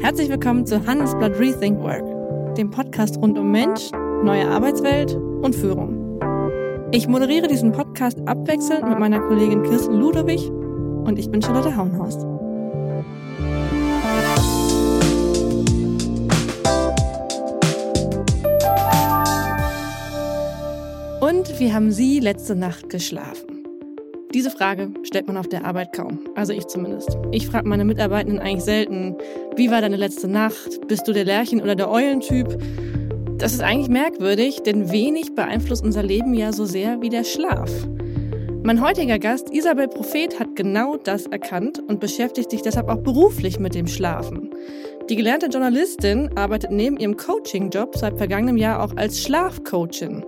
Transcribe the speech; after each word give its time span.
Herzlich 0.00 0.30
willkommen 0.30 0.64
zu 0.64 0.86
Handelsblatt 0.86 1.38
Rethink 1.38 1.78
Work, 1.82 2.54
dem 2.56 2.70
Podcast 2.70 3.18
rund 3.18 3.38
um 3.38 3.50
Mensch, 3.50 3.92
neue 4.24 4.48
Arbeitswelt 4.48 5.14
und 5.14 5.54
Führung. 5.54 6.18
Ich 6.90 7.06
moderiere 7.06 7.48
diesen 7.48 7.72
Podcast 7.72 8.16
abwechselnd 8.24 8.88
mit 8.88 8.98
meiner 8.98 9.20
Kollegin 9.20 9.62
Kirsten 9.62 9.96
Ludowig 9.96 10.48
und 10.48 11.18
ich 11.18 11.30
bin 11.30 11.42
Charlotte 11.42 11.76
Hauenhorst. 11.76 12.24
Und 21.20 21.60
wie 21.60 21.74
haben 21.74 21.92
Sie 21.92 22.20
letzte 22.20 22.56
Nacht 22.56 22.88
geschlafen? 22.88 23.49
Diese 24.32 24.50
Frage 24.52 24.90
stellt 25.02 25.26
man 25.26 25.36
auf 25.36 25.48
der 25.48 25.64
Arbeit 25.64 25.92
kaum. 25.92 26.20
Also 26.36 26.52
ich 26.52 26.68
zumindest. 26.68 27.18
Ich 27.32 27.48
frage 27.48 27.68
meine 27.68 27.84
Mitarbeitenden 27.84 28.38
eigentlich 28.38 28.62
selten, 28.62 29.16
wie 29.56 29.72
war 29.72 29.80
deine 29.80 29.96
letzte 29.96 30.28
Nacht? 30.28 30.86
Bist 30.86 31.08
du 31.08 31.12
der 31.12 31.24
Lerchen- 31.24 31.60
oder 31.60 31.74
der 31.74 31.90
Eulentyp? 31.90 32.46
Das 33.38 33.52
ist 33.52 33.60
eigentlich 33.60 33.88
merkwürdig, 33.88 34.62
denn 34.62 34.92
wenig 34.92 35.34
beeinflusst 35.34 35.82
unser 35.82 36.04
Leben 36.04 36.32
ja 36.34 36.52
so 36.52 36.64
sehr 36.64 37.02
wie 37.02 37.08
der 37.08 37.24
Schlaf. 37.24 37.70
Mein 38.62 38.80
heutiger 38.80 39.18
Gast, 39.18 39.52
Isabel 39.52 39.88
Prophet, 39.88 40.38
hat 40.38 40.54
genau 40.54 40.96
das 40.96 41.26
erkannt 41.26 41.82
und 41.88 41.98
beschäftigt 41.98 42.52
sich 42.52 42.62
deshalb 42.62 42.88
auch 42.88 43.00
beruflich 43.02 43.58
mit 43.58 43.74
dem 43.74 43.88
Schlafen. 43.88 44.50
Die 45.08 45.16
gelernte 45.16 45.46
Journalistin 45.46 46.30
arbeitet 46.36 46.70
neben 46.70 46.98
ihrem 46.98 47.16
Coaching-Job 47.16 47.96
seit 47.96 48.16
vergangenem 48.16 48.58
Jahr 48.58 48.84
auch 48.84 48.96
als 48.96 49.20
Schlafcoachin. 49.20 50.24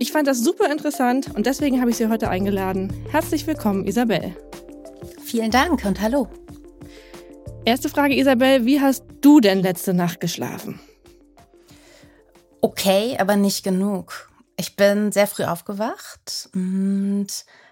Ich 0.00 0.12
fand 0.12 0.28
das 0.28 0.38
super 0.38 0.70
interessant 0.70 1.34
und 1.34 1.46
deswegen 1.46 1.80
habe 1.80 1.90
ich 1.90 1.96
Sie 1.96 2.08
heute 2.08 2.28
eingeladen. 2.28 2.92
Herzlich 3.10 3.48
willkommen, 3.48 3.84
Isabel. 3.84 4.36
Vielen 5.24 5.50
Dank 5.50 5.84
und 5.84 6.00
hallo. 6.00 6.28
Erste 7.64 7.88
Frage, 7.88 8.16
Isabel, 8.16 8.64
wie 8.64 8.80
hast 8.80 9.04
du 9.20 9.40
denn 9.40 9.60
letzte 9.60 9.94
Nacht 9.94 10.20
geschlafen? 10.20 10.78
Okay, 12.60 13.16
aber 13.18 13.34
nicht 13.34 13.64
genug. 13.64 14.30
Ich 14.56 14.76
bin 14.76 15.10
sehr 15.10 15.26
früh 15.26 15.44
aufgewacht 15.44 16.48
und 16.54 17.26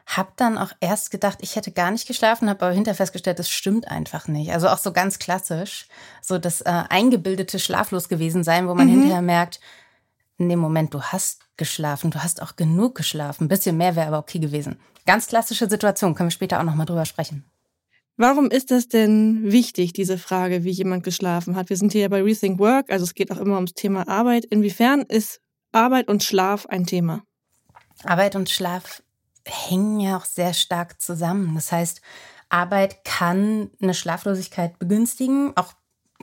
habe 0.06 0.32
dann 0.36 0.58
auch 0.58 0.72
erst 0.80 1.12
gedacht, 1.12 1.38
ich 1.42 1.54
hätte 1.54 1.70
gar 1.70 1.92
nicht 1.92 2.08
geschlafen, 2.08 2.48
habe 2.48 2.66
aber 2.66 2.74
hinterher 2.74 2.96
festgestellt, 2.96 3.38
das 3.38 3.50
stimmt 3.50 3.88
einfach 3.88 4.26
nicht. 4.26 4.52
Also 4.52 4.68
auch 4.68 4.78
so 4.78 4.92
ganz 4.92 5.20
klassisch, 5.20 5.86
so 6.22 6.38
das 6.38 6.60
äh, 6.60 6.84
eingebildete 6.88 7.60
Schlaflos 7.60 8.08
gewesen 8.08 8.42
sein, 8.42 8.68
wo 8.68 8.74
man 8.74 8.86
mhm. 8.88 8.92
hinterher 8.92 9.22
merkt, 9.22 9.60
in 10.38 10.48
dem 10.48 10.58
Moment, 10.58 10.92
du 10.92 11.02
hast 11.02 11.46
geschlafen, 11.56 12.10
du 12.10 12.22
hast 12.22 12.42
auch 12.42 12.56
genug 12.56 12.94
geschlafen. 12.94 13.44
Ein 13.44 13.48
bisschen 13.48 13.76
mehr 13.76 13.96
wäre 13.96 14.08
aber 14.08 14.18
okay 14.18 14.38
gewesen. 14.38 14.78
Ganz 15.06 15.26
klassische 15.28 15.68
Situation, 15.68 16.14
können 16.14 16.28
wir 16.28 16.32
später 16.32 16.60
auch 16.60 16.64
nochmal 16.64 16.86
drüber 16.86 17.06
sprechen. 17.06 17.44
Warum 18.18 18.50
ist 18.50 18.70
das 18.70 18.88
denn 18.88 19.52
wichtig, 19.52 19.92
diese 19.92 20.16
Frage, 20.16 20.64
wie 20.64 20.70
jemand 20.70 21.04
geschlafen 21.04 21.54
hat? 21.54 21.68
Wir 21.68 21.76
sind 21.76 21.92
hier 21.92 22.08
bei 22.08 22.22
Rethink 22.22 22.58
Work, 22.58 22.90
also 22.90 23.04
es 23.04 23.14
geht 23.14 23.30
auch 23.30 23.36
immer 23.36 23.56
ums 23.56 23.74
Thema 23.74 24.08
Arbeit. 24.08 24.46
Inwiefern 24.46 25.02
ist 25.02 25.40
Arbeit 25.72 26.08
und 26.08 26.24
Schlaf 26.24 26.66
ein 26.66 26.86
Thema? 26.86 27.22
Arbeit 28.04 28.34
und 28.34 28.48
Schlaf 28.48 29.02
hängen 29.44 30.00
ja 30.00 30.16
auch 30.16 30.24
sehr 30.24 30.54
stark 30.54 31.00
zusammen. 31.00 31.54
Das 31.54 31.72
heißt, 31.72 32.00
Arbeit 32.48 33.04
kann 33.04 33.70
eine 33.82 33.94
Schlaflosigkeit 33.94 34.78
begünstigen, 34.78 35.52
auch 35.56 35.72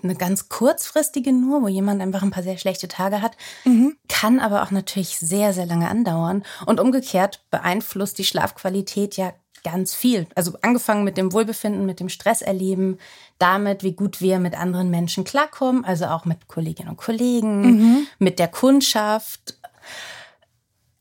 eine 0.03 0.15
ganz 0.15 0.49
kurzfristige 0.49 1.31
nur, 1.31 1.61
wo 1.61 1.67
jemand 1.67 2.01
einfach 2.01 2.23
ein 2.23 2.31
paar 2.31 2.43
sehr 2.43 2.57
schlechte 2.57 2.87
Tage 2.87 3.21
hat, 3.21 3.37
mhm. 3.65 3.95
kann 4.09 4.39
aber 4.39 4.63
auch 4.63 4.71
natürlich 4.71 5.17
sehr, 5.17 5.53
sehr 5.53 5.65
lange 5.65 5.89
andauern. 5.89 6.43
Und 6.65 6.79
umgekehrt 6.79 7.43
beeinflusst 7.49 8.17
die 8.17 8.25
Schlafqualität 8.25 9.17
ja 9.17 9.33
ganz 9.63 9.95
viel. 9.95 10.27
Also 10.35 10.53
angefangen 10.61 11.03
mit 11.03 11.17
dem 11.17 11.31
Wohlbefinden, 11.33 11.85
mit 11.85 11.99
dem 11.99 12.09
Stresserleben, 12.09 12.99
damit, 13.39 13.83
wie 13.83 13.93
gut 13.93 14.21
wir 14.21 14.39
mit 14.39 14.59
anderen 14.59 14.89
Menschen 14.89 15.23
klarkommen, 15.23 15.85
also 15.85 16.05
auch 16.05 16.25
mit 16.25 16.47
Kolleginnen 16.47 16.89
und 16.89 16.97
Kollegen, 16.97 17.61
mhm. 17.61 18.07
mit 18.19 18.39
der 18.39 18.49
Kundschaft. 18.49 19.57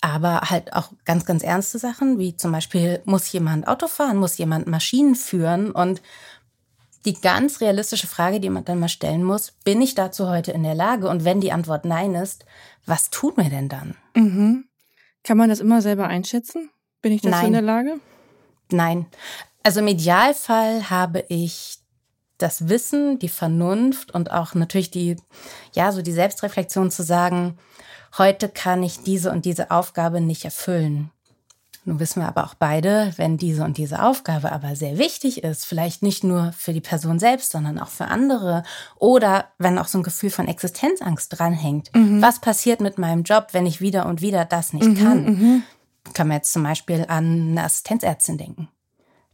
Aber 0.00 0.41
halt 0.42 0.72
auch 0.72 0.91
ganz, 1.05 1.25
ganz 1.25 1.44
ernste 1.44 1.78
Sachen, 1.78 2.19
wie 2.19 2.37
zum 2.37 2.50
Beispiel, 2.50 3.00
muss 3.05 3.31
jemand 3.31 3.69
Auto 3.69 3.87
fahren, 3.87 4.16
muss 4.16 4.38
jemand 4.38 4.66
Maschinen 4.66 5.15
führen 5.15 5.71
und 5.71 6.03
die 7.04 7.14
ganz 7.14 7.60
realistische 7.60 8.06
Frage, 8.06 8.40
die 8.40 8.50
man 8.50 8.64
dann 8.64 8.78
mal 8.78 8.88
stellen 8.88 9.24
muss, 9.24 9.52
bin 9.64 9.82
ich 9.82 9.94
dazu 9.94 10.28
heute 10.28 10.52
in 10.52 10.62
der 10.62 10.74
Lage? 10.74 11.08
Und 11.08 11.24
wenn 11.24 11.40
die 11.40 11.52
Antwort 11.52 11.84
nein 11.84 12.14
ist, 12.14 12.44
was 12.86 13.10
tut 13.10 13.36
mir 13.36 13.50
denn 13.50 13.68
dann? 13.68 13.96
Mhm. 14.14 14.64
Kann 15.24 15.36
man 15.36 15.48
das 15.48 15.60
immer 15.60 15.82
selber 15.82 16.06
einschätzen? 16.06 16.70
Bin 17.00 17.12
ich 17.12 17.22
dazu 17.22 17.36
nein. 17.36 17.46
in 17.46 17.52
der 17.52 17.62
Lage? 17.62 18.00
Nein. 18.70 19.06
Also 19.62 19.80
im 19.80 19.88
Idealfall 19.88 20.90
habe 20.90 21.24
ich 21.28 21.78
das 22.38 22.68
Wissen, 22.68 23.19
die 23.19 23.28
Vernunft 23.28 24.12
und 24.12 24.32
auch 24.32 24.54
natürlich 24.54 24.90
die, 24.90 25.16
ja, 25.74 25.92
so 25.92 26.02
die 26.02 26.12
Selbstreflexion 26.12 26.90
zu 26.90 27.02
sagen, 27.02 27.58
heute 28.19 28.48
kann 28.48 28.82
ich 28.82 29.02
diese 29.02 29.30
und 29.30 29.44
diese 29.44 29.70
Aufgabe 29.70 30.20
nicht 30.20 30.44
erfüllen. 30.44 31.10
Nun 31.84 31.98
wissen 31.98 32.22
wir 32.22 32.28
aber 32.28 32.44
auch 32.44 32.54
beide, 32.54 33.12
wenn 33.16 33.38
diese 33.38 33.65
und 33.65 33.76
diese 33.76 34.03
Aufgabe 34.03 34.53
aber 34.53 34.76
sehr 34.76 34.98
wichtig 34.98 35.43
ist, 35.43 35.66
vielleicht 35.66 36.03
nicht 36.03 36.22
nur 36.22 36.53
für 36.56 36.72
die 36.72 36.81
Person 36.81 37.19
selbst, 37.19 37.50
sondern 37.50 37.81
auch 37.81 37.88
für 37.88 38.06
andere 38.06 38.62
oder 38.97 39.47
wenn 39.59 39.78
auch 39.78 39.88
so 39.88 39.98
ein 39.98 40.04
Gefühl 40.04 40.31
von 40.31 40.47
Existenzangst 40.47 41.37
dranhängt. 41.37 41.91
Mhm. 41.94 42.22
Was 42.22 42.41
passiert 42.41 42.81
mit 42.81 42.98
meinem 42.98 43.25
Job, 43.25 43.48
wenn 43.53 43.66
ich 43.66 43.81
wieder 43.81 44.06
und 44.06 44.20
wieder 44.22 44.44
das 44.44 44.72
nicht 44.72 44.87
mhm, 44.87 44.97
kann? 44.97 45.25
Mhm. 45.25 45.62
Kann 46.15 46.28
man 46.28 46.37
jetzt 46.37 46.53
zum 46.53 46.62
Beispiel 46.62 47.04
an 47.09 47.50
eine 47.50 47.65
Assistenzärztin 47.65 48.38
denken, 48.38 48.69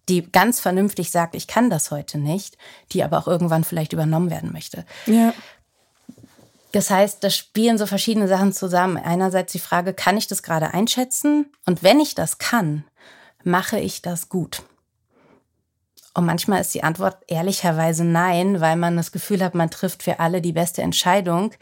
die 0.09 0.23
ganz 0.23 0.61
vernünftig 0.61 1.11
sagt, 1.11 1.35
ich 1.35 1.49
kann 1.49 1.69
das 1.69 1.91
heute 1.91 2.17
nicht, 2.17 2.57
die 2.93 3.05
aber 3.05 3.19
auch 3.19 3.29
irgendwann 3.29 3.65
vielleicht 3.65 3.93
übernommen 3.93 4.31
werden 4.31 4.53
möchte. 4.53 4.87
Ja. 5.05 5.35
Das 6.73 6.91
heißt, 6.91 7.25
da 7.25 7.31
spielen 7.31 7.79
so 7.79 7.87
verschiedene 7.87 8.29
Sachen 8.29 8.53
zusammen. 8.53 8.99
Einerseits 8.99 9.53
die 9.53 9.59
Frage, 9.59 9.95
kann 9.95 10.17
ich 10.17 10.27
das 10.27 10.43
gerade 10.43 10.75
einschätzen? 10.75 11.51
Und 11.65 11.83
wenn 11.83 12.01
ich 12.01 12.15
das 12.15 12.39
kann, 12.39 12.85
mache 13.43 13.79
ich 13.79 14.03
das 14.03 14.29
gut? 14.29 14.63
Und 16.15 16.27
manchmal 16.27 16.61
ist 16.61 16.75
die 16.75 16.83
Antwort 16.83 17.23
ehrlicherweise 17.29 18.05
nein, 18.05 18.61
weil 18.61 18.77
man 18.77 18.97
das 18.97 19.13
Gefühl 19.13 19.43
hat, 19.43 19.55
man 19.55 19.71
trifft 19.71 20.03
für 20.03 20.21
alle 20.21 20.41
die 20.41 20.53
beste 20.53 20.83
Entscheidung, 20.83 21.53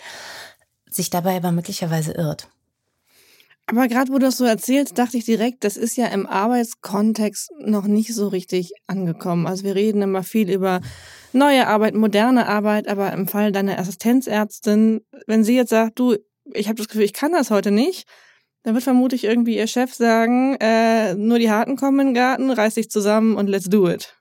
sich 0.91 1.11
dabei 1.11 1.37
aber 1.37 1.53
möglicherweise 1.53 2.13
irrt. 2.13 2.49
Aber 3.69 3.89
gerade 3.89 4.11
wo 4.11 4.15
du 4.15 4.27
das 4.27 4.37
so 4.37 4.45
erzählst, 4.45 4.97
dachte 4.97 5.17
ich 5.17 5.25
direkt, 5.25 5.65
das 5.65 5.77
ist 5.77 5.97
ja 5.97 6.07
im 6.07 6.27
Arbeitskontext 6.27 7.51
noch 7.59 7.87
nicht 7.87 8.15
so 8.15 8.29
richtig 8.29 8.73
angekommen. 8.87 9.47
Also 9.47 9.65
wir 9.65 9.75
reden 9.75 10.03
immer 10.03 10.23
viel 10.23 10.51
über 10.51 10.81
neue 11.33 11.67
Arbeit, 11.67 11.95
moderne 11.95 12.47
Arbeit, 12.47 12.87
aber 12.87 13.13
im 13.13 13.27
Fall 13.27 13.51
deiner 13.51 13.79
Assistenzärztin, 13.79 15.01
wenn 15.27 15.43
sie 15.43 15.57
jetzt 15.57 15.71
sagt, 15.71 15.99
du, 15.99 16.17
ich 16.53 16.69
habe 16.69 16.77
das 16.77 16.87
Gefühl, 16.87 17.03
ich 17.03 17.13
kann 17.13 17.33
das 17.33 17.51
heute 17.51 17.73
nicht, 17.73 18.07
dann 18.63 18.75
wird 18.75 18.85
vermutlich 18.85 19.25
irgendwie 19.25 19.57
ihr 19.57 19.67
Chef 19.67 19.95
sagen, 19.95 20.57
äh, 20.61 21.15
nur 21.15 21.41
die 21.41 21.51
Harten 21.51 21.77
kommen 21.77 22.01
in 22.01 22.07
den 22.09 22.15
Garten, 22.15 22.51
reiß 22.51 22.75
dich 22.75 22.91
zusammen 22.91 23.37
und 23.37 23.49
let's 23.49 23.69
do 23.69 23.89
it. 23.89 24.15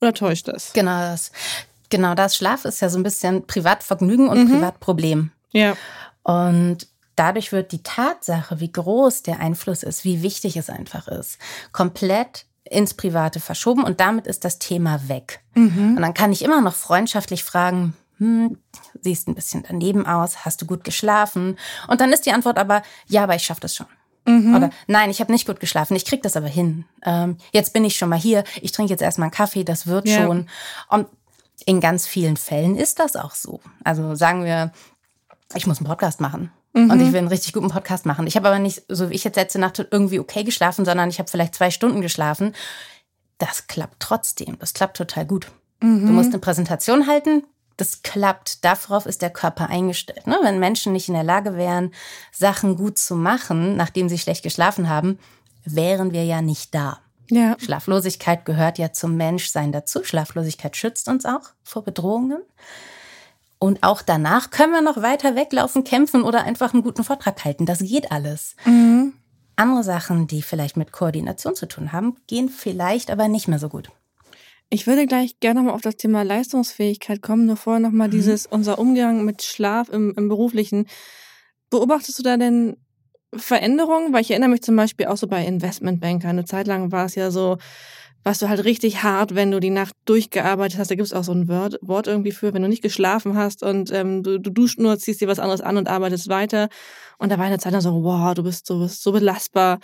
Oder 0.00 0.14
täuscht 0.14 0.46
das? 0.46 0.72
Genau 0.72 1.00
das. 1.00 1.32
Genau 1.90 2.14
das. 2.14 2.36
Schlaf 2.36 2.64
ist 2.64 2.80
ja 2.80 2.88
so 2.88 2.98
ein 2.98 3.02
bisschen 3.02 3.46
Privatvergnügen 3.46 4.28
und 4.28 4.44
mhm. 4.44 4.50
Privatproblem. 4.52 5.32
Ja. 5.52 5.76
Und 6.22 6.86
dadurch 7.18 7.52
wird 7.52 7.72
die 7.72 7.82
Tatsache, 7.82 8.60
wie 8.60 8.72
groß 8.72 9.22
der 9.22 9.40
Einfluss 9.40 9.82
ist, 9.82 10.04
wie 10.04 10.22
wichtig 10.22 10.56
es 10.56 10.70
einfach 10.70 11.08
ist, 11.08 11.38
komplett 11.72 12.46
ins 12.64 12.94
Private 12.94 13.40
verschoben 13.40 13.82
und 13.82 14.00
damit 14.00 14.26
ist 14.26 14.44
das 14.44 14.58
Thema 14.58 15.08
weg. 15.08 15.40
Mhm. 15.54 15.96
Und 15.96 16.02
dann 16.02 16.14
kann 16.14 16.32
ich 16.32 16.42
immer 16.42 16.60
noch 16.60 16.74
freundschaftlich 16.74 17.44
fragen, 17.44 17.94
hm, 18.18 18.58
siehst 19.00 19.28
ein 19.28 19.34
bisschen 19.34 19.64
daneben 19.66 20.06
aus, 20.06 20.44
hast 20.44 20.60
du 20.60 20.66
gut 20.66 20.84
geschlafen? 20.84 21.58
Und 21.86 22.00
dann 22.00 22.12
ist 22.12 22.26
die 22.26 22.32
Antwort 22.32 22.58
aber, 22.58 22.82
ja, 23.06 23.22
aber 23.22 23.36
ich 23.36 23.44
schaffe 23.44 23.60
das 23.60 23.74
schon. 23.74 23.86
Mhm. 24.26 24.54
Oder 24.54 24.70
nein, 24.86 25.10
ich 25.10 25.20
habe 25.20 25.32
nicht 25.32 25.46
gut 25.46 25.60
geschlafen, 25.60 25.96
ich 25.96 26.04
krieg 26.04 26.22
das 26.22 26.36
aber 26.36 26.48
hin. 26.48 26.84
Ähm, 27.04 27.38
jetzt 27.52 27.72
bin 27.72 27.84
ich 27.84 27.96
schon 27.96 28.10
mal 28.10 28.18
hier, 28.18 28.44
ich 28.60 28.72
trinke 28.72 28.90
jetzt 28.90 29.02
erstmal 29.02 29.26
einen 29.26 29.34
Kaffee, 29.34 29.64
das 29.64 29.86
wird 29.86 30.06
ja. 30.06 30.22
schon. 30.22 30.48
Und 30.88 31.06
in 31.64 31.80
ganz 31.80 32.06
vielen 32.06 32.36
Fällen 32.36 32.76
ist 32.76 32.98
das 32.98 33.16
auch 33.16 33.34
so. 33.34 33.60
Also 33.84 34.14
sagen 34.14 34.44
wir, 34.44 34.72
ich 35.54 35.66
muss 35.66 35.78
einen 35.78 35.86
Podcast 35.86 36.20
machen. 36.20 36.52
Mhm. 36.72 36.90
Und 36.90 37.00
ich 37.00 37.12
will 37.12 37.18
einen 37.18 37.28
richtig 37.28 37.52
guten 37.52 37.68
Podcast 37.68 38.06
machen. 38.06 38.26
Ich 38.26 38.36
habe 38.36 38.48
aber 38.48 38.58
nicht, 38.58 38.82
so 38.88 39.10
wie 39.10 39.14
ich 39.14 39.24
jetzt 39.24 39.36
letzte 39.36 39.58
Nacht 39.58 39.86
irgendwie 39.90 40.20
okay 40.20 40.44
geschlafen, 40.44 40.84
sondern 40.84 41.08
ich 41.08 41.18
habe 41.18 41.30
vielleicht 41.30 41.54
zwei 41.54 41.70
Stunden 41.70 42.00
geschlafen. 42.00 42.54
Das 43.38 43.66
klappt 43.66 44.00
trotzdem. 44.00 44.58
Das 44.58 44.74
klappt 44.74 44.96
total 44.96 45.26
gut. 45.26 45.50
Mhm. 45.80 46.06
Du 46.06 46.12
musst 46.12 46.30
eine 46.30 46.40
Präsentation 46.40 47.06
halten. 47.06 47.44
Das 47.76 48.02
klappt. 48.02 48.64
Darauf 48.64 49.06
ist 49.06 49.22
der 49.22 49.30
Körper 49.30 49.68
eingestellt. 49.68 50.26
Ne? 50.26 50.38
Wenn 50.42 50.58
Menschen 50.58 50.92
nicht 50.92 51.08
in 51.08 51.14
der 51.14 51.22
Lage 51.22 51.56
wären, 51.56 51.92
Sachen 52.32 52.76
gut 52.76 52.98
zu 52.98 53.14
machen, 53.14 53.76
nachdem 53.76 54.08
sie 54.08 54.18
schlecht 54.18 54.42
geschlafen 54.42 54.88
haben, 54.88 55.18
wären 55.64 56.12
wir 56.12 56.24
ja 56.24 56.42
nicht 56.42 56.74
da. 56.74 56.98
Ja. 57.30 57.56
Schlaflosigkeit 57.58 58.44
gehört 58.44 58.78
ja 58.78 58.92
zum 58.92 59.16
Menschsein 59.16 59.70
dazu. 59.70 60.02
Schlaflosigkeit 60.02 60.76
schützt 60.76 61.08
uns 61.08 61.24
auch 61.24 61.50
vor 61.62 61.84
Bedrohungen. 61.84 62.40
Und 63.58 63.82
auch 63.82 64.02
danach 64.02 64.50
können 64.50 64.72
wir 64.72 64.82
noch 64.82 65.02
weiter 65.02 65.34
weglaufen, 65.34 65.84
kämpfen 65.84 66.22
oder 66.22 66.44
einfach 66.44 66.72
einen 66.72 66.82
guten 66.82 67.02
Vortrag 67.04 67.44
halten. 67.44 67.66
Das 67.66 67.80
geht 67.80 68.12
alles. 68.12 68.54
Mhm. 68.64 69.14
Andere 69.56 69.82
Sachen, 69.82 70.28
die 70.28 70.42
vielleicht 70.42 70.76
mit 70.76 70.92
Koordination 70.92 71.56
zu 71.56 71.66
tun 71.66 71.92
haben, 71.92 72.16
gehen 72.28 72.48
vielleicht 72.48 73.10
aber 73.10 73.26
nicht 73.26 73.48
mehr 73.48 73.58
so 73.58 73.68
gut. 73.68 73.90
Ich 74.70 74.86
würde 74.86 75.06
gleich 75.06 75.40
gerne 75.40 75.60
nochmal 75.60 75.74
auf 75.74 75.80
das 75.80 75.96
Thema 75.96 76.22
Leistungsfähigkeit 76.22 77.22
kommen, 77.22 77.46
nur 77.46 77.56
vorher 77.56 77.80
nochmal 77.80 78.08
mhm. 78.08 78.12
dieses, 78.12 78.46
unser 78.46 78.78
Umgang 78.78 79.24
mit 79.24 79.42
Schlaf 79.42 79.88
im, 79.88 80.14
im 80.16 80.28
Beruflichen. 80.28 80.86
Beobachtest 81.70 82.18
du 82.18 82.22
da 82.22 82.36
denn 82.36 82.76
Veränderungen? 83.34 84.12
Weil 84.12 84.22
ich 84.22 84.30
erinnere 84.30 84.50
mich 84.50 84.62
zum 84.62 84.76
Beispiel 84.76 85.06
auch 85.06 85.16
so 85.16 85.26
bei 85.26 85.44
Investmentbanker. 85.44 86.28
Eine 86.28 86.44
Zeit 86.44 86.66
lang 86.66 86.92
war 86.92 87.06
es 87.06 87.14
ja 87.14 87.30
so, 87.30 87.58
warst 88.24 88.42
du 88.42 88.48
halt 88.48 88.64
richtig 88.64 89.02
hart, 89.02 89.34
wenn 89.34 89.50
du 89.50 89.60
die 89.60 89.70
Nacht 89.70 89.94
durchgearbeitet 90.04 90.78
hast. 90.78 90.90
Da 90.90 90.94
gibt 90.94 91.06
es 91.06 91.12
auch 91.12 91.24
so 91.24 91.32
ein 91.32 91.48
Wort, 91.48 91.78
Wort 91.80 92.06
irgendwie 92.06 92.32
für, 92.32 92.52
wenn 92.52 92.62
du 92.62 92.68
nicht 92.68 92.82
geschlafen 92.82 93.36
hast 93.36 93.62
und 93.62 93.92
ähm, 93.92 94.22
du, 94.22 94.38
du 94.38 94.50
duscht 94.50 94.78
nur, 94.78 94.98
ziehst 94.98 95.20
dir 95.20 95.28
was 95.28 95.38
anderes 95.38 95.60
an 95.60 95.76
und 95.76 95.88
arbeitest 95.88 96.28
weiter. 96.28 96.68
Und 97.18 97.30
da 97.32 97.38
war 97.38 97.46
eine 97.46 97.58
Zeit 97.58 97.72
lang 97.72 97.80
so, 97.80 98.02
wow, 98.02 98.34
du 98.34 98.42
bist 98.42 98.66
so, 98.66 98.80
bist 98.80 99.02
so 99.02 99.12
belastbar. 99.12 99.78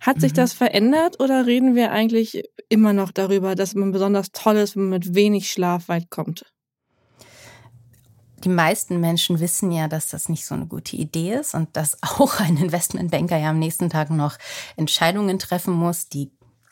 Hat 0.00 0.20
sich 0.20 0.32
mhm. 0.32 0.36
das 0.36 0.52
verändert 0.52 1.20
oder 1.20 1.46
reden 1.46 1.74
wir 1.74 1.90
eigentlich 1.90 2.44
immer 2.68 2.92
noch 2.92 3.10
darüber, 3.10 3.54
dass 3.54 3.74
man 3.74 3.90
besonders 3.90 4.30
toll 4.32 4.56
ist, 4.56 4.76
wenn 4.76 4.84
man 4.84 5.00
mit 5.00 5.14
wenig 5.14 5.50
Schlaf 5.50 5.88
weit 5.88 6.10
kommt? 6.10 6.44
Die 8.44 8.48
meisten 8.48 9.00
Menschen 9.00 9.40
wissen 9.40 9.70
ja, 9.72 9.88
dass 9.88 10.08
das 10.08 10.28
nicht 10.28 10.46
so 10.46 10.54
eine 10.54 10.66
gute 10.66 10.96
Idee 10.96 11.34
ist 11.34 11.54
und 11.54 11.76
dass 11.76 11.98
auch 12.02 12.40
ein 12.40 12.56
Investmentbanker 12.56 13.36
ja 13.36 13.50
am 13.50 13.58
nächsten 13.58 13.90
Tag 13.90 14.10
noch 14.10 14.36
Entscheidungen 14.76 15.38
treffen 15.38 15.72
muss, 15.74 16.08
die 16.08 16.30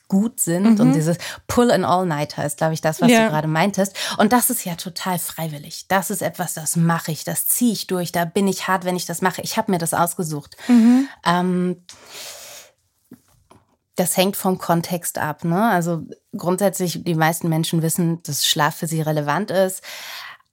gut 0.08 0.40
sind. 0.40 0.74
Mhm. 0.74 0.80
Und 0.80 0.92
dieses 0.92 1.18
Pull 1.46 1.70
and 1.70 1.84
All-Nighter 1.84 2.44
ist, 2.44 2.58
glaube 2.58 2.74
ich, 2.74 2.80
das, 2.80 3.00
was 3.00 3.10
ja. 3.10 3.24
du 3.24 3.30
gerade 3.30 3.48
meintest. 3.48 3.96
Und 4.18 4.32
das 4.32 4.50
ist 4.50 4.64
ja 4.64 4.76
total 4.76 5.18
freiwillig. 5.18 5.88
Das 5.88 6.10
ist 6.10 6.22
etwas, 6.22 6.54
das 6.54 6.76
mache 6.76 7.12
ich, 7.12 7.24
das 7.24 7.46
ziehe 7.46 7.72
ich 7.72 7.86
durch, 7.86 8.12
da 8.12 8.24
bin 8.24 8.46
ich 8.46 8.68
hart, 8.68 8.84
wenn 8.84 8.96
ich 8.96 9.06
das 9.06 9.22
mache. 9.22 9.42
Ich 9.42 9.56
habe 9.56 9.72
mir 9.72 9.78
das 9.78 9.94
ausgesucht. 9.94 10.56
Mhm. 10.68 11.08
Ähm, 11.24 11.82
das 13.96 14.16
hängt 14.16 14.36
vom 14.36 14.58
Kontext 14.58 15.18
ab. 15.18 15.44
Ne? 15.44 15.70
Also 15.70 16.02
grundsätzlich, 16.36 17.02
die 17.02 17.14
meisten 17.14 17.48
Menschen 17.48 17.82
wissen, 17.82 18.22
dass 18.22 18.46
Schlaf 18.46 18.76
für 18.76 18.86
sie 18.86 19.00
relevant 19.00 19.50
ist. 19.50 19.82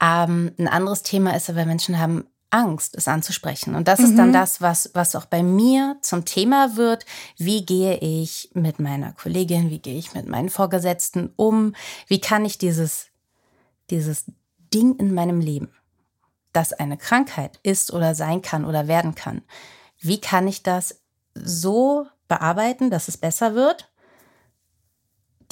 Ähm, 0.01 0.51
ein 0.57 0.67
anderes 0.67 1.03
Thema 1.03 1.35
ist 1.35 1.49
aber, 1.49 1.65
Menschen 1.65 1.99
haben 1.99 2.25
Angst, 2.53 2.95
es 2.95 3.07
anzusprechen. 3.07 3.73
Und 3.73 3.87
das 3.87 3.99
mhm. 3.99 4.05
ist 4.05 4.17
dann 4.17 4.29
mhm. 4.29 4.33
das, 4.33 4.61
was, 4.61 4.91
was 4.93 5.15
auch 5.15 5.25
bei 5.25 5.41
mir 5.41 5.97
zum 6.01 6.23
Thema 6.23 6.75
wird. 6.75 7.05
Wie 7.37 7.65
gehe 7.65 7.97
ich 7.97 8.51
mit 8.53 8.79
meiner 8.79 9.13
Kollegin, 9.13 9.71
wie 9.71 9.79
gehe 9.79 9.97
ich 9.97 10.13
mit 10.13 10.27
meinen 10.27 10.49
Vorgesetzten 10.49 11.33
um? 11.35 11.73
Wie 12.07 12.21
kann 12.21 12.45
ich 12.45 12.59
dieses, 12.59 13.07
dieses 13.89 14.25
Ding 14.73 14.95
in 14.97 15.13
meinem 15.13 15.39
Leben, 15.39 15.69
das 16.53 16.73
eine 16.73 16.97
Krankheit 16.97 17.59
ist 17.63 17.91
oder 17.91 18.13
sein 18.13 18.43
kann 18.43 18.65
oder 18.65 18.87
werden 18.87 19.15
kann, 19.15 19.41
wie 19.99 20.21
kann 20.21 20.47
ich 20.47 20.61
das 20.61 21.01
so 21.33 22.05
bearbeiten, 22.27 22.91
dass 22.91 23.07
es 23.07 23.17
besser 23.17 23.55
wird? 23.55 23.91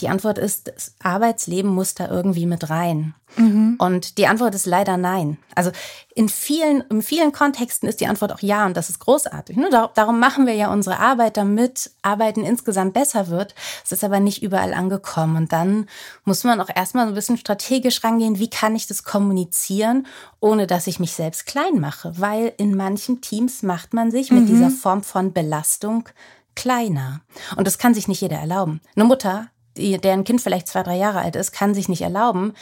Die 0.01 0.09
Antwort 0.09 0.37
ist, 0.37 0.67
das 0.67 0.95
Arbeitsleben 1.01 1.69
muss 1.69 1.93
da 1.93 2.09
irgendwie 2.09 2.45
mit 2.45 2.69
rein. 2.69 3.13
Mhm. 3.37 3.75
Und 3.77 4.17
die 4.17 4.27
Antwort 4.27 4.55
ist 4.55 4.65
leider 4.65 4.97
nein. 4.97 5.37
Also 5.55 5.71
in 6.15 6.27
vielen, 6.27 6.81
in 6.89 7.01
vielen 7.01 7.31
Kontexten 7.31 7.87
ist 7.87 8.01
die 8.01 8.07
Antwort 8.07 8.33
auch 8.33 8.41
ja 8.41 8.65
und 8.65 8.75
das 8.75 8.89
ist 8.89 8.99
großartig. 8.99 9.55
Ne? 9.55 9.69
Darum 9.69 10.19
machen 10.19 10.47
wir 10.47 10.55
ja 10.55 10.71
unsere 10.73 10.99
Arbeit, 10.99 11.37
damit 11.37 11.91
Arbeiten 12.01 12.43
insgesamt 12.43 12.93
besser 12.93 13.27
wird. 13.27 13.55
Es 13.85 13.91
ist 13.91 14.03
aber 14.03 14.19
nicht 14.19 14.43
überall 14.43 14.73
angekommen. 14.73 15.37
Und 15.37 15.53
dann 15.53 15.87
muss 16.25 16.43
man 16.43 16.59
auch 16.59 16.69
erstmal 16.73 17.05
so 17.05 17.11
ein 17.11 17.15
bisschen 17.15 17.37
strategisch 17.37 18.03
rangehen, 18.03 18.39
wie 18.39 18.49
kann 18.49 18.75
ich 18.75 18.87
das 18.87 19.03
kommunizieren, 19.03 20.07
ohne 20.39 20.67
dass 20.67 20.87
ich 20.87 20.99
mich 20.99 21.13
selbst 21.13 21.45
klein 21.45 21.79
mache. 21.79 22.13
Weil 22.17 22.53
in 22.57 22.75
manchen 22.75 23.21
Teams 23.21 23.63
macht 23.63 23.93
man 23.93 24.11
sich 24.11 24.31
mit 24.31 24.43
mhm. 24.43 24.47
dieser 24.47 24.71
Form 24.71 25.03
von 25.03 25.31
Belastung 25.31 26.09
kleiner. 26.55 27.21
Und 27.55 27.65
das 27.65 27.77
kann 27.77 27.93
sich 27.93 28.07
nicht 28.07 28.21
jeder 28.21 28.37
erlauben. 28.37 28.81
Eine 28.95 29.05
Mutter, 29.05 29.47
die, 29.77 29.97
deren 29.97 30.23
Kind 30.23 30.41
vielleicht 30.41 30.67
zwei, 30.67 30.83
drei 30.83 30.97
Jahre 30.97 31.19
alt 31.19 31.35
ist, 31.35 31.51
kann 31.51 31.73
sich 31.73 31.89
nicht 31.89 32.01
erlauben, 32.01 32.53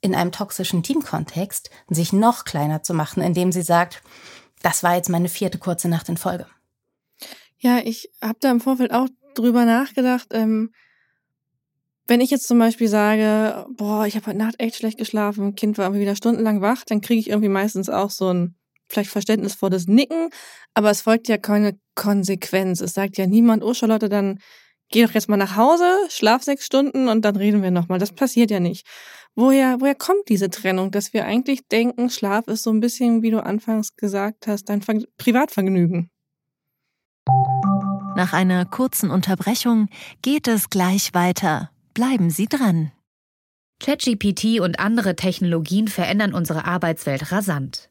in 0.00 0.14
einem 0.14 0.32
toxischen 0.32 0.82
Teamkontext 0.82 1.70
sich 1.88 2.12
noch 2.12 2.44
kleiner 2.44 2.82
zu 2.82 2.94
machen, 2.94 3.22
indem 3.22 3.52
sie 3.52 3.62
sagt, 3.62 4.02
das 4.62 4.82
war 4.82 4.96
jetzt 4.96 5.08
meine 5.08 5.28
vierte 5.28 5.58
kurze 5.58 5.88
Nacht 5.88 6.08
in 6.08 6.16
Folge. 6.16 6.46
Ja, 7.58 7.78
ich 7.78 8.10
habe 8.22 8.38
da 8.40 8.50
im 8.50 8.60
Vorfeld 8.60 8.92
auch 8.92 9.08
drüber 9.34 9.64
nachgedacht. 9.64 10.28
Ähm, 10.32 10.72
wenn 12.06 12.20
ich 12.20 12.30
jetzt 12.30 12.46
zum 12.46 12.58
Beispiel 12.58 12.88
sage, 12.88 13.66
boah, 13.76 14.06
ich 14.06 14.14
habe 14.16 14.26
heute 14.26 14.38
Nacht 14.38 14.56
echt 14.58 14.76
schlecht 14.76 14.98
geschlafen, 14.98 15.56
Kind 15.56 15.76
war 15.78 15.86
irgendwie 15.86 16.02
wieder 16.02 16.16
stundenlang 16.16 16.60
wach, 16.60 16.84
dann 16.86 17.00
kriege 17.00 17.18
ich 17.18 17.30
irgendwie 17.30 17.48
meistens 17.48 17.88
auch 17.88 18.10
so 18.10 18.32
ein 18.32 18.54
vielleicht 18.88 19.10
verständnisvolles 19.10 19.88
Nicken, 19.88 20.30
aber 20.74 20.90
es 20.90 21.00
folgt 21.00 21.26
ja 21.26 21.38
keine 21.38 21.78
Konsequenz. 21.96 22.80
Es 22.80 22.94
sagt 22.94 23.18
ja 23.18 23.26
niemand, 23.26 23.64
oh 23.64 23.74
Charlotte, 23.74 24.08
dann 24.08 24.38
geh 24.90 25.04
doch 25.04 25.12
jetzt 25.12 25.28
mal 25.28 25.36
nach 25.36 25.56
Hause, 25.56 25.84
schlaf 26.08 26.42
sechs 26.42 26.66
Stunden 26.66 27.08
und 27.08 27.24
dann 27.24 27.36
reden 27.36 27.62
wir 27.62 27.70
nochmal. 27.70 27.98
Das 27.98 28.12
passiert 28.12 28.50
ja 28.50 28.60
nicht. 28.60 28.86
Woher, 29.34 29.80
woher 29.80 29.94
kommt 29.94 30.28
diese 30.28 30.48
Trennung, 30.48 30.90
dass 30.90 31.12
wir 31.12 31.26
eigentlich 31.26 31.68
denken, 31.68 32.08
Schlaf 32.08 32.48
ist 32.48 32.62
so 32.62 32.70
ein 32.70 32.80
bisschen, 32.80 33.22
wie 33.22 33.30
du 33.30 33.44
anfangs 33.44 33.94
gesagt 33.96 34.46
hast, 34.46 34.70
dein 34.70 34.80
Ver 34.80 35.02
Privatvergnügen? 35.18 36.10
Nach 38.16 38.32
einer 38.32 38.64
kurzen 38.64 39.10
Unterbrechung 39.10 39.88
geht 40.22 40.48
es 40.48 40.70
gleich 40.70 41.12
weiter. 41.12 41.70
Bleiben 41.92 42.30
Sie 42.30 42.46
dran. 42.46 42.92
ChatGPT 43.78 44.60
und 44.60 44.80
andere 44.80 45.16
Technologien 45.16 45.88
verändern 45.88 46.32
unsere 46.32 46.64
Arbeitswelt 46.64 47.30
rasant. 47.30 47.90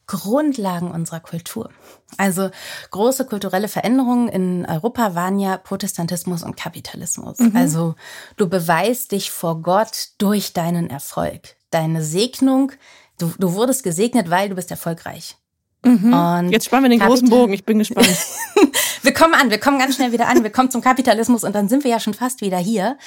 Grundlagen 0.11 0.91
unserer 0.91 1.21
Kultur. 1.21 1.69
Also 2.17 2.49
große 2.91 3.25
kulturelle 3.25 3.69
Veränderungen 3.69 4.27
in 4.27 4.65
Europa 4.65 5.15
waren 5.15 5.39
ja 5.39 5.55
Protestantismus 5.55 6.43
und 6.43 6.57
Kapitalismus. 6.57 7.39
Mhm. 7.39 7.55
Also 7.55 7.95
du 8.35 8.49
beweist 8.49 9.13
dich 9.13 9.31
vor 9.31 9.61
Gott 9.61 10.09
durch 10.17 10.51
deinen 10.51 10.89
Erfolg. 10.89 11.55
Deine 11.69 12.03
Segnung, 12.03 12.73
du, 13.19 13.31
du 13.39 13.53
wurdest 13.53 13.83
gesegnet, 13.83 14.29
weil 14.29 14.49
du 14.49 14.55
bist 14.55 14.69
erfolgreich. 14.69 15.37
Mhm. 15.85 16.49
Jetzt 16.51 16.65
spannen 16.65 16.83
wir 16.83 16.89
den 16.89 16.99
Kapital 16.99 17.07
großen 17.07 17.29
Bogen, 17.29 17.53
ich 17.53 17.63
bin 17.63 17.79
gespannt. 17.79 18.07
wir 19.01 19.13
kommen 19.13 19.33
an, 19.33 19.49
wir 19.49 19.59
kommen 19.59 19.79
ganz 19.79 19.95
schnell 19.95 20.11
wieder 20.11 20.27
an, 20.27 20.43
wir 20.43 20.51
kommen 20.51 20.69
zum 20.69 20.81
Kapitalismus 20.81 21.45
und 21.45 21.55
dann 21.55 21.69
sind 21.69 21.85
wir 21.85 21.91
ja 21.91 22.01
schon 22.01 22.13
fast 22.13 22.41
wieder 22.41 22.57
hier. 22.57 22.97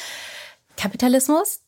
Kapitalismus, 0.78 1.60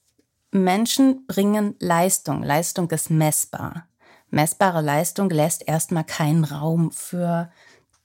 Menschen 0.50 1.26
bringen 1.26 1.76
Leistung. 1.78 2.42
Leistung 2.42 2.90
ist 2.90 3.10
messbar 3.10 3.85
messbare 4.30 4.80
Leistung 4.80 5.30
lässt 5.30 5.66
erstmal 5.66 6.04
keinen 6.04 6.44
Raum 6.44 6.90
für 6.92 7.50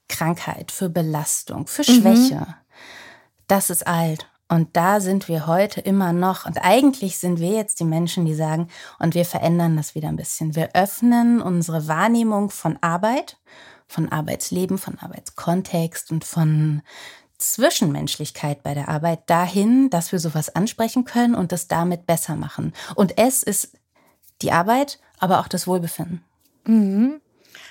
Krankheit, 0.07 0.71
für 0.71 0.89
Belastung, 0.89 1.67
für 1.67 1.89
mhm. 1.89 2.01
Schwäche. 2.01 2.35
Mhm. 2.35 2.53
Das 3.47 3.69
ist 3.69 3.87
alt. 3.87 4.27
Und 4.51 4.75
da 4.75 4.99
sind 4.99 5.29
wir 5.29 5.47
heute 5.47 5.79
immer 5.79 6.11
noch. 6.11 6.45
Und 6.45 6.57
eigentlich 6.57 7.17
sind 7.17 7.39
wir 7.39 7.51
jetzt 7.51 7.79
die 7.79 7.85
Menschen, 7.85 8.25
die 8.25 8.35
sagen, 8.35 8.67
und 8.99 9.15
wir 9.15 9.23
verändern 9.23 9.77
das 9.77 9.95
wieder 9.95 10.09
ein 10.09 10.17
bisschen. 10.17 10.55
Wir 10.55 10.71
öffnen 10.73 11.41
unsere 11.41 11.87
Wahrnehmung 11.87 12.49
von 12.49 12.77
Arbeit, 12.81 13.37
von 13.87 14.11
Arbeitsleben, 14.11 14.77
von 14.77 14.99
Arbeitskontext 14.99 16.11
und 16.11 16.25
von 16.25 16.81
Zwischenmenschlichkeit 17.37 18.61
bei 18.61 18.73
der 18.73 18.89
Arbeit 18.89 19.29
dahin, 19.29 19.89
dass 19.89 20.11
wir 20.11 20.19
sowas 20.19 20.53
ansprechen 20.53 21.05
können 21.05 21.33
und 21.33 21.53
das 21.53 21.69
damit 21.69 22.05
besser 22.05 22.35
machen. 22.35 22.73
Und 22.95 23.17
es 23.17 23.43
ist 23.43 23.77
die 24.41 24.51
Arbeit 24.51 24.99
aber 25.21 25.39
auch 25.39 25.47
das 25.47 25.67
Wohlbefinden. 25.67 26.21
Mhm. 26.65 27.21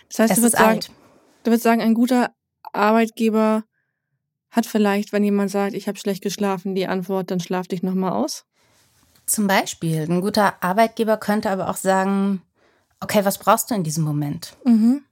Das 0.08 0.20
heißt, 0.20 0.30
es 0.30 0.36
du 0.36 0.42
würdest, 0.42 0.56
sagen, 0.56 0.80
du 1.42 1.50
würdest 1.50 1.64
sagen, 1.64 1.82
ein 1.82 1.94
guter 1.94 2.30
Arbeitgeber 2.72 3.64
hat 4.50 4.66
vielleicht, 4.66 5.12
wenn 5.12 5.22
jemand 5.22 5.50
sagt, 5.50 5.74
ich 5.74 5.86
habe 5.86 5.98
schlecht 5.98 6.22
geschlafen, 6.22 6.74
die 6.74 6.86
Antwort, 6.86 7.30
dann 7.30 7.40
schlaf 7.40 7.68
dich 7.68 7.82
nochmal 7.82 8.12
aus? 8.12 8.46
Zum 9.26 9.46
Beispiel. 9.46 10.02
Ein 10.08 10.22
guter 10.22 10.62
Arbeitgeber 10.62 11.16
könnte 11.18 11.50
aber 11.50 11.68
auch 11.68 11.76
sagen, 11.76 12.42
okay, 13.00 13.24
was 13.24 13.38
brauchst 13.38 13.70
du 13.70 13.74
in 13.74 13.84
diesem 13.84 14.04
Moment? 14.04 14.56
Mhm. 14.64 15.04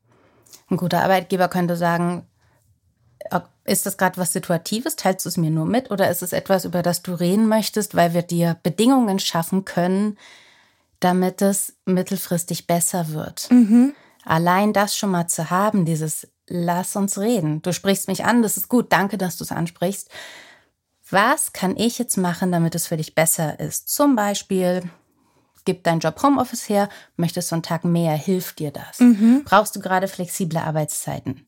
Ein 0.70 0.76
guter 0.76 1.02
Arbeitgeber 1.02 1.48
könnte 1.48 1.76
sagen, 1.76 2.26
ist 3.64 3.86
das 3.86 3.98
gerade 3.98 4.16
was 4.16 4.32
Situatives? 4.32 4.96
Teilst 4.96 5.26
du 5.26 5.28
es 5.28 5.36
mir 5.36 5.50
nur 5.50 5.66
mit? 5.66 5.90
Oder 5.90 6.10
ist 6.10 6.22
es 6.22 6.32
etwas, 6.32 6.64
über 6.64 6.82
das 6.82 7.02
du 7.02 7.14
reden 7.14 7.48
möchtest, 7.48 7.94
weil 7.94 8.14
wir 8.14 8.22
dir 8.22 8.56
Bedingungen 8.62 9.18
schaffen 9.18 9.64
können, 9.64 10.16
damit 11.00 11.42
es 11.42 11.74
mittelfristig 11.84 12.66
besser 12.66 13.08
wird. 13.10 13.50
Mhm. 13.50 13.94
Allein 14.24 14.72
das 14.72 14.96
schon 14.96 15.10
mal 15.10 15.26
zu 15.26 15.50
haben, 15.50 15.84
dieses 15.84 16.28
Lass 16.50 16.96
uns 16.96 17.18
reden. 17.18 17.60
Du 17.60 17.74
sprichst 17.74 18.08
mich 18.08 18.24
an, 18.24 18.42
das 18.42 18.56
ist 18.56 18.68
gut, 18.68 18.90
danke, 18.90 19.18
dass 19.18 19.36
du 19.36 19.44
es 19.44 19.52
ansprichst. 19.52 20.08
Was 21.10 21.52
kann 21.52 21.76
ich 21.76 21.98
jetzt 21.98 22.16
machen, 22.16 22.52
damit 22.52 22.74
es 22.74 22.86
für 22.86 22.96
dich 22.96 23.14
besser 23.14 23.60
ist? 23.60 23.90
Zum 23.90 24.16
Beispiel 24.16 24.90
Gibt 25.68 25.86
dein 25.86 26.00
Job 26.00 26.22
Homeoffice 26.22 26.70
her? 26.70 26.88
Möchtest 27.16 27.50
du 27.50 27.56
einen 27.56 27.62
Tag 27.62 27.84
mehr? 27.84 28.14
Hilft 28.14 28.58
dir 28.58 28.70
das? 28.70 29.00
Mhm. 29.00 29.42
Brauchst 29.44 29.76
du 29.76 29.80
gerade 29.80 30.08
flexible 30.08 30.56
Arbeitszeiten? 30.56 31.46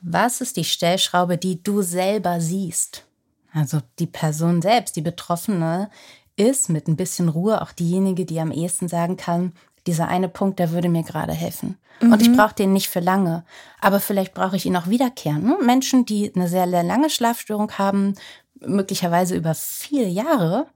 Was 0.00 0.40
ist 0.40 0.56
die 0.56 0.64
Stellschraube, 0.64 1.38
die 1.38 1.62
du 1.62 1.82
selber 1.82 2.40
siehst? 2.40 3.04
Also 3.52 3.82
die 4.00 4.08
Person 4.08 4.62
selbst, 4.62 4.96
die 4.96 5.00
Betroffene, 5.00 5.90
ist 6.36 6.68
mit 6.68 6.88
ein 6.88 6.96
bisschen 6.96 7.28
Ruhe 7.28 7.62
auch 7.62 7.72
diejenige, 7.72 8.24
die 8.24 8.40
am 8.40 8.50
ehesten 8.50 8.88
sagen 8.88 9.16
kann, 9.16 9.52
dieser 9.86 10.08
eine 10.08 10.28
Punkt, 10.28 10.58
der 10.58 10.72
würde 10.72 10.88
mir 10.88 11.02
gerade 11.02 11.32
helfen. 11.32 11.78
Mhm. 12.00 12.12
Und 12.12 12.22
ich 12.22 12.28
mhm. 12.28 12.36
brauche 12.36 12.54
den 12.54 12.72
nicht 12.72 12.88
für 12.88 13.00
lange. 13.00 13.44
Aber 13.80 14.00
vielleicht 14.00 14.34
brauche 14.34 14.56
ich 14.56 14.66
ihn 14.66 14.76
auch 14.76 14.88
wiederkehren. 14.88 15.44
Ne? 15.44 15.58
Menschen, 15.62 16.06
die 16.06 16.34
eine 16.34 16.48
sehr, 16.48 16.68
sehr 16.68 16.82
lange 16.82 17.10
Schlafstörung 17.10 17.72
haben, 17.72 18.14
möglicherweise 18.60 19.36
über 19.36 19.54
viele 19.54 20.08
Jahre, 20.08 20.66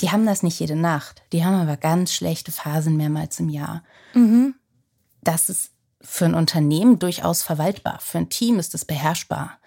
die 0.00 0.10
haben 0.10 0.26
das 0.26 0.42
nicht 0.42 0.58
jede 0.58 0.76
Nacht. 0.76 1.22
Die 1.32 1.44
haben 1.44 1.54
aber 1.54 1.76
ganz 1.76 2.12
schlechte 2.12 2.50
Phasen 2.52 2.96
mehrmals 2.96 3.38
im 3.38 3.48
Jahr. 3.48 3.84
Mhm. 4.14 4.54
Das 5.22 5.48
ist 5.48 5.70
für 6.00 6.26
ein 6.26 6.34
Unternehmen 6.34 6.98
durchaus 6.98 7.42
verwaltbar. 7.42 7.98
Für 8.00 8.18
ein 8.18 8.28
Team 8.28 8.58
ist 8.58 8.74
es 8.74 8.84
beherrschbar. 8.84 9.58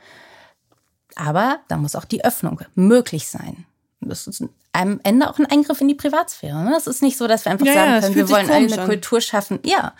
Aber 1.15 1.59
da 1.67 1.77
muss 1.77 1.95
auch 1.95 2.05
die 2.05 2.23
Öffnung 2.23 2.61
möglich 2.75 3.27
sein. 3.27 3.65
Das 3.99 4.27
ist 4.27 4.43
am 4.73 4.99
Ende 5.03 5.29
auch 5.29 5.39
ein 5.39 5.45
Eingriff 5.45 5.81
in 5.81 5.87
die 5.87 5.95
Privatsphäre. 5.95 6.63
Ne? 6.63 6.75
Es 6.77 6.87
ist 6.87 7.01
nicht 7.01 7.17
so, 7.17 7.27
dass 7.27 7.45
wir 7.45 7.51
einfach 7.51 7.65
ja, 7.65 7.73
sagen 7.73 8.01
können, 8.01 8.15
wir 8.15 8.29
wollen 8.29 8.49
eine 8.49 8.79
an. 8.79 8.87
Kultur 8.87 9.21
schaffen. 9.21 9.59
Ja, 9.63 9.95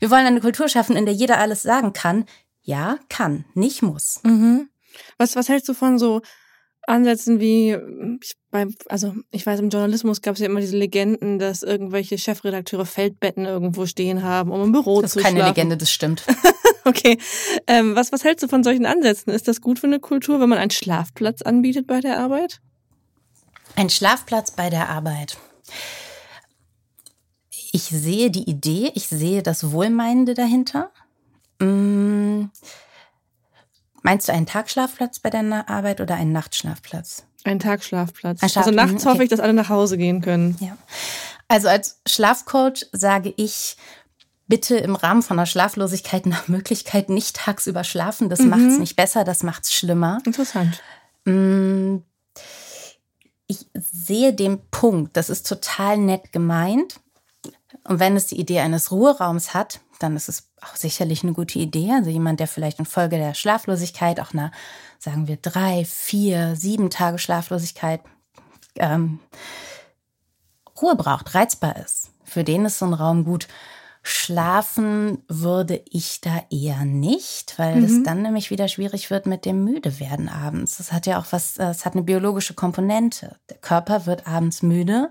wir 0.00 0.10
wollen 0.10 0.26
eine 0.26 0.40
Kultur 0.40 0.68
schaffen, 0.68 0.96
in 0.96 1.06
der 1.06 1.14
jeder 1.14 1.38
alles 1.38 1.62
sagen 1.62 1.92
kann. 1.92 2.26
Ja, 2.62 2.98
kann, 3.08 3.46
nicht 3.54 3.82
muss. 3.82 4.20
Mhm. 4.24 4.68
Was, 5.16 5.36
was 5.36 5.48
hältst 5.48 5.68
du 5.68 5.74
von 5.74 5.98
so 5.98 6.20
Ansätzen 6.86 7.38
wie, 7.40 7.76
ich, 8.22 8.34
beim, 8.50 8.74
also 8.88 9.14
ich 9.30 9.44
weiß, 9.44 9.60
im 9.60 9.68
Journalismus 9.68 10.22
gab 10.22 10.34
es 10.34 10.40
ja 10.40 10.46
immer 10.46 10.60
diese 10.60 10.76
Legenden, 10.76 11.38
dass 11.38 11.62
irgendwelche 11.62 12.16
Chefredakteure 12.16 12.86
Feldbetten 12.86 13.44
irgendwo 13.44 13.86
stehen 13.86 14.22
haben, 14.22 14.50
um 14.50 14.62
im 14.62 14.72
Büro 14.72 15.02
zu 15.02 15.08
schlafen. 15.08 15.14
Das 15.14 15.16
ist 15.16 15.22
keine 15.22 15.48
Legende, 15.48 15.76
das 15.76 15.90
stimmt. 15.90 16.24
okay. 16.84 17.18
Ähm, 17.66 17.94
was, 17.94 18.10
was 18.12 18.24
hältst 18.24 18.42
du 18.42 18.48
von 18.48 18.64
solchen 18.64 18.86
Ansätzen? 18.86 19.32
Ist 19.32 19.48
das 19.48 19.60
gut 19.60 19.78
für 19.78 19.86
eine 19.86 20.00
Kultur, 20.00 20.40
wenn 20.40 20.48
man 20.48 20.58
einen 20.58 20.70
Schlafplatz 20.70 21.42
anbietet 21.42 21.86
bei 21.86 22.00
der 22.00 22.18
Arbeit? 22.18 22.60
Ein 23.76 23.90
Schlafplatz 23.90 24.50
bei 24.50 24.70
der 24.70 24.88
Arbeit. 24.88 25.38
Ich 27.72 27.84
sehe 27.84 28.30
die 28.30 28.48
Idee, 28.48 28.90
ich 28.94 29.08
sehe 29.08 29.42
das 29.42 29.70
Wohlmeinende 29.72 30.34
dahinter. 30.34 30.90
Mmh. 31.60 32.48
Meinst 34.02 34.28
du 34.28 34.32
einen 34.32 34.46
Tagschlafplatz 34.46 35.18
bei 35.18 35.30
deiner 35.30 35.68
Arbeit 35.68 36.00
oder 36.00 36.14
einen 36.14 36.32
Nachtschlafplatz? 36.32 37.24
Ein 37.44 37.58
Tagschlafplatz. 37.58 38.42
Ein 38.42 38.48
Schlaf 38.48 38.66
also 38.66 38.74
nachts 38.74 39.02
okay. 39.02 39.12
hoffe 39.12 39.24
ich, 39.24 39.30
dass 39.30 39.40
alle 39.40 39.52
nach 39.52 39.68
Hause 39.68 39.98
gehen 39.98 40.22
können. 40.22 40.56
Ja. 40.60 40.76
Also 41.48 41.68
als 41.68 42.00
Schlafcoach 42.06 42.86
sage 42.92 43.32
ich, 43.36 43.76
bitte 44.46 44.76
im 44.76 44.94
Rahmen 44.94 45.22
von 45.22 45.36
der 45.36 45.46
Schlaflosigkeit 45.46 46.26
nach 46.26 46.48
Möglichkeit 46.48 47.10
nicht 47.10 47.36
tagsüber 47.36 47.84
schlafen. 47.84 48.28
Das 48.28 48.40
mhm. 48.40 48.48
macht 48.48 48.62
es 48.62 48.78
nicht 48.78 48.96
besser, 48.96 49.24
das 49.24 49.42
macht 49.42 49.64
es 49.64 49.72
schlimmer. 49.72 50.18
Interessant. 50.24 50.82
Mmh 51.24 52.02
ich 53.48 53.66
sehe 53.74 54.32
den 54.32 54.60
Punkt, 54.70 55.16
das 55.16 55.30
ist 55.30 55.48
total 55.48 55.96
nett 55.98 56.32
gemeint. 56.32 57.00
Und 57.84 57.98
wenn 57.98 58.16
es 58.16 58.26
die 58.26 58.38
Idee 58.38 58.60
eines 58.60 58.92
Ruheraums 58.92 59.54
hat, 59.54 59.80
dann 59.98 60.14
ist 60.14 60.28
es 60.28 60.50
auch 60.60 60.76
sicherlich 60.76 61.22
eine 61.22 61.32
gute 61.32 61.58
Idee. 61.58 61.90
Also 61.92 62.10
jemand, 62.10 62.40
der 62.40 62.46
vielleicht 62.46 62.78
infolge 62.78 63.16
der 63.16 63.34
Schlaflosigkeit 63.34 64.20
auch 64.20 64.32
einer, 64.32 64.52
sagen 64.98 65.26
wir, 65.26 65.36
drei, 65.36 65.84
vier, 65.86 66.54
sieben 66.54 66.90
Tage 66.90 67.18
Schlaflosigkeit 67.18 68.02
ähm, 68.76 69.18
Ruhe 70.80 70.94
braucht, 70.94 71.34
reizbar 71.34 71.76
ist. 71.76 72.10
Für 72.24 72.44
den 72.44 72.66
ist 72.66 72.78
so 72.78 72.86
ein 72.86 72.94
Raum 72.94 73.24
gut. 73.24 73.48
Schlafen 74.10 75.22
würde 75.28 75.82
ich 75.90 76.22
da 76.22 76.42
eher 76.50 76.86
nicht, 76.86 77.58
weil 77.58 77.84
es 77.84 77.92
mhm. 77.92 78.04
dann 78.04 78.22
nämlich 78.22 78.50
wieder 78.50 78.66
schwierig 78.66 79.10
wird 79.10 79.26
mit 79.26 79.44
dem 79.44 79.64
Müdewerden 79.64 80.30
abends. 80.30 80.78
Das 80.78 80.92
hat 80.92 81.06
ja 81.06 81.18
auch 81.18 81.26
was, 81.30 81.58
es 81.58 81.84
hat 81.84 81.92
eine 81.92 82.04
biologische 82.04 82.54
Komponente. 82.54 83.36
Der 83.50 83.58
Körper 83.58 84.06
wird 84.06 84.26
abends 84.26 84.62
müde, 84.62 85.10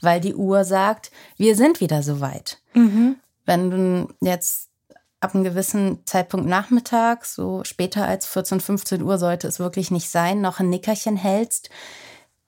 weil 0.00 0.22
die 0.22 0.34
Uhr 0.34 0.64
sagt, 0.64 1.10
wir 1.36 1.56
sind 1.56 1.80
wieder 1.82 2.02
soweit. 2.02 2.58
Mhm. 2.72 3.16
Wenn 3.44 3.70
du 3.70 4.14
jetzt 4.20 4.70
ab 5.20 5.34
einem 5.34 5.44
gewissen 5.44 6.06
Zeitpunkt 6.06 6.46
nachmittags, 6.46 7.34
so 7.34 7.64
später 7.64 8.06
als 8.06 8.24
14, 8.24 8.60
15 8.60 9.02
Uhr 9.02 9.18
sollte 9.18 9.46
es 9.46 9.58
wirklich 9.58 9.90
nicht 9.90 10.08
sein, 10.08 10.40
noch 10.40 10.58
ein 10.58 10.70
Nickerchen 10.70 11.16
hältst, 11.16 11.68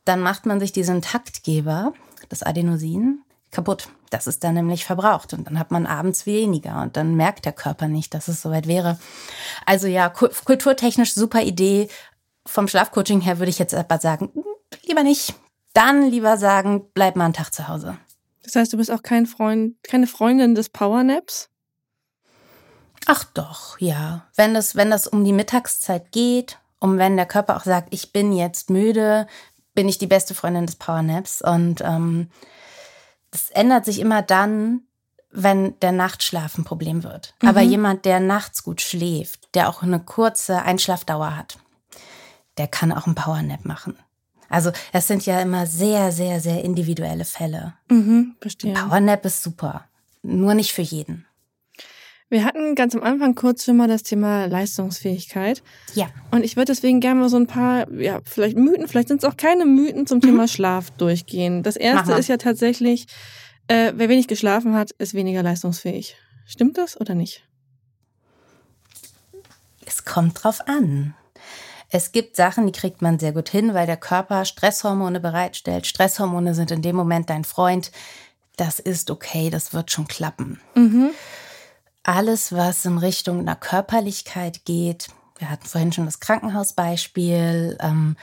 dann 0.07 0.21
macht 0.21 0.47
man 0.47 0.61
sich 0.61 0.73
diesen 0.73 1.02
Taktgeber, 1.02 1.92
das 2.30 2.42
Adenosin, 2.42 3.23
kaputt. 3.50 3.88
Das 4.11 4.26
ist 4.26 4.42
dann 4.42 4.54
nämlich 4.54 4.85
verbraucht 4.85 5.33
und 5.33 5.47
dann 5.47 5.59
hat 5.59 5.71
man 5.71 5.87
abends 5.87 6.26
weniger 6.26 6.83
und 6.83 6.97
dann 6.97 7.14
merkt 7.14 7.45
der 7.45 7.52
Körper 7.52 7.88
nicht, 7.88 8.12
dass 8.14 8.28
es 8.28 8.42
soweit 8.42 8.66
wäre. 8.66 8.99
Also 9.66 9.87
ja, 9.87 10.09
kulturtechnisch 10.09 11.14
super 11.14 11.42
Idee. 11.42 11.88
Vom 12.47 12.66
Schlafcoaching 12.66 13.21
her 13.21 13.38
würde 13.38 13.50
ich 13.50 13.59
jetzt 13.59 13.75
aber 13.75 13.99
sagen, 13.99 14.30
lieber 14.83 15.02
nicht. 15.02 15.35
Dann 15.73 16.11
lieber 16.11 16.37
sagen, 16.37 16.87
bleib 16.95 17.14
mal 17.14 17.26
einen 17.26 17.35
Tag 17.35 17.54
zu 17.54 17.69
Hause. 17.69 17.97
Das 18.42 18.57
heißt, 18.57 18.73
du 18.73 18.76
bist 18.76 18.90
auch 18.90 19.02
kein 19.02 19.26
Freund, 19.26 19.76
keine 19.85 20.09
Freundin 20.09 20.57
des 20.57 20.69
Powernaps? 20.69 21.49
Ach 23.07 23.25
doch, 23.25 23.78
ja. 23.78 24.26
Wenn 24.35 24.54
das, 24.54 24.75
wenn 24.75 24.90
das 24.90 25.07
um 25.07 25.25
die 25.25 25.33
Mittagszeit 25.33 26.11
geht, 26.11 26.59
um 26.80 26.99
wenn 26.99 27.16
der 27.16 27.26
Körper 27.26 27.57
auch 27.57 27.64
sagt, 27.64 27.95
ich 27.95 28.12
bin 28.12 28.33
jetzt 28.33 28.71
müde, 28.71 29.26
bin 29.75 29.88
ich 29.88 29.99
die 29.99 30.07
beste 30.07 30.35
Freundin 30.35 30.66
des 30.66 30.76
Powernaps 30.76 31.42
und 31.42 31.80
ähm, 31.83 32.30
das 33.31 33.51
ändert 33.51 33.85
sich 33.85 34.01
immer 34.01 34.23
dann, 34.23 34.83
wenn 35.31 35.79
der 35.81 35.93
Nachtschlaf 35.93 36.59
ein 36.59 36.65
Problem 36.65 37.05
wird. 37.05 37.35
Mhm. 37.41 37.49
Aber 37.49 37.61
jemand, 37.61 38.05
der 38.05 38.21
nachts 38.21 38.65
gut 38.65 38.81
schläft, 38.81 39.55
der 39.55 39.69
auch 39.69 39.83
eine 39.83 40.01
kurze 40.01 40.63
Einschlafdauer 40.63 41.37
hat, 41.37 41.59
der 42.59 42.67
kann 42.67 42.93
auch 42.93 43.07
einen 43.07 43.15
Powernap 43.15 43.65
machen. 43.65 43.97
Also 44.49 44.73
es 44.93 45.07
sind 45.07 45.25
ja 45.27 45.41
immer 45.41 45.67
sehr, 45.67 46.11
sehr, 46.11 46.41
sehr 46.41 46.65
individuelle 46.65 47.25
Fälle. 47.25 47.75
Mhm, 47.89 48.35
verstehe. 48.41 48.75
Ein 48.77 48.83
Powernap 48.83 49.25
ist 49.25 49.43
super, 49.43 49.85
nur 50.23 50.55
nicht 50.55 50.73
für 50.73 50.83
jeden. 50.83 51.27
Wir 52.31 52.45
hatten 52.45 52.77
ganz 52.77 52.95
am 52.95 53.03
Anfang 53.03 53.35
kurz 53.35 53.65
schon 53.65 53.77
mal 53.77 53.89
das 53.89 54.05
Thema 54.05 54.47
Leistungsfähigkeit. 54.47 55.65
Ja. 55.95 56.07
Und 56.31 56.45
ich 56.45 56.55
würde 56.55 56.67
deswegen 56.67 57.01
gerne 57.01 57.21
mal 57.21 57.29
so 57.29 57.37
ein 57.37 57.49
paar, 57.49 57.91
ja, 57.91 58.21
vielleicht 58.25 58.57
Mythen, 58.57 58.87
vielleicht 58.87 59.09
sind 59.09 59.25
es 59.25 59.29
auch 59.29 59.37
keine 59.37 59.67
Mythen 59.67 60.07
zum 60.07 60.21
Thema 60.21 60.43
mhm. 60.43 60.49
Schlaf 60.49 60.93
durchgehen. 60.93 61.65
Das 61.65 61.75
erste 61.75 62.13
ist 62.13 62.29
ja 62.29 62.37
tatsächlich, 62.37 63.07
äh, 63.67 63.93
wer 63.97 64.09
wenig 64.09 64.29
geschlafen 64.29 64.77
hat, 64.77 64.93
ist 64.93 65.13
weniger 65.13 65.43
leistungsfähig. 65.43 66.17
Stimmt 66.47 66.79
das 66.79 67.01
oder 67.01 67.17
nicht? 67.17 67.43
Es 69.85 70.05
kommt 70.05 70.45
drauf 70.45 70.61
an. 70.69 71.15
Es 71.89 72.13
gibt 72.13 72.37
Sachen, 72.37 72.65
die 72.65 72.73
kriegt 72.73 73.03
man 73.03 73.19
sehr 73.19 73.33
gut 73.33 73.49
hin, 73.49 73.75
weil 73.75 73.89
der 73.89 73.97
Körper 73.97 74.45
Stresshormone 74.45 75.19
bereitstellt. 75.19 75.89
Stresshormone 75.89 76.55
sind 76.55 76.71
in 76.71 76.81
dem 76.81 76.95
Moment 76.95 77.29
dein 77.29 77.43
Freund. 77.43 77.91
Das 78.57 78.79
ist 78.79 79.11
okay, 79.11 79.51
das 79.51 79.75
wird 79.75 79.91
schon 79.91 80.07
klappen. 80.07 80.61
Mhm 80.77 81.11
alles, 82.11 82.52
was 82.52 82.85
in 82.85 82.99
Richtung 82.99 83.38
einer 83.40 83.57
Körperlichkeit 83.57 84.64
geht, 84.64 85.09
wir 85.38 85.49
hatten 85.49 85.67
vorhin 85.67 85.93
schon 85.93 86.07
das 86.07 86.21
Krankenhausbeispiel, 86.21 87.79
ähm, 87.81 88.17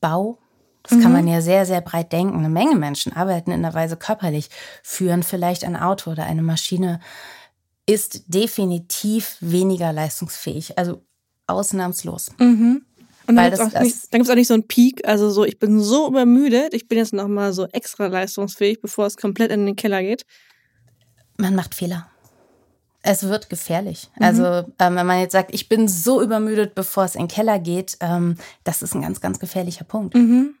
Bau, 0.00 0.38
das 0.84 0.98
mhm. 0.98 1.02
kann 1.02 1.12
man 1.12 1.26
ja 1.26 1.40
sehr, 1.40 1.66
sehr 1.66 1.80
breit 1.80 2.12
denken. 2.12 2.38
Eine 2.38 2.48
Menge 2.48 2.76
Menschen 2.76 3.12
arbeiten 3.12 3.50
in 3.50 3.62
der 3.62 3.74
Weise 3.74 3.96
körperlich, 3.96 4.48
führen 4.84 5.24
vielleicht 5.24 5.64
ein 5.64 5.76
Auto 5.76 6.12
oder 6.12 6.24
eine 6.24 6.42
Maschine, 6.42 7.00
ist 7.86 8.22
definitiv 8.28 9.36
weniger 9.40 9.92
leistungsfähig, 9.92 10.78
also 10.78 11.02
ausnahmslos. 11.48 12.30
Mhm. 12.38 12.84
Und 13.26 13.36
dann 13.36 13.50
gibt 13.50 13.60
es 14.12 14.30
auch 14.30 14.34
nicht 14.36 14.46
so 14.46 14.54
einen 14.54 14.68
Peak, 14.68 15.06
also 15.06 15.30
so, 15.30 15.44
ich 15.44 15.58
bin 15.58 15.80
so 15.80 16.06
übermüdet, 16.08 16.72
ich 16.74 16.86
bin 16.86 16.96
jetzt 16.96 17.12
nochmal 17.12 17.52
so 17.52 17.66
extra 17.66 18.06
leistungsfähig, 18.06 18.80
bevor 18.80 19.06
es 19.06 19.16
komplett 19.16 19.50
in 19.50 19.66
den 19.66 19.76
Keller 19.76 20.00
geht. 20.00 20.24
Man 21.36 21.54
macht 21.54 21.74
Fehler. 21.74 22.08
Es 23.02 23.22
wird 23.22 23.48
gefährlich. 23.48 24.10
Mhm. 24.16 24.24
Also 24.24 24.44
ähm, 24.44 24.96
wenn 24.96 25.06
man 25.06 25.20
jetzt 25.20 25.32
sagt, 25.32 25.54
ich 25.54 25.68
bin 25.68 25.88
so 25.88 26.20
übermüdet, 26.20 26.74
bevor 26.74 27.04
es 27.04 27.14
in 27.14 27.22
den 27.22 27.28
Keller 27.28 27.58
geht, 27.58 27.96
ähm, 28.00 28.36
das 28.64 28.82
ist 28.82 28.94
ein 28.94 29.02
ganz, 29.02 29.20
ganz 29.20 29.38
gefährlicher 29.38 29.84
Punkt. 29.84 30.14
Mhm. 30.14 30.54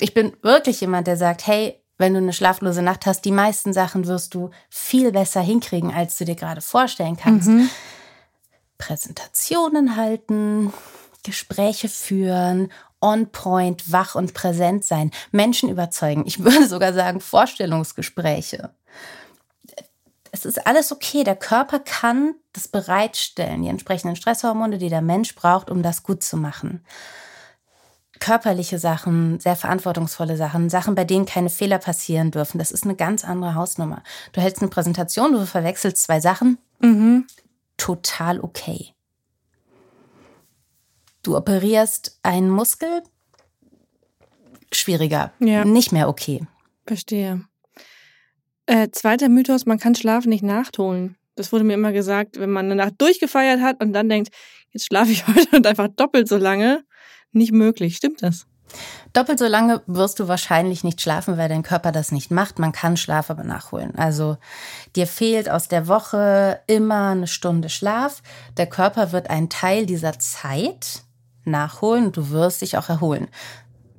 Ich 0.00 0.14
bin 0.14 0.32
wirklich 0.42 0.80
jemand, 0.80 1.06
der 1.06 1.16
sagt, 1.16 1.46
hey, 1.46 1.80
wenn 1.98 2.14
du 2.14 2.18
eine 2.18 2.32
schlaflose 2.32 2.82
Nacht 2.82 3.06
hast, 3.06 3.24
die 3.24 3.30
meisten 3.30 3.72
Sachen 3.72 4.06
wirst 4.06 4.34
du 4.34 4.50
viel 4.68 5.12
besser 5.12 5.40
hinkriegen, 5.40 5.92
als 5.92 6.18
du 6.18 6.24
dir 6.24 6.34
gerade 6.34 6.60
vorstellen 6.60 7.16
kannst. 7.16 7.48
Mhm. 7.48 7.70
Präsentationen 8.78 9.96
halten, 9.96 10.72
Gespräche 11.22 11.88
führen, 11.88 12.70
on 13.00 13.30
point, 13.30 13.92
wach 13.92 14.14
und 14.14 14.34
präsent 14.34 14.84
sein, 14.84 15.10
Menschen 15.30 15.68
überzeugen. 15.68 16.24
Ich 16.26 16.42
würde 16.42 16.66
sogar 16.66 16.92
sagen 16.92 17.20
Vorstellungsgespräche 17.20 18.70
es 20.34 20.44
ist 20.44 20.66
alles 20.66 20.90
okay. 20.90 21.22
Der 21.22 21.36
Körper 21.36 21.78
kann 21.78 22.34
das 22.52 22.66
bereitstellen, 22.66 23.62
die 23.62 23.68
entsprechenden 23.68 24.16
Stresshormone, 24.16 24.78
die 24.78 24.88
der 24.88 25.00
Mensch 25.00 25.36
braucht, 25.36 25.70
um 25.70 25.80
das 25.82 26.02
gut 26.02 26.24
zu 26.24 26.36
machen. 26.36 26.84
körperliche 28.18 28.78
Sachen, 28.78 29.38
sehr 29.38 29.54
verantwortungsvolle 29.54 30.36
Sachen, 30.36 30.70
Sachen, 30.70 30.94
bei 30.94 31.04
denen 31.04 31.26
keine 31.26 31.50
Fehler 31.50 31.78
passieren 31.78 32.30
dürfen. 32.30 32.58
Das 32.58 32.72
ist 32.72 32.84
eine 32.84 32.96
ganz 32.96 33.24
andere 33.24 33.54
Hausnummer. 33.54 34.02
Du 34.32 34.40
hältst 34.40 34.62
eine 34.62 34.70
Präsentation, 34.70 35.32
du 35.32 35.46
verwechselst 35.46 36.02
zwei 36.02 36.20
Sachen. 36.20 36.58
Mhm. 36.80 37.26
Total 37.76 38.40
okay. 38.40 38.94
Du 41.22 41.36
operierst 41.36 42.18
einen 42.22 42.50
Muskel, 42.50 43.02
schwieriger. 44.72 45.32
Ja. 45.38 45.64
Nicht 45.64 45.92
mehr 45.92 46.08
okay. 46.08 46.46
Verstehe. 46.86 47.44
Äh, 48.66 48.88
zweiter 48.92 49.28
Mythos, 49.28 49.66
man 49.66 49.78
kann 49.78 49.94
Schlaf 49.94 50.26
nicht 50.26 50.42
nachholen. 50.42 51.16
Das 51.36 51.52
wurde 51.52 51.64
mir 51.64 51.74
immer 51.74 51.92
gesagt, 51.92 52.38
wenn 52.38 52.50
man 52.50 52.66
eine 52.66 52.76
Nacht 52.76 52.94
durchgefeiert 52.98 53.60
hat 53.60 53.82
und 53.82 53.92
dann 53.92 54.08
denkt, 54.08 54.30
jetzt 54.70 54.86
schlafe 54.86 55.10
ich 55.10 55.26
heute 55.28 55.56
und 55.56 55.66
einfach 55.66 55.88
doppelt 55.88 56.28
so 56.28 56.36
lange. 56.36 56.84
Nicht 57.32 57.52
möglich. 57.52 57.96
Stimmt 57.96 58.22
das? 58.22 58.46
Doppelt 59.12 59.38
so 59.38 59.46
lange 59.46 59.82
wirst 59.86 60.18
du 60.18 60.28
wahrscheinlich 60.28 60.82
nicht 60.82 61.00
schlafen, 61.00 61.36
weil 61.36 61.48
dein 61.48 61.62
Körper 61.62 61.92
das 61.92 62.10
nicht 62.12 62.30
macht. 62.30 62.58
Man 62.58 62.72
kann 62.72 62.96
Schlaf 62.96 63.30
aber 63.30 63.44
nachholen. 63.44 63.94
Also 63.96 64.36
dir 64.96 65.06
fehlt 65.06 65.48
aus 65.50 65.68
der 65.68 65.86
Woche 65.86 66.60
immer 66.66 67.10
eine 67.10 67.26
Stunde 67.26 67.68
Schlaf. 67.68 68.22
Der 68.56 68.66
Körper 68.66 69.12
wird 69.12 69.30
einen 69.30 69.50
Teil 69.50 69.86
dieser 69.86 70.18
Zeit 70.18 71.02
nachholen 71.44 72.06
und 72.06 72.16
du 72.16 72.30
wirst 72.30 72.62
dich 72.62 72.76
auch 72.76 72.88
erholen. 72.88 73.28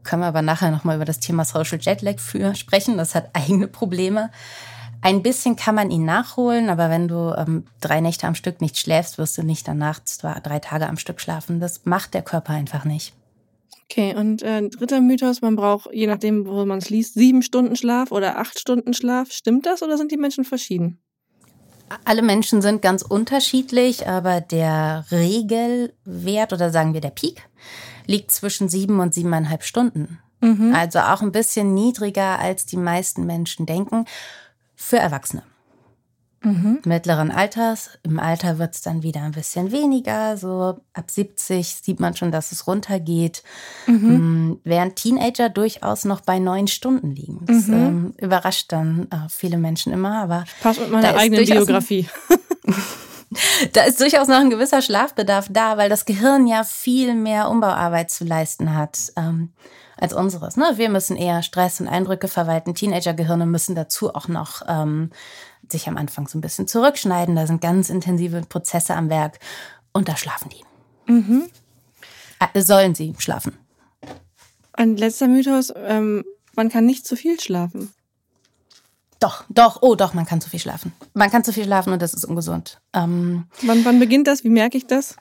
Können 0.05 0.21
wir 0.21 0.27
aber 0.27 0.41
nachher 0.41 0.71
nochmal 0.71 0.95
über 0.95 1.05
das 1.05 1.19
Thema 1.19 1.43
Social 1.43 1.79
Jetlag 1.81 2.19
für 2.19 2.55
sprechen. 2.55 2.97
Das 2.97 3.15
hat 3.15 3.29
eigene 3.33 3.67
Probleme. 3.67 4.31
Ein 5.01 5.21
bisschen 5.21 5.55
kann 5.55 5.75
man 5.75 5.91
ihn 5.91 6.05
nachholen, 6.05 6.69
aber 6.69 6.89
wenn 6.89 7.07
du 7.07 7.35
ähm, 7.37 7.65
drei 7.81 8.01
Nächte 8.01 8.25
am 8.25 8.33
Stück 8.33 8.61
nicht 8.61 8.77
schläfst, 8.77 9.17
wirst 9.17 9.37
du 9.37 9.43
nicht 9.43 9.67
danach 9.67 10.03
zwar 10.03 10.39
drei 10.39 10.59
Tage 10.59 10.87
am 10.87 10.97
Stück 10.97 11.19
schlafen. 11.19 11.59
Das 11.59 11.85
macht 11.85 12.13
der 12.13 12.21
Körper 12.21 12.53
einfach 12.53 12.85
nicht. 12.85 13.13
Okay, 13.83 14.15
und 14.15 14.41
äh, 14.41 14.67
dritter 14.67 15.01
Mythos, 15.01 15.41
man 15.41 15.55
braucht, 15.55 15.89
je 15.93 16.07
nachdem, 16.07 16.47
wo 16.47 16.65
man 16.65 16.79
es 16.79 16.89
liest, 16.89 17.13
sieben 17.13 17.43
Stunden 17.43 17.75
Schlaf 17.75 18.11
oder 18.11 18.39
acht 18.39 18.59
Stunden 18.59 18.93
Schlaf. 18.93 19.31
Stimmt 19.31 19.67
das 19.67 19.83
oder 19.83 19.97
sind 19.97 20.11
die 20.11 20.17
Menschen 20.17 20.43
verschieden? 20.43 20.97
Alle 22.03 22.23
Menschen 22.23 22.63
sind 22.63 22.81
ganz 22.81 23.03
unterschiedlich, 23.03 24.07
aber 24.07 24.41
der 24.41 25.05
Regelwert 25.11 26.51
oder 26.51 26.71
sagen 26.71 26.95
wir 26.95 27.01
der 27.01 27.11
Peak 27.11 27.47
liegt 28.05 28.31
zwischen 28.31 28.69
sieben 28.69 28.99
und 28.99 29.13
siebeneinhalb 29.13 29.63
Stunden. 29.63 30.19
Mhm. 30.41 30.73
Also 30.75 30.99
auch 30.99 31.21
ein 31.21 31.31
bisschen 31.31 31.73
niedriger, 31.73 32.39
als 32.39 32.65
die 32.65 32.77
meisten 32.77 33.25
Menschen 33.25 33.65
denken 33.65 34.05
für 34.75 34.97
Erwachsene. 34.97 35.43
Mhm. 36.45 36.79
Mittleren 36.85 37.31
Alters. 37.31 37.97
Im 38.03 38.19
Alter 38.19 38.59
wird 38.59 38.75
es 38.75 38.81
dann 38.81 39.01
wieder 39.01 39.23
ein 39.23 39.31
bisschen 39.31 39.71
weniger. 39.71 40.37
So 40.37 40.79
ab 40.93 41.09
70 41.09 41.75
sieht 41.81 41.99
man 41.99 42.15
schon, 42.15 42.31
dass 42.31 42.51
es 42.51 42.67
runtergeht. 42.67 43.41
Mhm. 43.87 44.49
Mm, 44.49 44.59
während 44.63 44.95
Teenager 44.95 45.49
durchaus 45.49 46.05
noch 46.05 46.21
bei 46.21 46.37
neun 46.37 46.67
Stunden 46.67 47.15
liegen. 47.15 47.45
Das 47.47 47.67
mhm. 47.67 47.73
ähm, 47.73 48.13
überrascht 48.19 48.71
dann 48.71 49.07
äh, 49.09 49.27
viele 49.29 49.57
Menschen 49.57 49.91
immer. 49.91 50.21
Aber 50.21 50.45
Passt 50.61 50.79
mit 50.79 50.91
meiner 50.91 51.15
eigenen 51.15 51.45
Biografie. 51.45 52.07
da 53.73 53.83
ist 53.83 53.99
durchaus 53.99 54.27
noch 54.27 54.39
ein 54.39 54.49
gewisser 54.49 54.81
Schlafbedarf 54.81 55.47
da, 55.49 55.77
weil 55.77 55.89
das 55.89 56.05
Gehirn 56.05 56.47
ja 56.47 56.63
viel 56.63 57.13
mehr 57.15 57.49
Umbauarbeit 57.49 58.11
zu 58.11 58.23
leisten 58.23 58.75
hat. 58.75 59.11
Ähm, 59.15 59.53
als 59.97 60.13
unseres. 60.13 60.57
Ne? 60.57 60.73
Wir 60.75 60.89
müssen 60.89 61.15
eher 61.15 61.41
Stress 61.41 61.79
und 61.79 61.87
Eindrücke 61.87 62.27
verwalten. 62.27 62.75
Teenagergehirne 62.75 63.45
müssen 63.45 63.75
dazu 63.75 64.13
auch 64.13 64.27
noch 64.27 64.61
ähm, 64.67 65.11
sich 65.69 65.87
am 65.87 65.97
Anfang 65.97 66.27
so 66.27 66.37
ein 66.37 66.41
bisschen 66.41 66.67
zurückschneiden. 66.67 67.35
Da 67.35 67.47
sind 67.47 67.61
ganz 67.61 67.89
intensive 67.89 68.41
Prozesse 68.41 68.95
am 68.95 69.09
Werk 69.09 69.39
und 69.93 70.09
da 70.09 70.17
schlafen 70.17 70.49
die. 70.49 71.11
Mhm. 71.11 71.49
Äh, 72.39 72.61
sollen 72.61 72.95
sie 72.95 73.13
schlafen. 73.17 73.57
Ein 74.73 74.97
letzter 74.97 75.27
Mythos, 75.27 75.73
ähm, 75.75 76.25
man 76.55 76.69
kann 76.69 76.85
nicht 76.85 77.05
zu 77.05 77.15
viel 77.15 77.39
schlafen. 77.39 77.93
Doch, 79.19 79.45
doch, 79.49 79.81
oh 79.81 79.95
doch, 79.95 80.13
man 80.13 80.25
kann 80.25 80.41
zu 80.41 80.49
viel 80.49 80.59
schlafen. 80.59 80.93
Man 81.13 81.31
kann 81.31 81.43
zu 81.43 81.53
viel 81.53 81.63
schlafen 81.63 81.93
und 81.93 82.01
das 82.01 82.13
ist 82.13 82.25
ungesund. 82.25 82.81
Ähm, 82.93 83.47
wann, 83.61 83.85
wann 83.85 83.99
beginnt 83.99 84.27
das? 84.27 84.43
Wie 84.43 84.49
merke 84.49 84.77
ich 84.77 84.87
das? 84.87 85.15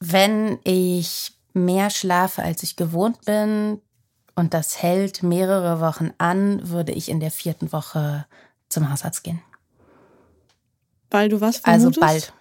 Wenn 0.00 0.58
ich 0.64 1.32
mehr 1.52 1.90
schlafe, 1.90 2.42
als 2.42 2.62
ich 2.62 2.76
gewohnt 2.76 3.24
bin, 3.24 3.80
und 4.34 4.54
das 4.54 4.82
hält 4.82 5.22
mehrere 5.22 5.80
Wochen 5.80 6.12
an, 6.18 6.68
würde 6.68 6.92
ich 6.92 7.08
in 7.08 7.20
der 7.20 7.30
vierten 7.30 7.72
Woche 7.72 8.26
zum 8.68 8.90
Hausarzt 8.90 9.22
gehen. 9.22 9.42
Weil 11.10 11.28
du 11.28 11.40
was 11.40 11.58
vermutest? 11.58 12.00
Also 12.00 12.00
bald. 12.00 12.32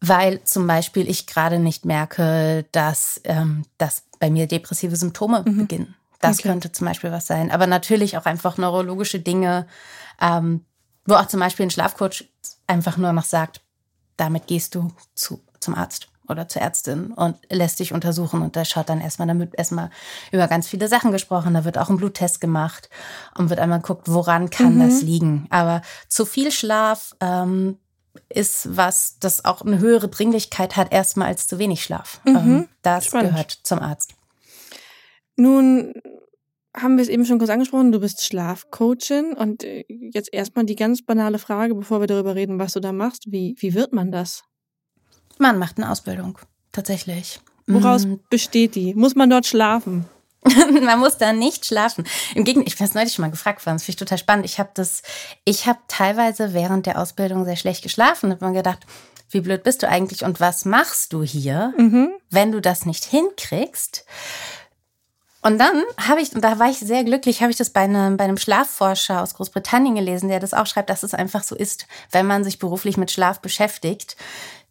Weil 0.00 0.42
zum 0.44 0.66
Beispiel 0.66 1.08
ich 1.08 1.26
gerade 1.26 1.58
nicht 1.58 1.84
merke, 1.84 2.64
dass, 2.72 3.20
ähm, 3.24 3.64
dass 3.76 4.04
bei 4.18 4.30
mir 4.30 4.46
depressive 4.46 4.96
Symptome 4.96 5.44
mhm. 5.46 5.58
beginnen. 5.58 5.96
Das 6.20 6.38
okay. 6.38 6.48
könnte 6.48 6.70
zum 6.72 6.86
Beispiel 6.86 7.10
was 7.10 7.26
sein. 7.26 7.50
Aber 7.50 7.66
natürlich 7.66 8.16
auch 8.16 8.26
einfach 8.26 8.58
neurologische 8.58 9.20
Dinge, 9.20 9.66
ähm, 10.20 10.64
wo 11.06 11.14
auch 11.14 11.26
zum 11.26 11.40
Beispiel 11.40 11.66
ein 11.66 11.70
Schlafcoach 11.70 12.24
einfach 12.66 12.96
nur 12.96 13.12
noch 13.12 13.24
sagt, 13.24 13.62
damit 14.16 14.46
gehst 14.46 14.74
du 14.74 14.92
zu, 15.14 15.40
zum 15.60 15.74
Arzt 15.74 16.08
oder 16.28 16.46
zur 16.46 16.62
Ärztin 16.62 17.12
und 17.12 17.36
lässt 17.50 17.80
dich 17.80 17.92
untersuchen. 17.92 18.42
Und 18.42 18.54
da 18.54 18.64
schaut 18.64 18.88
dann 18.88 19.00
erstmal 19.00 19.28
damit 19.28 19.54
erstmal 19.56 19.90
über 20.30 20.46
ganz 20.46 20.68
viele 20.68 20.88
Sachen 20.88 21.10
gesprochen. 21.10 21.54
Da 21.54 21.64
wird 21.64 21.78
auch 21.78 21.90
ein 21.90 21.96
Bluttest 21.96 22.40
gemacht 22.40 22.88
und 23.36 23.50
wird 23.50 23.58
einmal 23.58 23.80
geguckt, 23.80 24.06
woran 24.06 24.50
kann 24.50 24.76
mhm. 24.76 24.80
das 24.88 25.02
liegen. 25.02 25.46
Aber 25.50 25.82
zu 26.08 26.24
viel 26.24 26.52
Schlaf 26.52 27.16
ähm, 27.20 27.78
ist 28.28 28.76
was, 28.76 29.18
das 29.18 29.44
auch 29.44 29.62
eine 29.62 29.78
höhere 29.78 30.08
Dringlichkeit 30.08 30.76
hat, 30.76 30.92
erstmal 30.92 31.28
als 31.28 31.46
zu 31.48 31.58
wenig 31.58 31.82
Schlaf. 31.82 32.20
Mhm. 32.24 32.36
Ähm, 32.36 32.68
das 32.82 33.06
Spannend. 33.06 33.30
gehört 33.30 33.58
zum 33.62 33.80
Arzt. 33.80 34.14
Nun 35.36 35.94
haben 36.76 36.96
wir 36.96 37.02
es 37.02 37.08
eben 37.08 37.24
schon 37.24 37.38
kurz 37.38 37.50
angesprochen, 37.50 37.92
du 37.92 38.00
bist 38.00 38.24
Schlafcoachin 38.24 39.32
und 39.32 39.64
äh, 39.64 39.84
jetzt 39.88 40.32
erstmal 40.32 40.64
die 40.64 40.76
ganz 40.76 41.02
banale 41.02 41.38
Frage, 41.38 41.74
bevor 41.74 42.00
wir 42.00 42.06
darüber 42.06 42.34
reden, 42.34 42.58
was 42.58 42.74
du 42.74 42.80
da 42.80 42.92
machst. 42.92 43.24
Wie, 43.30 43.56
wie 43.58 43.74
wird 43.74 43.92
man 43.92 44.12
das? 44.12 44.44
Man 45.38 45.58
macht 45.58 45.78
eine 45.78 45.90
Ausbildung, 45.90 46.38
tatsächlich. 46.72 47.40
Woraus 47.66 48.06
mhm. 48.06 48.20
besteht 48.30 48.74
die? 48.74 48.94
Muss 48.94 49.14
man 49.14 49.30
dort 49.30 49.46
schlafen? 49.46 50.06
man 50.82 50.98
muss 50.98 51.18
da 51.18 51.32
nicht 51.32 51.66
schlafen. 51.66 52.04
Im 52.34 52.44
Gegenteil, 52.44 52.68
ich 52.68 52.78
bin 52.78 52.86
das 52.86 52.94
neulich 52.94 53.12
schon 53.12 53.24
mal 53.24 53.30
gefragt 53.30 53.64
worden, 53.66 53.76
das 53.76 53.84
finde 53.84 53.92
ich 53.92 53.98
total 53.98 54.18
spannend. 54.18 54.46
Ich 54.46 54.58
habe 54.58 54.70
das, 54.74 55.02
ich 55.44 55.66
habe 55.66 55.78
teilweise 55.88 56.54
während 56.54 56.86
der 56.86 56.98
Ausbildung 56.98 57.44
sehr 57.44 57.56
schlecht 57.56 57.82
geschlafen. 57.82 58.30
Habe 58.30 58.46
mir 58.46 58.54
gedacht, 58.54 58.86
wie 59.30 59.40
blöd 59.40 59.62
bist 59.62 59.82
du 59.82 59.88
eigentlich 59.88 60.24
und 60.24 60.40
was 60.40 60.64
machst 60.64 61.12
du 61.12 61.22
hier, 61.22 61.72
mhm. 61.76 62.10
wenn 62.30 62.52
du 62.52 62.60
das 62.60 62.86
nicht 62.86 63.04
hinkriegst? 63.04 64.04
Und 65.42 65.58
dann 65.58 65.82
habe 65.96 66.20
ich, 66.20 66.34
und 66.34 66.42
da 66.42 66.58
war 66.58 66.68
ich 66.68 66.78
sehr 66.78 67.02
glücklich, 67.02 67.40
habe 67.40 67.50
ich 67.50 67.56
das 67.56 67.70
bei 67.70 67.80
einem, 67.80 68.16
bei 68.16 68.24
einem 68.24 68.36
Schlafforscher 68.36 69.22
aus 69.22 69.34
Großbritannien 69.34 69.94
gelesen, 69.94 70.28
der 70.28 70.38
das 70.40 70.52
auch 70.52 70.66
schreibt, 70.66 70.90
dass 70.90 71.02
es 71.02 71.14
einfach 71.14 71.42
so 71.42 71.56
ist, 71.56 71.86
wenn 72.10 72.26
man 72.26 72.44
sich 72.44 72.58
beruflich 72.58 72.98
mit 72.98 73.10
Schlaf 73.10 73.40
beschäftigt, 73.40 74.16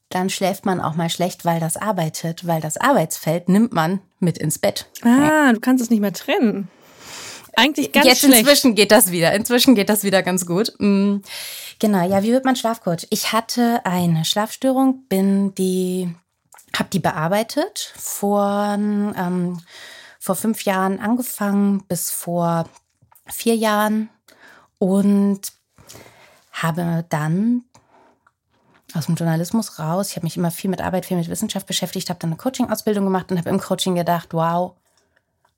dann 0.10 0.29
schläft 0.29 0.65
man 0.65 0.79
auch 0.79 0.95
mal 0.95 1.10
schlecht, 1.10 1.45
weil 1.45 1.60
das 1.60 1.77
arbeitet, 1.77 2.45
weil 2.45 2.62
das 2.62 2.77
Arbeitsfeld 2.77 3.49
nimmt 3.49 3.73
man 3.73 4.01
mit 4.19 4.38
ins 4.38 4.60
Bett. 4.60 4.88
Ah, 5.03 5.51
du 5.53 5.60
kannst 5.60 5.84
es 5.84 5.89
nicht 5.89 6.01
mehr 6.01 6.13
trennen. 6.13 6.67
Eigentlich 7.55 7.91
ganz 7.91 8.05
Jetzt 8.05 8.19
schlecht. 8.19 8.39
inzwischen 8.39 8.75
geht 8.75 8.91
das 8.91 9.12
wieder. 9.12 9.34
Inzwischen 9.34 9.75
geht 9.75 9.89
das 9.89 10.03
wieder 10.03 10.23
ganz 10.23 10.45
gut. 10.45 10.73
Mm, 10.79 11.17
genau, 11.79 12.08
ja, 12.08 12.23
wie 12.23 12.32
wird 12.32 12.45
man 12.45 12.55
Schlafcoach? 12.55 13.08
Ich 13.10 13.34
hatte 13.34 13.82
eine 13.86 14.23
Schlafstörung, 14.23 15.03
bin 15.10 15.53
die, 15.55 16.13
habe 16.75 16.89
die 16.91 16.99
bearbeitet 16.99 17.93
vor, 17.97 18.75
ähm, 18.77 19.60
vor 20.30 20.36
fünf 20.36 20.63
Jahren 20.63 21.00
angefangen 21.00 21.84
bis 21.88 22.12
vor 22.12 22.70
vier 23.26 23.56
Jahren 23.56 24.12
und 24.78 25.42
habe 26.52 27.04
dann 27.10 27.63
aus 28.94 29.08
dem 29.08 29.15
Journalismus 29.15 29.80
raus. 29.80 30.12
Ich 30.12 30.18
habe 30.18 30.28
mich 30.28 30.38
immer 30.38 30.52
viel 30.52 30.70
mit 30.70 30.82
Arbeit, 30.82 31.08
viel 31.08 31.18
mit 31.18 31.30
Wissenschaft 31.30 31.65
beschäftigt, 31.65 32.12
habe 32.12 32.20
dann 32.20 32.30
eine 32.30 32.38
Coaching-Ausbildung 32.38 33.06
gemacht 33.06 33.32
und 33.32 33.39
habe 33.39 33.50
im 33.50 33.60
Coaching 33.60 33.96
gedacht, 33.96 34.28
wow, 34.32 34.76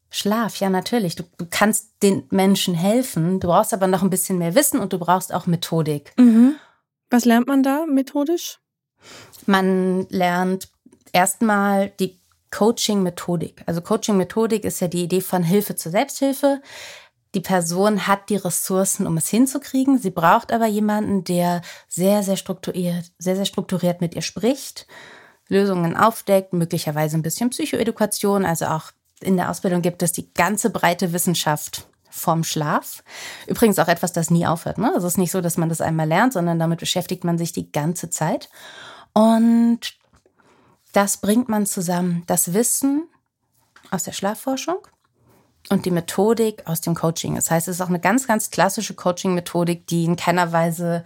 Schlaf, 0.09 0.55
ja 0.61 0.69
natürlich. 0.69 1.17
Du, 1.17 1.23
du, 1.37 1.45
kannst 1.49 1.89
den 2.01 2.23
Menschen 2.29 2.73
helfen, 2.73 3.41
du 3.41 3.49
brauchst 3.49 3.73
aber 3.73 3.87
noch 3.87 4.03
ein 4.03 4.09
bisschen 4.09 4.37
mehr 4.37 4.55
Wissen 4.55 4.79
und 4.79 4.93
du 4.93 4.99
brauchst 4.99 5.33
auch 5.33 5.47
Methodik. 5.47 6.13
Mhm. 6.17 6.55
Was 7.09 7.25
lernt 7.25 7.47
man 7.47 7.61
da 7.61 7.85
methodisch? 7.87 8.59
Man 9.45 10.07
lernt 10.07 10.69
erstmal 11.11 11.89
die 11.99 12.20
Coaching-Methodik. 12.51 13.63
Also 13.65 13.81
Coaching-Methodik 13.81 14.63
ist 14.63 14.81
ja 14.81 14.87
die 14.87 15.03
Idee 15.03 15.21
von 15.21 15.43
Hilfe 15.43 15.75
zur 15.75 15.91
Selbsthilfe. 15.91 16.61
Die 17.33 17.39
Person 17.39 18.07
hat 18.07 18.29
die 18.29 18.35
Ressourcen, 18.35 19.07
um 19.07 19.17
es 19.17 19.29
hinzukriegen. 19.29 19.97
Sie 19.97 20.09
braucht 20.11 20.51
aber 20.51 20.67
jemanden, 20.67 21.23
der 21.23 21.61
sehr, 21.87 22.23
sehr 22.23 22.35
strukturiert, 22.35 23.11
sehr, 23.17 23.37
sehr 23.37 23.45
strukturiert 23.45 24.01
mit 24.01 24.15
ihr 24.15 24.21
spricht, 24.21 24.85
Lösungen 25.47 25.95
aufdeckt, 25.95 26.53
möglicherweise 26.53 27.17
ein 27.17 27.21
bisschen 27.21 27.49
Psychoedukation. 27.49 28.45
Also 28.45 28.65
auch 28.65 28.91
in 29.21 29.37
der 29.37 29.49
Ausbildung 29.49 29.81
gibt 29.81 30.03
es 30.03 30.11
die 30.11 30.33
ganze 30.33 30.69
breite 30.69 31.13
Wissenschaft 31.13 31.87
vom 32.09 32.43
Schlaf. 32.43 33.03
Übrigens 33.47 33.79
auch 33.79 33.87
etwas, 33.87 34.11
das 34.11 34.29
nie 34.29 34.45
aufhört. 34.45 34.77
Ne? 34.77 34.91
Also 34.93 35.07
es 35.07 35.13
ist 35.13 35.17
nicht 35.17 35.31
so, 35.31 35.39
dass 35.39 35.57
man 35.57 35.69
das 35.69 35.79
einmal 35.79 36.07
lernt, 36.07 36.33
sondern 36.33 36.59
damit 36.59 36.79
beschäftigt 36.79 37.23
man 37.23 37.37
sich 37.37 37.53
die 37.53 37.71
ganze 37.71 38.09
Zeit. 38.09 38.49
Und 39.13 40.00
das 40.91 41.17
bringt 41.17 41.49
man 41.49 41.65
zusammen. 41.65 42.23
Das 42.27 42.53
Wissen 42.53 43.07
aus 43.91 44.03
der 44.03 44.13
Schlafforschung 44.13 44.77
und 45.69 45.85
die 45.85 45.91
Methodik 45.91 46.67
aus 46.67 46.81
dem 46.81 46.95
Coaching. 46.95 47.35
Das 47.35 47.51
heißt, 47.51 47.67
es 47.67 47.75
ist 47.77 47.81
auch 47.81 47.89
eine 47.89 47.99
ganz, 47.99 48.27
ganz 48.27 48.49
klassische 48.49 48.93
Coaching-Methodik, 48.93 49.87
die 49.87 50.05
in 50.05 50.15
keiner 50.15 50.51
Weise 50.51 51.03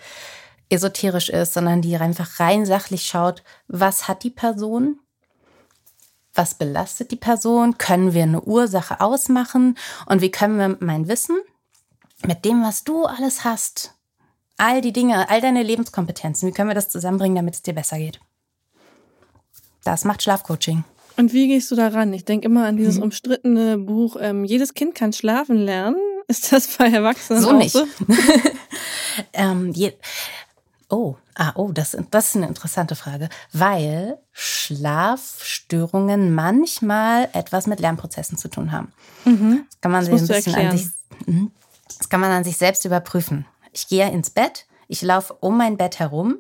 esoterisch 0.70 1.30
ist, 1.30 1.54
sondern 1.54 1.82
die 1.82 1.96
einfach 1.98 2.40
rein 2.40 2.66
sachlich 2.66 3.06
schaut, 3.06 3.44
was 3.68 4.08
hat 4.08 4.24
die 4.24 4.32
Person, 4.32 5.00
was 6.34 6.56
belastet 6.56 7.12
die 7.12 7.18
Person, 7.18 7.78
können 7.78 8.14
wir 8.14 8.24
eine 8.24 8.42
Ursache 8.42 9.00
ausmachen 9.00 9.78
und 10.08 10.22
wie 10.22 10.32
können 10.32 10.58
wir 10.58 10.78
mein 10.80 11.08
Wissen 11.08 11.38
mit 12.26 12.46
dem, 12.46 12.64
was 12.64 12.84
du 12.84 13.06
alles 13.06 13.44
hast, 13.44 13.94
all 14.58 14.82
die 14.82 14.94
Dinge, 14.94 15.30
all 15.30 15.42
deine 15.42 15.64
Lebenskompetenzen, 15.64 16.50
wie 16.50 16.54
können 16.54 16.70
wir 16.70 16.76
das 16.76 16.90
zusammenbringen, 16.90 17.36
damit 17.36 17.56
es 17.56 17.62
dir 17.62 17.76
besser 17.76 17.98
geht. 17.98 18.20
Das 19.86 20.04
macht 20.04 20.24
Schlafcoaching. 20.24 20.84
Und 21.16 21.32
wie 21.32 21.48
gehst 21.48 21.72
du 21.72 21.76
daran? 21.76 22.12
Ich 22.12 22.26
denke 22.26 22.48
immer 22.48 22.66
an 22.66 22.76
dieses 22.76 22.98
mhm. 22.98 23.04
umstrittene 23.04 23.78
Buch, 23.78 24.18
ähm, 24.20 24.44
jedes 24.44 24.74
Kind 24.74 24.96
kann 24.96 25.14
schlafen 25.14 25.56
lernen. 25.58 25.96
Ist 26.28 26.52
das 26.52 26.68
bei 26.68 26.90
Erwachsenen 26.90 27.42
so 27.42 27.54
nicht? 27.54 27.72
So? 27.72 27.86
ähm, 29.34 29.74
oh, 30.90 31.16
ah, 31.36 31.54
oh, 31.56 31.72
das, 31.72 31.96
das 32.10 32.30
ist 32.30 32.36
eine 32.36 32.48
interessante 32.48 32.96
Frage, 32.96 33.30
weil 33.54 34.18
Schlafstörungen 34.32 36.34
manchmal 36.34 37.30
etwas 37.34 37.68
mit 37.68 37.80
Lernprozessen 37.80 38.40
zu 38.40 38.50
tun 38.50 38.72
haben. 38.72 38.92
Mhm. 39.24 39.66
Das 39.70 39.82
kann 39.82 39.92
man 39.92 40.04
sich 40.04 40.16
ein 40.16 40.28
bisschen 40.28 40.56
an 40.56 40.76
sich, 40.76 40.88
mhm. 41.28 41.52
das 41.96 42.10
kann 42.10 42.22
man 42.22 42.32
an 42.32 42.44
sich 42.44 42.58
selbst 42.58 42.86
überprüfen. 42.86 43.46
Ich 43.72 43.88
gehe 43.88 44.10
ins 44.10 44.32
Bett, 44.32 44.66
ich 44.88 45.04
laufe 45.04 45.36
um 45.36 45.56
mein 45.56 45.78
Bett 45.78 46.00
herum 46.00 46.40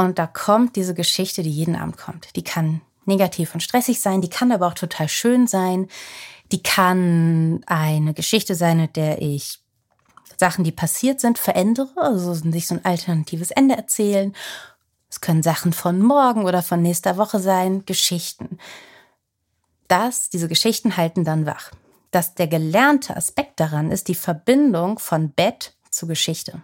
und 0.00 0.18
da 0.18 0.26
kommt 0.26 0.76
diese 0.76 0.94
Geschichte, 0.94 1.42
die 1.42 1.50
jeden 1.50 1.76
Abend 1.76 1.98
kommt. 1.98 2.34
Die 2.34 2.42
kann 2.42 2.80
negativ 3.04 3.52
und 3.52 3.60
stressig 3.60 4.00
sein, 4.00 4.22
die 4.22 4.30
kann 4.30 4.50
aber 4.50 4.66
auch 4.66 4.74
total 4.74 5.10
schön 5.10 5.46
sein. 5.46 5.88
Die 6.52 6.62
kann 6.62 7.62
eine 7.66 8.14
Geschichte 8.14 8.54
sein, 8.54 8.78
mit 8.78 8.96
der 8.96 9.20
ich 9.20 9.58
Sachen, 10.38 10.64
die 10.64 10.72
passiert 10.72 11.20
sind, 11.20 11.38
verändere, 11.38 11.90
also 11.96 12.32
sich 12.32 12.66
so 12.66 12.76
ein 12.76 12.84
alternatives 12.86 13.50
Ende 13.50 13.76
erzählen. 13.76 14.34
Es 15.10 15.20
können 15.20 15.42
Sachen 15.42 15.74
von 15.74 16.00
morgen 16.00 16.46
oder 16.46 16.62
von 16.62 16.80
nächster 16.80 17.18
Woche 17.18 17.38
sein, 17.38 17.84
Geschichten. 17.84 18.56
Das, 19.86 20.30
diese 20.30 20.48
Geschichten 20.48 20.96
halten 20.96 21.24
dann 21.24 21.44
wach. 21.44 21.72
Dass 22.10 22.34
der 22.34 22.46
gelernte 22.46 23.14
Aspekt 23.18 23.60
daran 23.60 23.90
ist 23.90 24.08
die 24.08 24.14
Verbindung 24.14 24.98
von 24.98 25.30
Bett 25.30 25.74
zu 25.90 26.06
Geschichte. 26.06 26.62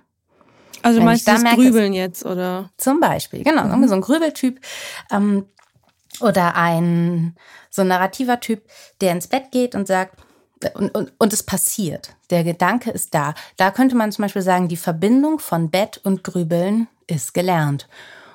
Also 0.86 0.98
Wenn 0.98 1.06
meinst 1.06 1.26
du 1.26 1.32
das 1.32 1.42
merke, 1.42 1.56
Grübeln 1.56 1.92
jetzt, 1.92 2.24
oder? 2.24 2.70
Zum 2.76 3.00
Beispiel, 3.00 3.42
genau. 3.42 3.64
Mhm. 3.64 3.88
So 3.88 3.94
ein 3.94 4.00
Grübeltyp. 4.00 4.60
Ähm, 5.10 5.46
oder 6.20 6.56
ein 6.56 7.36
so 7.70 7.82
ein 7.82 7.88
narrativer 7.88 8.40
Typ, 8.40 8.62
der 9.00 9.12
ins 9.12 9.28
Bett 9.28 9.52
geht 9.52 9.74
und 9.74 9.86
sagt, 9.86 10.18
und, 10.74 10.94
und, 10.94 11.12
und 11.18 11.32
es 11.32 11.42
passiert. 11.42 12.16
Der 12.30 12.42
Gedanke 12.42 12.90
ist 12.90 13.14
da. 13.14 13.34
Da 13.56 13.70
könnte 13.70 13.94
man 13.94 14.10
zum 14.10 14.22
Beispiel 14.22 14.42
sagen, 14.42 14.68
die 14.68 14.78
Verbindung 14.78 15.38
von 15.38 15.70
Bett 15.70 16.00
und 16.02 16.24
Grübeln 16.24 16.88
ist 17.06 17.34
gelernt. 17.34 17.88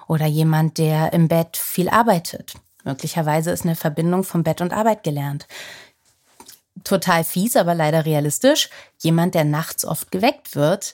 Oder 0.07 0.27
jemand, 0.27 0.77
der 0.77 1.13
im 1.13 1.27
Bett 1.27 1.57
viel 1.57 1.89
arbeitet. 1.89 2.53
Möglicherweise 2.83 3.51
ist 3.51 3.63
eine 3.63 3.75
Verbindung 3.75 4.23
von 4.23 4.43
Bett 4.43 4.61
und 4.61 4.73
Arbeit 4.73 5.03
gelernt. 5.03 5.47
Total 6.83 7.23
fies, 7.23 7.55
aber 7.55 7.73
leider 7.73 8.05
realistisch. 8.05 8.69
Jemand, 8.99 9.33
der 9.33 9.43
nachts 9.43 9.83
oft 9.83 10.11
geweckt 10.11 10.55
wird, 10.55 10.93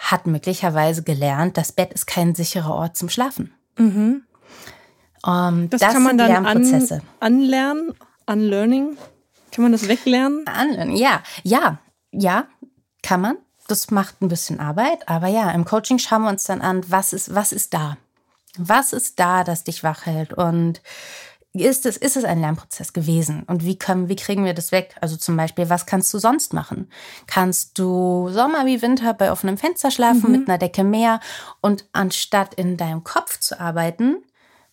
hat 0.00 0.26
möglicherweise 0.26 1.02
gelernt, 1.02 1.56
das 1.56 1.72
Bett 1.72 1.92
ist 1.92 2.06
kein 2.06 2.34
sicherer 2.34 2.74
Ort 2.74 2.96
zum 2.96 3.08
Schlafen. 3.08 3.52
Mhm. 3.76 4.24
Um, 5.22 5.32
ähm, 5.32 5.70
das, 5.70 5.82
das, 5.82 5.92
kann 5.92 6.02
man 6.02 6.16
dann 6.16 6.28
Lernprozesse. 6.28 7.02
An, 7.20 7.34
anlernen, 7.34 7.94
unlearning. 8.26 8.96
Kann 9.52 9.62
man 9.62 9.72
das 9.72 9.86
weglernen? 9.86 10.46
Unlearning, 10.48 10.96
ja, 10.96 11.22
ja, 11.42 11.78
ja, 12.10 12.46
kann 13.02 13.20
man. 13.20 13.36
Das 13.68 13.90
macht 13.90 14.22
ein 14.22 14.28
bisschen 14.28 14.58
Arbeit, 14.58 15.08
aber 15.08 15.28
ja, 15.28 15.50
im 15.50 15.66
Coaching 15.66 15.98
schauen 15.98 16.22
wir 16.22 16.30
uns 16.30 16.44
dann 16.44 16.62
an, 16.62 16.82
was 16.88 17.12
ist, 17.12 17.34
was 17.34 17.52
ist 17.52 17.74
da? 17.74 17.98
Was 18.56 18.92
ist 18.94 19.20
da, 19.20 19.44
das 19.44 19.62
dich 19.62 19.84
wach 19.84 20.06
hält? 20.06 20.32
Und 20.32 20.80
ist 21.52 21.84
es, 21.84 21.96
ist 21.96 22.16
es 22.16 22.24
ein 22.24 22.40
Lernprozess 22.40 22.92
gewesen? 22.92 23.42
Und 23.44 23.64
wie 23.64 23.76
können, 23.76 24.08
wie 24.08 24.16
kriegen 24.16 24.44
wir 24.44 24.54
das 24.54 24.70
weg? 24.70 24.94
Also 25.00 25.16
zum 25.16 25.36
Beispiel, 25.36 25.68
was 25.68 25.84
kannst 25.84 26.14
du 26.14 26.18
sonst 26.18 26.52
machen? 26.52 26.88
Kannst 27.26 27.78
du 27.78 28.28
Sommer 28.30 28.66
wie 28.66 28.82
Winter 28.82 29.14
bei 29.14 29.32
offenem 29.32 29.58
Fenster 29.58 29.90
schlafen 29.90 30.30
mhm. 30.30 30.38
mit 30.38 30.48
einer 30.48 30.58
Decke 30.58 30.84
mehr 30.84 31.20
und 31.60 31.86
anstatt 31.92 32.54
in 32.54 32.76
deinem 32.76 33.02
Kopf 33.02 33.40
zu 33.40 33.58
arbeiten, 33.58 34.22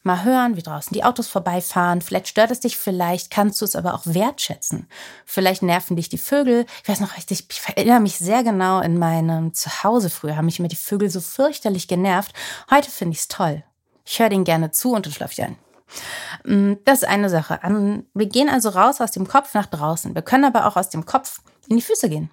mal 0.04 0.24
hören, 0.24 0.56
wie 0.56 0.62
draußen 0.62 0.94
die 0.94 1.04
Autos 1.04 1.28
vorbeifahren. 1.28 2.02
Vielleicht 2.02 2.30
stört 2.30 2.52
es 2.52 2.62
dich, 2.62 2.78
vielleicht 2.78 3.32
kannst 3.32 3.60
du 3.60 3.66
es 3.66 3.76
aber 3.76 3.94
auch 3.94 4.04
wertschätzen. 4.06 4.88
Vielleicht 5.26 5.64
nerven 5.64 5.96
dich 5.96 6.10
die 6.10 6.18
Vögel. 6.18 6.66
Ich 6.84 6.90
weiß 6.90 7.00
noch 7.00 7.18
richtig, 7.18 7.46
ich 7.52 7.62
erinnere 7.76 8.00
mich 8.00 8.18
sehr 8.18 8.44
genau 8.44 8.82
in 8.82 8.98
meinem 8.98 9.54
Zuhause 9.54 10.10
früher, 10.10 10.38
haben 10.38 10.46
mich 10.46 10.60
immer 10.60 10.70
die 10.70 10.76
Vögel 10.76 11.10
so 11.10 11.22
fürchterlich 11.22 11.88
genervt. 11.88 12.34
Heute 12.72 12.90
finde 12.90 13.14
ich 13.14 13.20
es 13.20 13.28
toll. 13.28 13.64
Ich 14.06 14.20
höre 14.20 14.30
denen 14.30 14.46
gerne 14.46 14.72
zu 14.72 14.94
und 14.94 15.06
dann 15.06 15.14
schlafe 15.14 15.34
ich 15.34 15.44
ein. 15.44 15.58
Mm, 16.44 16.74
das 16.86 17.02
ist 17.02 17.08
eine 17.08 17.30
Sache. 17.30 17.60
Wir 18.14 18.26
gehen 18.28 18.50
also 18.50 18.70
raus 18.70 19.02
aus 19.02 19.12
dem 19.12 19.28
Kopf 19.28 19.54
nach 19.54 19.68
draußen. 19.68 20.16
Wir 20.16 20.22
können 20.22 20.46
aber 20.46 20.66
auch 20.66 20.76
aus 20.76 20.90
dem 20.90 21.06
Kopf 21.06 21.42
in 21.68 21.78
die 21.78 21.82
Füße 21.82 22.10
gehen. 22.10 22.30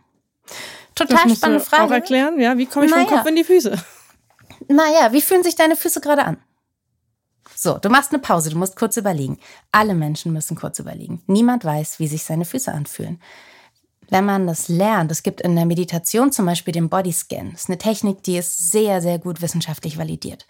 Total 0.95 1.29
das 1.29 1.39
spannende 1.39 1.65
Frage. 1.65 1.85
Auch 1.85 1.91
erklären, 1.91 2.41
ja, 2.41 2.57
wie 2.57 2.67
komme 2.67 2.87
ich 2.87 2.93
naja. 2.93 3.07
vom 3.07 3.17
Kopf 3.17 3.27
in 3.27 3.37
die 3.37 3.45
Füße? 3.45 3.77
Naja, 4.69 5.13
wie 5.13 5.21
fühlen 5.21 5.43
sich 5.43 5.57
deine 5.57 5.77
Füße 5.77 6.01
gerade 6.01 6.25
an? 6.25 6.39
So, 7.55 7.79
du 7.79 7.89
machst 7.89 8.13
eine 8.13 8.21
Pause, 8.21 8.51
du 8.51 8.59
musst 8.59 8.77
kurz 8.77 8.97
überlegen. 8.97 9.39
Alle 9.73 9.95
Menschen 9.95 10.33
müssen 10.33 10.57
kurz 10.57 10.79
überlegen. 10.79 11.23
Niemand 11.27 11.65
weiß, 11.65 11.99
wie 11.99 12.09
sich 12.09 12.23
seine 12.25 12.45
Füße 12.45 12.73
anfühlen. 12.73 13.21
Wenn 14.11 14.25
man 14.25 14.47
das 14.47 14.69
lernt, 14.69 15.11
es 15.11 15.23
gibt 15.23 15.41
in 15.41 15.57
der 15.57 15.67
Meditation 15.67 16.31
zum 16.31 16.47
Beispiel 16.47 16.73
den 16.73 16.89
Bodyscan. 16.89 17.53
Das 17.53 17.63
ist 17.63 17.69
eine 17.69 17.79
Technik, 17.79 18.23
die 18.23 18.37
ist 18.37 18.71
sehr, 18.71 19.01
sehr 19.01 19.19
gut 19.19 19.41
wissenschaftlich 19.41 19.99
validiert. 19.99 20.47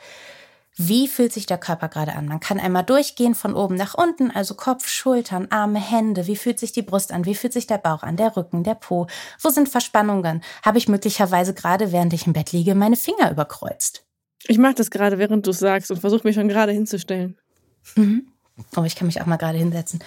Wie 0.77 1.07
fühlt 1.07 1.33
sich 1.33 1.47
der 1.47 1.59
Körper 1.59 1.89
gerade 1.89 2.15
an? 2.15 2.27
Man 2.27 2.41
kann 2.41 2.59
einmal 2.59 2.83
durchgehen 2.83 3.37
von 3.37 3.55
oben 3.55 3.77
nach 3.77 3.95
unten, 3.95 4.33
also 4.33 4.55
Kopf, 4.55 4.89
Schultern, 4.89 5.47
Arme, 5.51 5.79
Hände. 5.79 6.27
Wie 6.27 6.35
fühlt 6.35 6.59
sich 6.59 6.73
die 6.73 6.83
Brust 6.83 7.13
an? 7.13 7.27
Wie 7.27 7.37
fühlt 7.37 7.53
sich 7.53 7.69
der 7.69 7.79
Bauch 7.79 8.03
an? 8.03 8.17
Der 8.17 8.37
Rücken, 8.37 8.65
der 8.65 8.75
Po? 8.75 9.07
Wo 9.41 9.51
sind 9.51 9.69
Verspannungen? 9.69 10.43
Habe 10.65 10.79
ich 10.79 10.89
möglicherweise 10.89 11.55
gerade, 11.55 11.93
während 11.93 12.13
ich 12.13 12.27
im 12.27 12.33
Bett 12.33 12.51
liege, 12.51 12.75
meine 12.75 12.97
Finger 12.97 13.31
überkreuzt? 13.31 14.05
Ich 14.47 14.59
mache 14.59 14.75
das 14.75 14.91
gerade, 14.91 15.19
während 15.19 15.47
du 15.47 15.51
es 15.51 15.61
sagst 15.61 15.93
und 15.93 16.01
versuche 16.01 16.27
mich 16.27 16.35
schon 16.35 16.49
gerade 16.49 16.73
hinzustellen. 16.73 17.39
Mhm. 17.95 18.27
Oh, 18.77 18.83
ich 18.83 18.97
kann 18.97 19.07
mich 19.07 19.21
auch 19.21 19.27
mal 19.27 19.37
gerade 19.37 19.59
hinsetzen. 19.59 20.03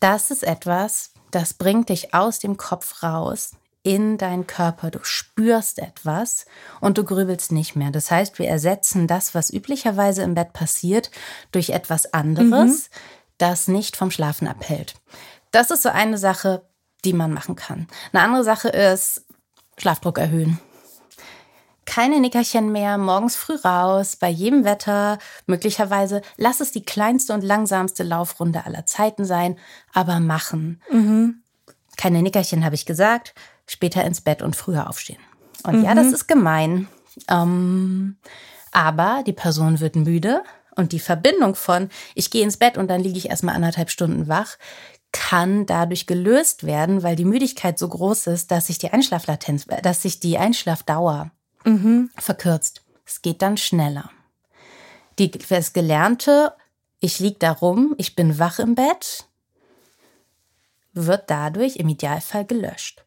Das 0.00 0.32
ist 0.32 0.42
etwas, 0.42 1.12
das 1.30 1.54
bringt 1.54 1.90
dich 1.90 2.12
aus 2.12 2.40
dem 2.40 2.56
Kopf 2.56 3.04
raus 3.04 3.52
in 3.82 4.18
deinen 4.18 4.46
Körper. 4.46 4.90
Du 4.90 5.00
spürst 5.02 5.78
etwas 5.78 6.46
und 6.80 6.98
du 6.98 7.04
grübelst 7.04 7.52
nicht 7.52 7.76
mehr. 7.76 7.90
Das 7.90 8.10
heißt, 8.10 8.38
wir 8.38 8.48
ersetzen 8.48 9.06
das, 9.06 9.34
was 9.34 9.52
üblicherweise 9.52 10.22
im 10.22 10.34
Bett 10.34 10.52
passiert, 10.52 11.10
durch 11.50 11.70
etwas 11.70 12.12
anderes, 12.12 12.90
mhm. 12.90 12.96
das 13.38 13.68
nicht 13.68 13.96
vom 13.96 14.10
Schlafen 14.10 14.46
abhält. 14.48 14.94
Das 15.50 15.70
ist 15.70 15.82
so 15.82 15.88
eine 15.88 16.18
Sache, 16.18 16.62
die 17.04 17.12
man 17.12 17.32
machen 17.32 17.56
kann. 17.56 17.88
Eine 18.12 18.22
andere 18.22 18.44
Sache 18.44 18.68
ist 18.68 19.26
Schlafdruck 19.76 20.18
erhöhen 20.18 20.60
keine 21.84 22.20
Nickerchen 22.20 22.72
mehr, 22.72 22.96
morgens 22.96 23.36
früh 23.36 23.56
raus, 23.56 24.16
bei 24.16 24.28
jedem 24.28 24.64
Wetter, 24.64 25.18
möglicherweise 25.46 26.22
lass 26.36 26.60
es 26.60 26.72
die 26.72 26.84
kleinste 26.84 27.34
und 27.34 27.42
langsamste 27.42 28.02
Laufrunde 28.02 28.64
aller 28.64 28.86
Zeiten 28.86 29.24
sein, 29.24 29.58
aber 29.92 30.20
machen. 30.20 30.80
Mhm. 30.90 31.42
Keine 31.96 32.22
Nickerchen, 32.22 32.64
habe 32.64 32.74
ich 32.74 32.86
gesagt, 32.86 33.34
später 33.66 34.04
ins 34.04 34.20
Bett 34.20 34.42
und 34.42 34.56
früher 34.56 34.88
aufstehen. 34.88 35.20
Und 35.64 35.78
mhm. 35.78 35.84
ja, 35.84 35.94
das 35.94 36.12
ist 36.12 36.26
gemein. 36.26 36.88
Ähm, 37.28 38.16
aber 38.72 39.22
die 39.26 39.32
Person 39.32 39.80
wird 39.80 39.96
müde 39.96 40.42
und 40.76 40.92
die 40.92 41.00
Verbindung 41.00 41.54
von, 41.54 41.90
ich 42.14 42.30
gehe 42.30 42.42
ins 42.42 42.56
Bett 42.56 42.78
und 42.78 42.88
dann 42.88 43.02
liege 43.02 43.18
ich 43.18 43.28
erstmal 43.28 43.54
anderthalb 43.54 43.90
Stunden 43.90 44.28
wach, 44.28 44.56
kann 45.12 45.66
dadurch 45.66 46.06
gelöst 46.06 46.64
werden, 46.64 47.02
weil 47.02 47.16
die 47.16 47.26
Müdigkeit 47.26 47.78
so 47.78 47.86
groß 47.88 48.28
ist, 48.28 48.50
dass 48.50 48.68
sich 48.68 48.78
die 48.78 48.90
Einschlaflatenz, 48.90 49.66
dass 49.82 50.02
sich 50.02 50.20
die 50.20 50.38
Einschlafdauer 50.38 51.30
mhm. 51.64 52.10
verkürzt. 52.16 52.82
Es 53.04 53.20
geht 53.20 53.42
dann 53.42 53.58
schneller. 53.58 54.10
Die, 55.18 55.30
das 55.30 55.74
Gelernte, 55.74 56.54
ich 56.98 57.20
liege 57.20 57.38
da 57.38 57.52
rum, 57.52 57.94
ich 57.98 58.16
bin 58.16 58.38
wach 58.38 58.58
im 58.58 58.74
Bett, 58.74 59.26
wird 60.94 61.28
dadurch 61.28 61.76
im 61.76 61.88
Idealfall 61.88 62.46
gelöscht. 62.46 63.01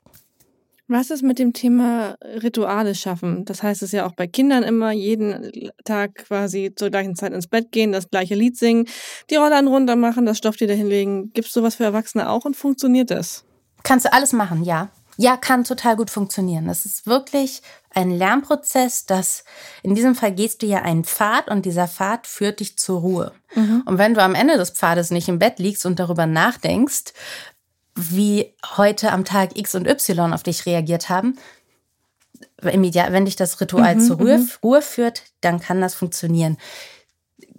Was 0.88 1.10
ist 1.10 1.24
mit 1.24 1.40
dem 1.40 1.54
Thema 1.54 2.16
Rituale 2.22 2.94
schaffen? 2.94 3.44
Das 3.46 3.64
heißt 3.64 3.82
es 3.82 3.92
ja 3.92 4.06
auch 4.06 4.12
bei 4.12 4.28
Kindern 4.28 4.62
immer, 4.62 4.92
jeden 4.92 5.72
Tag 5.84 6.16
quasi 6.16 6.74
zur 6.76 6.92
gleichen 6.92 7.16
Zeit 7.16 7.34
ins 7.34 7.48
Bett 7.48 7.72
gehen, 7.72 7.92
das 7.92 8.10
gleiche 8.10 8.36
Lied 8.36 8.56
singen, 8.58 8.88
die 9.32 9.36
Rollern 9.36 9.68
runter 9.68 9.96
machen, 9.96 10.28
das 10.28 10.38
Stofftier 10.38 10.68
dahinlegen. 10.68 11.34
Gibt 11.34 11.48
es 11.48 11.54
sowas 11.54 11.76
für 11.76 11.86
Erwachsene 11.86 12.30
auch 12.30 12.46
und 12.46 12.56
funktioniert 12.56 13.10
das? 13.10 13.46
Kannst 13.82 14.06
du 14.06 14.14
alles 14.14 14.32
machen, 14.32 14.64
ja. 14.64 14.90
Ja, 15.18 15.38
kann 15.38 15.64
total 15.64 15.96
gut 15.96 16.10
funktionieren. 16.10 16.68
Das 16.68 16.86
ist 16.86 17.08
wirklich 17.08 17.62
ein 17.94 18.12
Lernprozess, 18.12 19.06
dass 19.06 19.46
in 19.82 19.96
diesem 19.96 20.14
Fall 20.14 20.34
gehst 20.34 20.62
du 20.62 20.66
ja 20.66 20.82
einen 20.82 21.06
Pfad 21.06 21.50
und 21.50 21.66
dieser 21.66 21.88
Pfad 21.88 22.28
führt 22.28 22.60
dich 22.60 22.78
zur 22.78 23.00
Ruhe. 23.00 23.32
Mhm. 23.56 23.84
Und 23.86 23.98
wenn 23.98 24.14
du 24.14 24.22
am 24.22 24.36
Ende 24.36 24.58
des 24.58 24.72
Pfades 24.72 25.12
nicht 25.12 25.30
im 25.30 25.40
Bett 25.40 25.60
liegst 25.60 25.86
und 25.86 26.00
darüber 26.00 26.26
nachdenkst, 26.26 27.14
wie 27.96 28.54
heute 28.76 29.12
am 29.12 29.26
Tag 29.26 29.58
X 29.58 29.74
und 29.76 29.88
Y 29.88 30.34
auf 30.34 30.44
dich 30.44 30.66
reagiert 30.66 31.10
haben, 31.10 31.38
wenn 32.58 33.26
dich 33.26 33.36
das 33.36 33.60
Ritual 33.62 33.96
mhm, 33.96 34.02
zur 34.02 34.18
Ruhe, 34.18 34.38
mhm. 34.38 34.50
Ruhe, 34.64 34.82
führt, 34.82 35.24
dann 35.42 35.60
kann 35.60 35.82
das 35.82 35.96
funktionieren. 35.96 36.58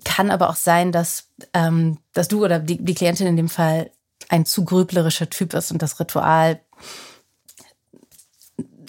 Kann 0.05 0.31
aber 0.31 0.51
auch 0.51 0.57
sein, 0.57 0.92
dass, 0.92 1.29
ähm, 1.55 1.99
dass 2.12 2.29
du 2.29 2.44
oder 2.44 2.59
die, 2.59 2.83
die 2.83 2.94
Klientin 2.94 3.27
in 3.27 3.37
dem 3.37 3.49
Fall 3.49 3.90
ein 4.29 4.44
zu 4.44 4.64
grüblerischer 4.64 5.31
Typ 5.31 5.55
ist 5.55 5.70
und 5.70 5.83
das 5.83 6.01
Ritual 6.01 6.61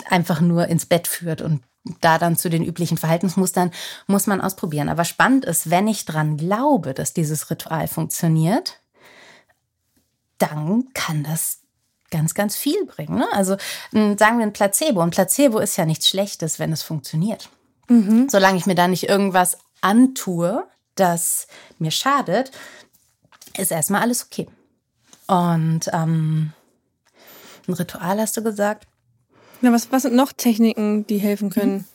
einfach 0.10 0.42
nur 0.42 0.68
ins 0.68 0.86
Bett 0.86 1.08
führt 1.08 1.42
und 1.42 1.62
da 2.02 2.18
dann 2.18 2.36
zu 2.36 2.50
den 2.50 2.64
üblichen 2.64 2.98
Verhaltensmustern 2.98 3.72
muss 4.08 4.28
man 4.28 4.42
ausprobieren. 4.42 4.90
Aber 4.90 5.06
spannend 5.06 5.46
ist, 5.46 5.70
wenn 5.70 5.88
ich 5.88 6.06
dran 6.06 6.36
glaube, 6.38 6.94
dass 6.94 7.14
dieses 7.14 7.50
Ritual 7.50 7.88
funktioniert, 7.88 8.82
dann 10.38 10.86
kann 10.94 11.24
das 11.24 11.60
ganz, 12.10 12.34
ganz 12.34 12.56
viel 12.56 12.86
bringen. 12.86 13.18
Ne? 13.18 13.28
Also 13.34 13.58
sagen 13.92 14.38
wir 14.38 14.46
ein 14.46 14.54
Placebo. 14.54 15.02
Ein 15.02 15.12
Placebo 15.12 15.60
ist 15.60 15.78
ja 15.78 15.86
nichts 15.86 16.08
Schlechtes, 16.08 16.60
wenn 16.60 16.72
es 16.72 16.84
funktioniert. 16.84 17.50
Mhm. 17.90 18.30
Solange 18.30 18.58
ich 18.58 18.66
mir 18.66 18.76
da 18.76 18.88
nicht 18.88 19.10
irgendwas 19.10 19.58
antue, 19.82 20.68
das 20.96 21.48
mir 21.80 21.92
schadet, 21.92 22.52
ist 23.58 23.72
erstmal 23.72 24.02
alles 24.02 24.26
okay. 24.26 24.48
Und 25.28 25.82
ähm, 25.94 26.54
ein 27.68 27.74
Ritual 27.74 28.20
hast 28.20 28.38
du 28.38 28.44
gesagt. 28.44 28.88
Na, 29.62 29.72
was, 29.72 29.92
was 29.92 30.04
sind 30.04 30.16
noch 30.16 30.32
Techniken, 30.32 31.06
die 31.08 31.18
helfen 31.18 31.50
können? 31.50 31.86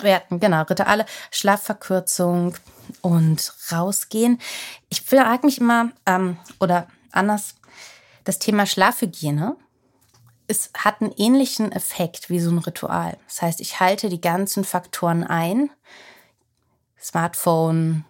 Wir 0.00 0.16
hatten, 0.16 0.40
genau, 0.40 0.62
Rituale, 0.62 1.06
Schlafverkürzung 1.30 2.54
und 3.00 3.54
rausgehen. 3.70 4.40
Ich 4.88 5.02
frage 5.02 5.46
mich 5.46 5.58
immer, 5.58 5.90
ähm, 6.06 6.38
oder 6.58 6.86
anders, 7.12 7.56
das 8.24 8.38
Thema 8.38 8.66
Schlafhygiene 8.66 9.56
es 10.50 10.70
hat 10.76 11.00
einen 11.00 11.12
ähnlichen 11.16 11.70
Effekt 11.70 12.28
wie 12.28 12.40
so 12.40 12.50
ein 12.50 12.58
Ritual. 12.58 13.16
Das 13.28 13.40
heißt, 13.40 13.60
ich 13.60 13.78
halte 13.78 14.08
die 14.08 14.20
ganzen 14.20 14.64
Faktoren 14.64 15.22
ein. 15.22 15.70
Smartphone, 17.00 18.04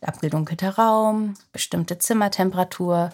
abgedunkelter 0.00 0.70
Raum, 0.70 1.34
bestimmte 1.52 1.98
Zimmertemperatur. 1.98 3.10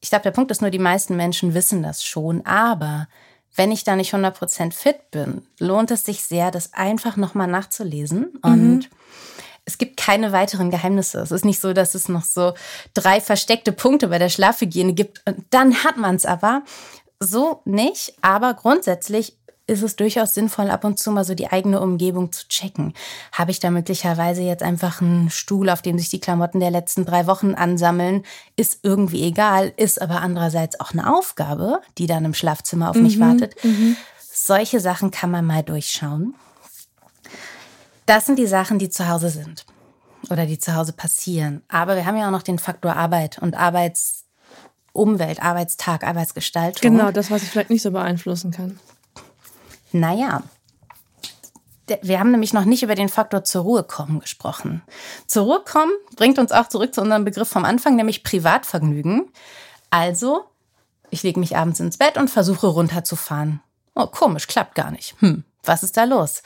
Ich 0.00 0.10
glaube, 0.10 0.24
der 0.24 0.32
Punkt 0.32 0.50
ist 0.50 0.60
nur, 0.60 0.70
die 0.70 0.80
meisten 0.80 1.16
Menschen 1.16 1.54
wissen 1.54 1.84
das 1.84 2.04
schon, 2.04 2.44
aber 2.44 3.06
wenn 3.54 3.70
ich 3.70 3.84
da 3.84 3.94
nicht 3.94 4.12
100% 4.12 4.72
fit 4.72 5.12
bin, 5.12 5.46
lohnt 5.60 5.92
es 5.92 6.04
sich 6.04 6.24
sehr, 6.24 6.50
das 6.50 6.74
einfach 6.74 7.16
nochmal 7.16 7.46
nachzulesen. 7.46 8.32
Mhm. 8.44 8.84
Es 9.64 9.78
gibt 9.78 9.96
keine 9.96 10.32
weiteren 10.32 10.70
Geheimnisse. 10.70 11.20
Es 11.20 11.30
ist 11.30 11.44
nicht 11.44 11.60
so, 11.60 11.72
dass 11.72 11.94
es 11.94 12.08
noch 12.08 12.24
so 12.24 12.54
drei 12.92 13.20
versteckte 13.20 13.72
Punkte 13.72 14.08
bei 14.08 14.18
der 14.18 14.28
Schlafhygiene 14.28 14.92
gibt. 14.92 15.22
Und 15.26 15.44
dann 15.50 15.84
hat 15.84 15.96
man 15.96 16.16
es 16.16 16.26
aber. 16.26 16.62
So 17.20 17.62
nicht. 17.64 18.14
Aber 18.20 18.54
grundsätzlich 18.54 19.38
ist 19.66 19.82
es 19.82 19.96
durchaus 19.96 20.34
sinnvoll, 20.34 20.68
ab 20.70 20.84
und 20.84 20.98
zu 20.98 21.10
mal 21.10 21.24
so 21.24 21.34
die 21.34 21.50
eigene 21.50 21.80
Umgebung 21.80 22.32
zu 22.32 22.46
checken. 22.48 22.92
Habe 23.32 23.50
ich 23.50 23.60
da 23.60 23.70
möglicherweise 23.70 24.42
jetzt 24.42 24.62
einfach 24.62 25.00
einen 25.00 25.30
Stuhl, 25.30 25.70
auf 25.70 25.80
dem 25.80 25.98
sich 25.98 26.10
die 26.10 26.20
Klamotten 26.20 26.60
der 26.60 26.70
letzten 26.70 27.06
drei 27.06 27.26
Wochen 27.26 27.54
ansammeln? 27.54 28.24
Ist 28.56 28.80
irgendwie 28.82 29.22
egal, 29.22 29.72
ist 29.76 30.02
aber 30.02 30.20
andererseits 30.20 30.78
auch 30.80 30.92
eine 30.92 31.10
Aufgabe, 31.14 31.80
die 31.96 32.06
dann 32.06 32.26
im 32.26 32.34
Schlafzimmer 32.34 32.90
auf 32.90 32.96
mhm, 32.96 33.02
mich 33.02 33.20
wartet. 33.20 33.54
Mhm. 33.64 33.96
Solche 34.18 34.80
Sachen 34.80 35.10
kann 35.10 35.30
man 35.30 35.46
mal 35.46 35.62
durchschauen. 35.62 36.34
Das 38.06 38.26
sind 38.26 38.38
die 38.38 38.46
Sachen, 38.46 38.78
die 38.78 38.90
zu 38.90 39.08
Hause 39.08 39.30
sind 39.30 39.64
oder 40.30 40.46
die 40.46 40.58
zu 40.58 40.74
Hause 40.74 40.92
passieren. 40.92 41.62
Aber 41.68 41.96
wir 41.96 42.06
haben 42.06 42.16
ja 42.16 42.26
auch 42.26 42.32
noch 42.32 42.42
den 42.42 42.58
Faktor 42.58 42.96
Arbeit 42.96 43.38
und 43.38 43.54
Arbeitsumwelt, 43.54 45.42
Arbeitstag, 45.42 46.04
Arbeitsgestaltung. 46.04 46.92
Genau, 46.96 47.10
das, 47.10 47.30
was 47.30 47.42
ich 47.42 47.50
vielleicht 47.50 47.70
nicht 47.70 47.82
so 47.82 47.90
beeinflussen 47.90 48.50
kann. 48.50 48.78
Naja, 49.92 50.42
wir 52.02 52.18
haben 52.18 52.30
nämlich 52.30 52.52
noch 52.52 52.64
nicht 52.64 52.82
über 52.82 52.94
den 52.94 53.08
Faktor 53.08 53.44
zur 53.44 53.62
Ruhe 53.62 53.84
kommen 53.84 54.20
gesprochen. 54.20 54.82
Zur 55.26 55.44
Ruhe 55.44 55.60
kommen 55.60 55.92
bringt 56.16 56.38
uns 56.38 56.52
auch 56.52 56.68
zurück 56.68 56.94
zu 56.94 57.02
unserem 57.02 57.24
Begriff 57.24 57.48
vom 57.48 57.64
Anfang, 57.64 57.96
nämlich 57.96 58.24
Privatvergnügen. 58.24 59.30
Also, 59.90 60.44
ich 61.10 61.22
lege 61.22 61.40
mich 61.40 61.56
abends 61.56 61.80
ins 61.80 61.98
Bett 61.98 62.16
und 62.16 62.30
versuche 62.30 62.66
runterzufahren. 62.68 63.60
Oh, 63.94 64.06
komisch, 64.06 64.46
klappt 64.46 64.74
gar 64.74 64.90
nicht. 64.90 65.14
Hm, 65.20 65.44
was 65.62 65.82
ist 65.82 65.96
da 65.96 66.04
los? 66.04 66.42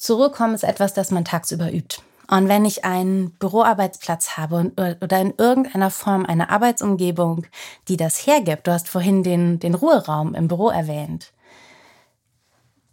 Zur 0.00 0.16
Ruhe 0.16 0.30
kommen 0.30 0.54
ist 0.54 0.64
etwas, 0.64 0.94
das 0.94 1.10
man 1.10 1.26
tagsüber 1.26 1.70
übt. 1.70 1.98
Und 2.26 2.48
wenn 2.48 2.64
ich 2.64 2.86
einen 2.86 3.32
Büroarbeitsplatz 3.32 4.38
habe 4.38 4.72
oder 4.74 5.20
in 5.20 5.34
irgendeiner 5.36 5.90
Form 5.90 6.24
eine 6.24 6.48
Arbeitsumgebung, 6.48 7.46
die 7.86 7.98
das 7.98 8.26
hergibt, 8.26 8.66
du 8.66 8.72
hast 8.72 8.88
vorhin 8.88 9.22
den, 9.22 9.58
den 9.58 9.74
Ruheraum 9.74 10.34
im 10.34 10.48
Büro 10.48 10.70
erwähnt, 10.70 11.34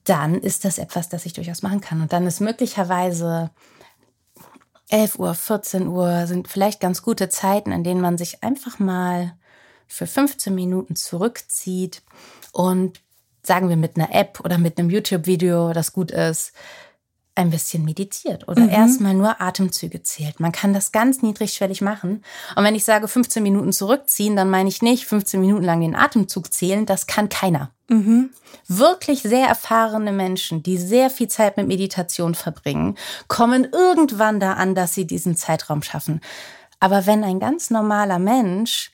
dann 0.04 0.36
ist 0.36 0.66
das 0.66 0.80
etwas, 0.80 1.08
das 1.08 1.26
ich 1.26 1.32
durchaus 1.32 1.62
machen 1.62 1.80
kann. 1.80 2.02
Und 2.02 2.12
dann 2.12 2.28
ist 2.28 2.42
möglicherweise 2.42 3.52
11 4.90 5.18
Uhr, 5.18 5.34
14 5.34 5.88
Uhr 5.88 6.28
sind 6.28 6.50
vielleicht 6.50 6.82
ganz 6.82 7.02
gute 7.02 7.30
Zeiten, 7.30 7.72
in 7.72 7.86
denen 7.86 8.02
man 8.02 8.18
sich 8.18 8.44
einfach 8.44 8.80
mal 8.80 9.38
für 9.88 10.08
15 10.08 10.54
Minuten 10.54 10.98
zurückzieht 10.98 12.02
und 12.52 13.00
sagen 13.44 13.70
wir 13.70 13.78
mit 13.78 13.96
einer 13.96 14.14
App 14.14 14.42
oder 14.44 14.58
mit 14.58 14.78
einem 14.78 14.90
YouTube-Video, 14.90 15.72
das 15.72 15.94
gut 15.94 16.12
ist, 16.12 16.52
ein 17.38 17.52
bisschen 17.52 17.86
meditiert 17.86 18.48
oder 18.48 18.64
mhm. 18.64 18.70
erstmal 18.70 19.14
nur 19.14 19.40
Atemzüge 19.40 20.02
zählt. 20.02 20.40
Man 20.40 20.52
kann 20.52 20.74
das 20.74 20.92
ganz 20.92 21.22
niedrigschwellig 21.22 21.82
machen. 21.82 22.24
Und 22.56 22.64
wenn 22.64 22.76
ich 22.76 22.84
sage 22.84 23.08
15 23.08 23.44
Minuten 23.44 23.72
zurückziehen, 23.72 24.36
dann 24.36 24.50
meine 24.50 24.70
ich 24.70 24.82
nicht 24.82 25.06
15 25.06 25.40
Minuten 25.40 25.64
lang 25.64 25.82
den 25.82 25.96
Atemzug 25.96 26.52
zählen. 26.52 26.86
Das 26.86 27.06
kann 27.06 27.30
keiner. 27.30 27.72
Mhm. 27.90 28.32
Wirklich 28.68 29.22
sehr 29.22 29.48
erfahrene 29.48 30.12
Menschen, 30.12 30.64
die 30.64 30.78
sehr 30.78 31.10
viel 31.10 31.28
Zeit 31.28 31.58
mit 31.58 31.68
Meditation 31.68 32.36
verbringen, 32.36 32.98
kommen 33.28 33.68
irgendwann 33.72 34.40
da 34.40 34.54
an, 34.54 34.76
dass 34.76 34.94
sie 34.94 35.06
diesen 35.06 35.36
Zeitraum 35.36 35.84
schaffen. 35.84 36.22
Aber 36.80 37.06
wenn 37.06 37.24
ein 37.24 37.40
ganz 37.40 37.70
normaler 37.70 38.20
Mensch 38.20 38.92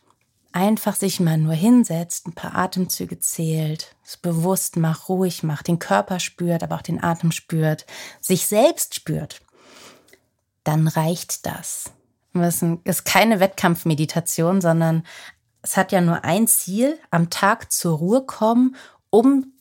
einfach 0.54 0.96
sich 0.96 1.20
mal 1.20 1.38
nur 1.38 1.54
hinsetzt, 1.54 2.28
ein 2.28 2.34
paar 2.34 2.56
Atemzüge 2.56 3.20
zählt, 3.20 3.96
es 4.06 4.18
bewusst 4.18 4.78
macht, 4.78 5.10
ruhig 5.10 5.44
macht, 5.44 5.68
den 5.68 5.80
Körper 5.80 6.20
spürt, 6.20 6.64
aber 6.64 6.76
auch 6.76 6.82
den 6.82 7.04
Atem 7.04 7.32
spürt, 7.32 7.86
sich 8.22 8.48
selbst 8.48 8.96
spürt, 8.96 9.42
dann 10.64 10.88
reicht 10.88 11.46
das. 11.46 11.92
Es 12.34 12.64
ist 12.84 13.06
keine 13.06 13.40
Wettkampfmeditation, 13.40 14.62
sondern 14.62 15.04
es 15.62 15.78
hat 15.78 15.92
ja 15.92 16.02
nur 16.02 16.24
ein 16.24 16.48
Ziel, 16.48 16.98
am 17.12 17.30
Tag 17.30 17.72
zur 17.72 17.98
Ruhe 17.98 18.26
kommen, 18.26 18.76
um 19.10 19.54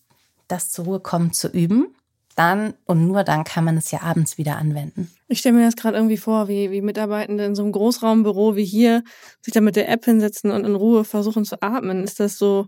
das 0.48 0.70
zur 0.70 0.86
Ruhe 0.86 1.00
kommen 1.00 1.32
zu 1.32 1.48
üben 1.48 1.94
dann 2.34 2.74
und 2.86 3.06
nur 3.06 3.24
dann 3.24 3.44
kann 3.44 3.64
man 3.64 3.76
es 3.76 3.90
ja 3.90 4.02
abends 4.02 4.38
wieder 4.38 4.56
anwenden. 4.56 5.10
Ich 5.32 5.38
stelle 5.38 5.56
mir 5.56 5.64
das 5.64 5.76
gerade 5.76 5.96
irgendwie 5.96 6.18
vor, 6.18 6.48
wie, 6.48 6.70
wie 6.70 6.82
Mitarbeitende 6.82 7.46
in 7.46 7.54
so 7.54 7.62
einem 7.62 7.72
Großraumbüro 7.72 8.54
wie 8.54 8.66
hier 8.66 9.02
sich 9.40 9.54
da 9.54 9.62
mit 9.62 9.76
der 9.76 9.88
App 9.88 10.04
hinsetzen 10.04 10.50
und 10.50 10.66
in 10.66 10.74
Ruhe 10.74 11.04
versuchen 11.04 11.46
zu 11.46 11.62
atmen. 11.62 12.04
Ist 12.04 12.20
das 12.20 12.36
so 12.36 12.66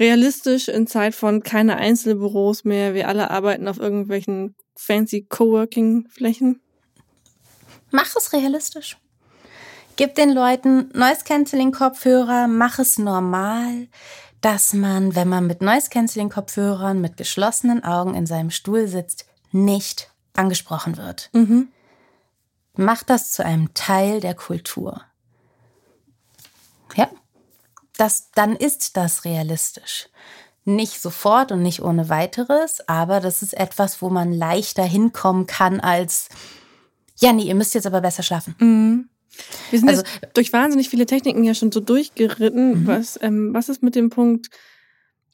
realistisch 0.00 0.66
in 0.66 0.88
Zeit 0.88 1.14
von 1.14 1.44
keine 1.44 1.76
Einzelbüros 1.76 2.64
mehr? 2.64 2.94
Wir 2.94 3.06
alle 3.06 3.30
arbeiten 3.30 3.68
auf 3.68 3.78
irgendwelchen 3.78 4.56
fancy 4.74 5.24
Coworking-Flächen? 5.28 6.60
Mach 7.92 8.16
es 8.16 8.32
realistisch. 8.32 8.96
Gib 9.94 10.16
den 10.16 10.32
Leuten 10.32 10.90
Noise 10.94 11.22
Cancelling 11.24 11.70
Kopfhörer, 11.70 12.48
mach 12.48 12.80
es 12.80 12.98
normal 12.98 13.86
dass 14.40 14.72
man, 14.72 15.14
wenn 15.14 15.28
man 15.28 15.46
mit 15.46 15.62
Noise-Canceling-Kopfhörern 15.62 17.00
mit 17.00 17.16
geschlossenen 17.16 17.84
Augen 17.84 18.16
in 18.16 18.26
seinem 18.26 18.50
Stuhl 18.50 18.88
sitzt, 18.88 19.24
nicht 19.52 20.11
angesprochen 20.34 20.96
wird. 20.96 21.30
Mhm. 21.32 21.68
Macht 22.74 23.10
das 23.10 23.32
zu 23.32 23.44
einem 23.44 23.74
Teil 23.74 24.20
der 24.20 24.34
Kultur. 24.34 25.02
Ja, 26.94 27.08
das, 27.96 28.30
dann 28.34 28.56
ist 28.56 28.96
das 28.96 29.24
realistisch. 29.24 30.08
Nicht 30.64 31.00
sofort 31.00 31.52
und 31.52 31.62
nicht 31.62 31.82
ohne 31.82 32.08
weiteres, 32.08 32.86
aber 32.88 33.20
das 33.20 33.42
ist 33.42 33.54
etwas, 33.54 34.00
wo 34.00 34.10
man 34.10 34.32
leichter 34.32 34.84
hinkommen 34.84 35.46
kann 35.46 35.80
als, 35.80 36.28
ja, 37.18 37.32
nee, 37.32 37.44
ihr 37.44 37.54
müsst 37.54 37.74
jetzt 37.74 37.86
aber 37.86 38.00
besser 38.00 38.22
schlafen. 38.22 38.54
Mhm. 38.58 39.08
Wir 39.70 39.78
sind 39.78 39.88
also, 39.88 40.02
jetzt 40.02 40.36
durch 40.36 40.52
wahnsinnig 40.52 40.88
viele 40.88 41.06
Techniken 41.06 41.42
ja 41.42 41.54
schon 41.54 41.72
so 41.72 41.80
durchgeritten. 41.80 42.82
Mhm. 42.82 42.86
Was, 42.86 43.18
ähm, 43.22 43.52
was 43.54 43.68
ist 43.68 43.82
mit 43.82 43.94
dem 43.94 44.10
Punkt, 44.10 44.50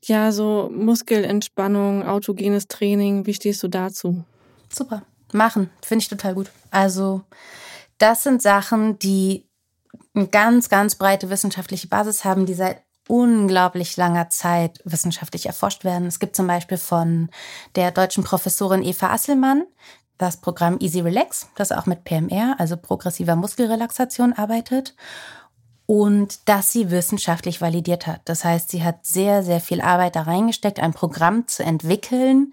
ja, 0.05 0.33
so 0.33 0.71
Muskelentspannung, 0.73 2.05
autogenes 2.05 2.69
Training, 2.69 3.27
wie 3.27 3.35
stehst 3.35 3.63
du 3.63 3.69
dazu? 3.69 4.25
Super. 4.73 5.03
Machen. 5.33 5.71
Finde 5.83 6.03
ich 6.03 6.09
total 6.09 6.35
gut. 6.35 6.51
Also, 6.71 7.23
das 7.99 8.23
sind 8.23 8.43
Sachen, 8.43 8.99
die 8.99 9.49
eine 10.15 10.29
ganz, 10.29 10.69
ganz 10.69 10.95
breite 10.95 11.31
wissenschaftliche 11.31 11.89
Basis 11.89 12.25
haben, 12.25 12.47
die 12.47 12.55
seit 12.55 12.83
unglaublich 13.09 13.97
langer 13.97 14.29
Zeit 14.31 14.81
wissenschaftlich 14.85 15.47
erforscht 15.47 15.85
werden. 15.85 16.07
Es 16.07 16.19
gibt 16.19 16.37
zum 16.37 16.47
Beispiel 16.47 16.79
von 16.79 17.31
der 17.75 17.91
deutschen 17.91 18.25
Professorin 18.25 18.83
Eva 18.83 19.11
Asselmann 19.11 19.65
das 20.19 20.39
Programm 20.39 20.79
Easy 20.81 21.01
Relax, 21.01 21.49
das 21.55 21.73
auch 21.73 21.87
mit 21.87 22.05
PMR, 22.05 22.57
also 22.59 22.77
progressiver 22.77 23.37
Muskelrelaxation, 23.37 24.33
arbeitet 24.33 24.95
und 25.87 26.49
das 26.49 26.73
sie 26.73 26.91
wissenschaftlich 26.91 27.61
validiert 27.61 28.07
hat. 28.07 28.21
Das 28.27 28.45
heißt, 28.45 28.71
sie 28.71 28.83
hat 28.83 29.07
sehr, 29.07 29.43
sehr 29.43 29.61
viel 29.61 29.81
Arbeit 29.81 30.17
da 30.17 30.23
reingesteckt, 30.23 30.81
ein 30.81 30.93
Programm 30.93 31.47
zu 31.47 31.63
entwickeln, 31.63 32.53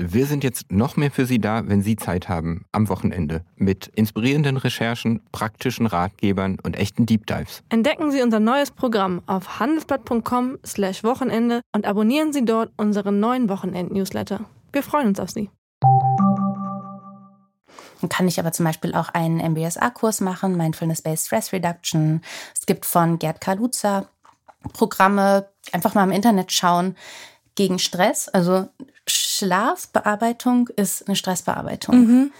Wir 0.00 0.26
sind 0.26 0.44
jetzt 0.44 0.70
noch 0.70 0.96
mehr 0.96 1.10
für 1.10 1.26
Sie 1.26 1.40
da, 1.40 1.66
wenn 1.66 1.82
Sie 1.82 1.96
Zeit 1.96 2.28
haben, 2.28 2.64
am 2.70 2.88
Wochenende, 2.88 3.44
mit 3.56 3.88
inspirierenden 3.88 4.56
Recherchen, 4.56 5.20
praktischen 5.32 5.86
Ratgebern 5.86 6.56
und 6.62 6.76
echten 6.76 7.04
Deep 7.04 7.26
Dives. 7.26 7.64
Entdecken 7.68 8.12
Sie 8.12 8.22
unser 8.22 8.38
neues 8.38 8.70
Programm 8.70 9.22
auf 9.26 9.58
handelsblatt.com/slash 9.58 11.02
Wochenende 11.02 11.62
und 11.74 11.84
abonnieren 11.84 12.32
Sie 12.32 12.44
dort 12.44 12.70
unseren 12.76 13.18
neuen 13.18 13.48
Wochenend-Newsletter. 13.48 14.44
Wir 14.70 14.84
freuen 14.84 15.08
uns 15.08 15.18
auf 15.18 15.30
Sie. 15.30 15.50
Dann 18.00 18.08
kann 18.08 18.28
ich 18.28 18.38
aber 18.38 18.52
zum 18.52 18.66
Beispiel 18.66 18.94
auch 18.94 19.08
einen 19.08 19.38
MBSA-Kurs 19.40 20.20
machen, 20.20 20.56
Mindfulness-Based 20.56 21.26
Stress 21.26 21.52
Reduction. 21.52 22.22
Es 22.54 22.66
gibt 22.66 22.86
von 22.86 23.18
Gerd 23.18 23.40
Kaluza 23.40 24.06
Programme, 24.74 25.48
einfach 25.72 25.96
mal 25.96 26.04
im 26.04 26.12
Internet 26.12 26.52
schauen 26.52 26.94
gegen 27.56 27.80
Stress. 27.80 28.28
Also 28.28 28.68
Schlafbearbeitung 29.08 30.68
ist 30.68 31.06
eine 31.06 31.16
Stressbearbeitung. 31.16 31.96
Mhm. 31.96 32.32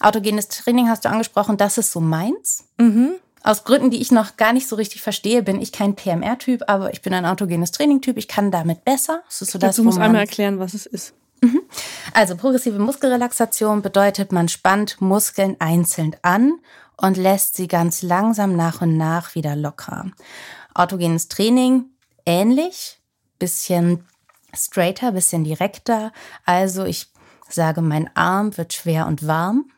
Autogenes 0.00 0.48
Training 0.48 0.88
hast 0.88 1.04
du 1.04 1.08
angesprochen, 1.08 1.56
das 1.56 1.78
ist 1.78 1.92
so 1.92 2.00
meins. 2.00 2.64
Mhm. 2.78 3.14
Aus 3.42 3.64
Gründen, 3.64 3.90
die 3.90 4.00
ich 4.00 4.10
noch 4.10 4.36
gar 4.36 4.52
nicht 4.52 4.68
so 4.68 4.74
richtig 4.76 5.02
verstehe, 5.02 5.42
bin 5.42 5.60
ich 5.60 5.70
kein 5.70 5.94
PMR-Typ, 5.94 6.64
aber 6.66 6.92
ich 6.92 7.00
bin 7.00 7.14
ein 7.14 7.24
autogenes 7.24 7.70
Training-Typ. 7.70 8.16
Ich 8.16 8.26
kann 8.26 8.50
damit 8.50 8.84
besser. 8.84 9.22
Das 9.26 9.42
ist 9.42 9.52
so 9.52 9.58
das, 9.58 9.76
du 9.76 9.84
musst 9.84 9.98
einmal 9.98 10.22
erklären, 10.22 10.58
was 10.58 10.74
es 10.74 10.84
ist. 10.84 11.14
Mhm. 11.40 11.60
Also 12.12 12.36
progressive 12.36 12.78
Muskelrelaxation 12.78 13.82
bedeutet, 13.82 14.32
man 14.32 14.48
spannt 14.48 15.00
Muskeln 15.00 15.56
einzeln 15.60 16.16
an 16.22 16.58
und 16.96 17.16
lässt 17.16 17.56
sie 17.56 17.68
ganz 17.68 18.02
langsam 18.02 18.56
nach 18.56 18.80
und 18.80 18.96
nach 18.96 19.34
wieder 19.34 19.54
locker. 19.54 20.06
Autogenes 20.74 21.28
Training 21.28 21.84
ähnlich, 22.24 23.00
bisschen 23.38 24.04
straighter, 24.56 25.12
bisschen 25.12 25.44
direkter. 25.44 26.12
Also 26.44 26.84
ich 26.84 27.08
sage, 27.48 27.80
mein 27.80 28.10
Arm 28.16 28.56
wird 28.56 28.72
schwer 28.72 29.06
und 29.06 29.26
warm, 29.26 29.70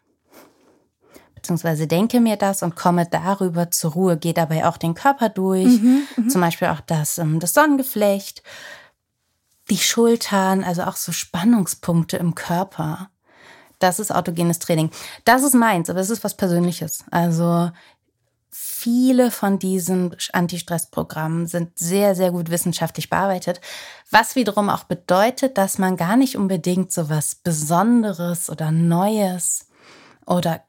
beziehungsweise 1.34 1.86
denke 1.86 2.20
mir 2.20 2.36
das 2.36 2.62
und 2.62 2.76
komme 2.76 3.06
darüber 3.10 3.70
zur 3.70 3.92
Ruhe, 3.92 4.16
gehe 4.16 4.34
dabei 4.34 4.66
auch 4.66 4.76
den 4.76 4.94
Körper 4.94 5.28
durch, 5.28 5.80
mhm, 5.80 6.02
mhm. 6.16 6.28
zum 6.30 6.40
Beispiel 6.40 6.68
auch 6.68 6.80
das, 6.80 7.18
ähm, 7.18 7.40
das 7.40 7.54
Sonnengeflecht, 7.54 8.42
die 9.70 9.78
Schultern, 9.78 10.64
also 10.64 10.82
auch 10.82 10.96
so 10.96 11.12
Spannungspunkte 11.12 12.16
im 12.16 12.34
Körper. 12.34 13.10
Das 13.78 14.00
ist 14.00 14.12
autogenes 14.12 14.58
Training. 14.58 14.90
Das 15.24 15.42
ist 15.42 15.54
meins, 15.54 15.88
aber 15.88 16.00
es 16.00 16.10
ist 16.10 16.24
was 16.24 16.36
Persönliches. 16.36 17.04
Also 17.10 17.70
viele 18.78 19.32
von 19.32 19.58
diesen 19.58 20.14
Anti-Stress-Programmen 20.32 21.46
sind 21.46 21.76
sehr, 21.78 22.14
sehr 22.14 22.30
gut 22.30 22.50
wissenschaftlich 22.50 23.10
bearbeitet, 23.10 23.60
was 24.10 24.36
wiederum 24.36 24.70
auch 24.70 24.84
bedeutet, 24.84 25.58
dass 25.58 25.78
man 25.78 25.96
gar 25.96 26.16
nicht 26.16 26.36
unbedingt 26.36 26.92
so 26.92 27.08
was 27.08 27.34
Besonderes 27.34 28.48
oder 28.48 28.70
Neues 28.70 29.66
oder 30.26 30.62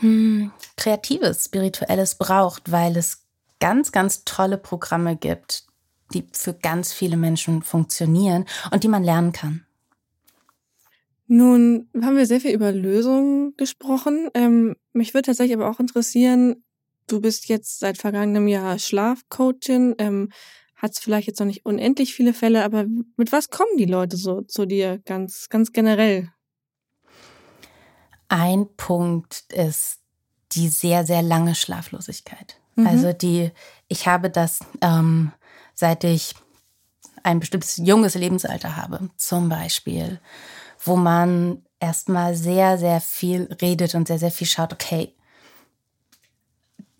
hm, 0.00 0.50
Kreatives, 0.76 1.44
Spirituelles 1.44 2.14
braucht, 2.14 2.72
weil 2.72 2.96
es 2.96 3.26
ganz, 3.60 3.92
ganz 3.92 4.24
tolle 4.24 4.56
Programme 4.56 5.16
gibt, 5.16 5.64
die 6.14 6.26
für 6.32 6.54
ganz 6.54 6.94
viele 6.94 7.18
Menschen 7.18 7.62
funktionieren 7.62 8.46
und 8.70 8.82
die 8.82 8.88
man 8.88 9.04
lernen 9.04 9.32
kann. 9.32 9.66
Nun 11.26 11.90
haben 12.00 12.16
wir 12.16 12.26
sehr 12.26 12.40
viel 12.40 12.54
über 12.54 12.72
Lösungen 12.72 13.54
gesprochen. 13.58 14.30
Ähm, 14.32 14.76
mich 14.94 15.12
würde 15.12 15.26
tatsächlich 15.26 15.54
aber 15.58 15.68
auch 15.68 15.80
interessieren, 15.80 16.64
du 17.08 17.20
bist 17.20 17.48
jetzt 17.48 17.80
seit 17.80 17.98
vergangenem 17.98 18.48
Jahr 18.48 18.78
Schlafcoachin, 18.78 19.94
ähm, 19.98 20.30
hast 20.76 21.00
vielleicht 21.00 21.26
jetzt 21.26 21.40
noch 21.40 21.46
nicht 21.46 21.66
unendlich 21.66 22.14
viele 22.14 22.32
Fälle, 22.32 22.64
aber 22.64 22.84
mit 23.16 23.32
was 23.32 23.50
kommen 23.50 23.76
die 23.76 23.84
Leute 23.84 24.16
so 24.16 24.42
zu 24.42 24.66
dir 24.66 24.98
ganz, 25.04 25.48
ganz 25.48 25.72
generell? 25.72 26.30
Ein 28.28 28.68
Punkt 28.76 29.44
ist 29.52 29.98
die 30.52 30.68
sehr, 30.68 31.04
sehr 31.04 31.22
lange 31.22 31.54
Schlaflosigkeit. 31.54 32.60
Mhm. 32.76 32.86
Also 32.86 33.12
die, 33.12 33.50
ich 33.88 34.06
habe 34.06 34.30
das 34.30 34.60
ähm, 34.80 35.32
seit 35.78 36.02
ich 36.02 36.34
ein 37.22 37.38
bestimmtes 37.38 37.76
junges 37.76 38.14
Lebensalter 38.14 38.76
habe, 38.76 39.10
zum 39.16 39.48
Beispiel, 39.48 40.20
wo 40.84 40.96
man 40.96 41.62
erstmal 41.78 42.34
sehr, 42.34 42.78
sehr 42.78 43.00
viel 43.00 43.48
redet 43.62 43.94
und 43.94 44.08
sehr, 44.08 44.18
sehr 44.18 44.32
viel 44.32 44.46
schaut, 44.46 44.72
okay, 44.72 45.14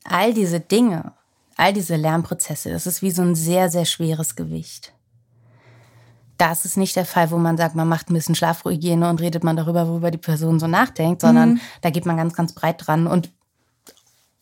all 0.08 0.34
diese 0.34 0.60
Dinge, 0.60 1.12
all 1.56 1.72
diese 1.72 1.96
Lernprozesse, 1.96 2.70
das 2.70 2.86
ist 2.86 3.02
wie 3.02 3.10
so 3.10 3.22
ein 3.22 3.34
sehr, 3.34 3.70
sehr 3.70 3.84
schweres 3.84 4.36
Gewicht. 4.36 4.92
Das 6.36 6.64
ist 6.64 6.76
nicht 6.76 6.94
der 6.94 7.04
Fall, 7.04 7.32
wo 7.32 7.36
man 7.36 7.56
sagt, 7.56 7.74
man 7.74 7.88
macht 7.88 8.10
ein 8.10 8.14
bisschen 8.14 8.36
Schlafhygiene 8.36 9.10
und 9.10 9.20
redet 9.20 9.42
man 9.42 9.56
darüber, 9.56 9.88
worüber 9.88 10.12
die 10.12 10.18
Person 10.18 10.60
so 10.60 10.68
nachdenkt, 10.68 11.22
sondern 11.22 11.54
mhm. 11.54 11.60
da 11.80 11.90
geht 11.90 12.06
man 12.06 12.16
ganz, 12.16 12.34
ganz 12.34 12.52
breit 12.52 12.86
dran 12.86 13.08
und, 13.08 13.32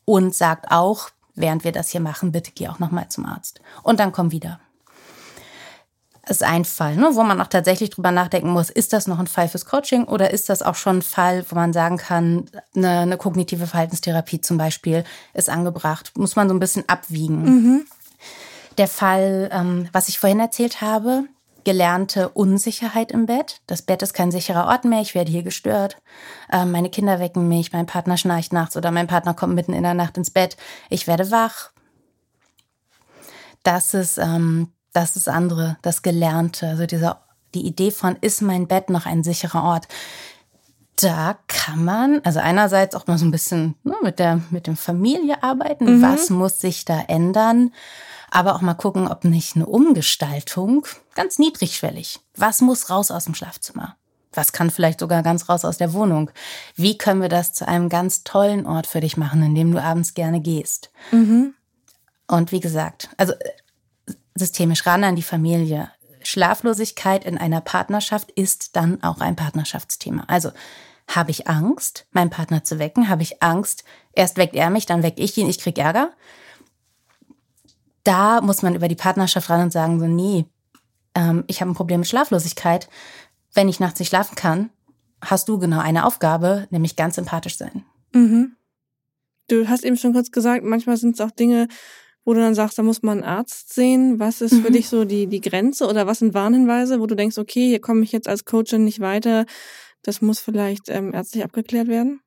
und 0.04 0.34
sagt 0.34 0.70
auch, 0.70 1.08
während 1.34 1.64
wir 1.64 1.72
das 1.72 1.88
hier 1.88 2.00
machen, 2.00 2.32
bitte 2.32 2.52
geh 2.54 2.68
auch 2.68 2.78
nochmal 2.78 3.08
zum 3.08 3.24
Arzt. 3.24 3.60
Und 3.82 3.98
dann 3.98 4.12
komm 4.12 4.30
wieder. 4.30 4.60
Ist 6.28 6.42
ein 6.42 6.64
Fall, 6.64 6.96
ne, 6.96 7.10
wo 7.12 7.22
man 7.22 7.40
auch 7.40 7.46
tatsächlich 7.46 7.90
drüber 7.90 8.10
nachdenken 8.10 8.50
muss, 8.50 8.68
ist 8.68 8.92
das 8.92 9.06
noch 9.06 9.20
ein 9.20 9.28
Fall 9.28 9.48
fürs 9.48 9.64
Coaching 9.64 10.04
oder 10.04 10.32
ist 10.32 10.48
das 10.48 10.60
auch 10.60 10.74
schon 10.74 10.98
ein 10.98 11.02
Fall, 11.02 11.44
wo 11.48 11.54
man 11.54 11.72
sagen 11.72 11.98
kann, 11.98 12.46
eine, 12.74 13.00
eine 13.00 13.16
kognitive 13.16 13.68
Verhaltenstherapie 13.68 14.40
zum 14.40 14.58
Beispiel 14.58 15.04
ist 15.34 15.48
angebracht. 15.48 16.12
Muss 16.16 16.34
man 16.34 16.48
so 16.48 16.54
ein 16.54 16.58
bisschen 16.58 16.88
abwiegen. 16.88 17.44
Mhm. 17.44 17.86
Der 18.76 18.88
Fall, 18.88 19.50
ähm, 19.52 19.88
was 19.92 20.08
ich 20.08 20.18
vorhin 20.18 20.40
erzählt 20.40 20.80
habe, 20.80 21.24
gelernte 21.66 22.28
Unsicherheit 22.28 23.10
im 23.10 23.26
Bett. 23.26 23.60
Das 23.66 23.82
Bett 23.82 24.02
ist 24.02 24.12
kein 24.12 24.30
sicherer 24.30 24.66
Ort 24.66 24.84
mehr, 24.84 25.00
ich 25.00 25.14
werde 25.14 25.32
hier 25.32 25.42
gestört. 25.42 25.96
Ähm, 26.52 26.70
meine 26.70 26.90
Kinder 26.90 27.18
wecken 27.18 27.48
mich, 27.48 27.72
mein 27.72 27.86
Partner 27.86 28.16
schnarcht 28.16 28.52
nachts 28.52 28.76
oder 28.76 28.90
mein 28.90 29.06
Partner 29.06 29.34
kommt 29.34 29.54
mitten 29.54 29.72
in 29.72 29.82
der 29.82 29.94
Nacht 29.94 30.16
ins 30.16 30.30
Bett. 30.30 30.56
Ich 30.90 31.06
werde 31.06 31.30
wach. 31.30 31.70
Das 33.64 33.94
ist 33.94 34.18
ähm, 34.18 34.72
das 34.96 35.16
ist 35.16 35.28
andere, 35.28 35.76
das 35.82 36.02
Gelernte, 36.02 36.68
also 36.68 36.86
dieser, 36.86 37.22
die 37.54 37.66
Idee 37.66 37.90
von, 37.90 38.16
ist 38.20 38.42
mein 38.42 38.66
Bett 38.66 38.90
noch 38.90 39.06
ein 39.06 39.22
sicherer 39.22 39.62
Ort? 39.62 39.88
Da 40.96 41.36
kann 41.46 41.84
man, 41.84 42.20
also 42.24 42.40
einerseits 42.40 42.94
auch 42.94 43.06
mal 43.06 43.18
so 43.18 43.26
ein 43.26 43.30
bisschen 43.30 43.74
ne, 43.84 43.94
mit 44.02 44.18
der, 44.18 44.40
mit 44.50 44.66
dem 44.66 44.76
Familie 44.76 45.42
arbeiten. 45.42 45.98
Mhm. 45.98 46.02
Was 46.02 46.30
muss 46.30 46.58
sich 46.58 46.84
da 46.84 47.00
ändern? 47.00 47.72
aber 48.30 48.54
auch 48.54 48.60
mal 48.60 48.74
gucken, 48.74 49.08
ob 49.08 49.24
nicht 49.24 49.56
eine 49.56 49.66
Umgestaltung 49.66 50.86
ganz 51.14 51.38
niedrigschwellig. 51.38 52.20
Was 52.34 52.60
muss 52.60 52.90
raus 52.90 53.10
aus 53.10 53.24
dem 53.24 53.34
Schlafzimmer? 53.34 53.96
Was 54.32 54.52
kann 54.52 54.70
vielleicht 54.70 55.00
sogar 55.00 55.22
ganz 55.22 55.48
raus 55.48 55.64
aus 55.64 55.78
der 55.78 55.94
Wohnung? 55.94 56.30
Wie 56.74 56.98
können 56.98 57.22
wir 57.22 57.30
das 57.30 57.54
zu 57.54 57.66
einem 57.66 57.88
ganz 57.88 58.24
tollen 58.24 58.66
Ort 58.66 58.86
für 58.86 59.00
dich 59.00 59.16
machen, 59.16 59.42
in 59.42 59.54
dem 59.54 59.72
du 59.72 59.82
abends 59.82 60.12
gerne 60.12 60.40
gehst? 60.40 60.90
Mhm. 61.12 61.54
Und 62.26 62.52
wie 62.52 62.60
gesagt, 62.60 63.08
also 63.16 63.32
äh, 63.32 63.50
systemisch 64.36 64.86
ran 64.86 65.04
an 65.04 65.16
die 65.16 65.22
Familie. 65.22 65.90
Schlaflosigkeit 66.22 67.24
in 67.24 67.38
einer 67.38 67.60
Partnerschaft 67.60 68.30
ist 68.32 68.76
dann 68.76 69.02
auch 69.02 69.20
ein 69.20 69.36
Partnerschaftsthema. 69.36 70.24
Also 70.28 70.50
habe 71.08 71.30
ich 71.30 71.48
Angst, 71.48 72.06
meinen 72.10 72.30
Partner 72.30 72.64
zu 72.64 72.78
wecken? 72.78 73.08
Habe 73.08 73.22
ich 73.22 73.42
Angst, 73.42 73.84
erst 74.12 74.36
weckt 74.36 74.56
er 74.56 74.70
mich, 74.70 74.86
dann 74.86 75.02
weck 75.02 75.14
ich 75.18 75.36
ihn, 75.36 75.48
ich 75.48 75.58
krieg 75.58 75.78
Ärger? 75.78 76.10
da 78.06 78.40
muss 78.40 78.62
man 78.62 78.74
über 78.74 78.88
die 78.88 78.94
Partnerschaft 78.94 79.50
ran 79.50 79.62
und 79.62 79.72
sagen, 79.72 79.98
so, 79.98 80.06
nee, 80.06 80.46
ähm, 81.14 81.44
ich 81.48 81.60
habe 81.60 81.70
ein 81.70 81.74
Problem 81.74 82.00
mit 82.00 82.08
Schlaflosigkeit. 82.08 82.88
Wenn 83.52 83.68
ich 83.68 83.80
nachts 83.80 83.98
nicht 83.98 84.10
schlafen 84.10 84.36
kann, 84.36 84.70
hast 85.20 85.48
du 85.48 85.58
genau 85.58 85.80
eine 85.80 86.04
Aufgabe, 86.04 86.68
nämlich 86.70 86.94
ganz 86.94 87.16
sympathisch 87.16 87.56
sein. 87.56 87.84
Mhm. 88.12 88.56
Du 89.48 89.68
hast 89.68 89.84
eben 89.84 89.96
schon 89.96 90.12
kurz 90.12 90.30
gesagt, 90.30 90.64
manchmal 90.64 90.96
sind 90.96 91.14
es 91.14 91.20
auch 91.20 91.30
Dinge, 91.30 91.68
wo 92.26 92.34
du 92.34 92.40
dann 92.40 92.56
sagst, 92.56 92.76
da 92.76 92.82
muss 92.82 93.02
man 93.02 93.22
einen 93.22 93.36
Arzt 93.38 93.72
sehen? 93.72 94.18
Was 94.18 94.40
ist 94.40 94.52
mhm. 94.52 94.62
für 94.62 94.70
dich 94.72 94.88
so 94.88 95.04
die, 95.04 95.28
die 95.28 95.40
Grenze 95.40 95.86
oder 95.86 96.06
was 96.06 96.18
sind 96.18 96.34
Warnhinweise, 96.34 97.00
wo 97.00 97.06
du 97.06 97.14
denkst, 97.14 97.38
okay, 97.38 97.68
hier 97.68 97.80
komme 97.80 98.02
ich 98.02 98.12
jetzt 98.12 98.28
als 98.28 98.44
Coachin 98.44 98.84
nicht 98.84 99.00
weiter, 99.00 99.46
das 100.02 100.20
muss 100.20 100.40
vielleicht 100.40 100.88
ähm, 100.88 101.14
ärztlich 101.14 101.44
abgeklärt 101.44 101.86
werden? 101.86 102.20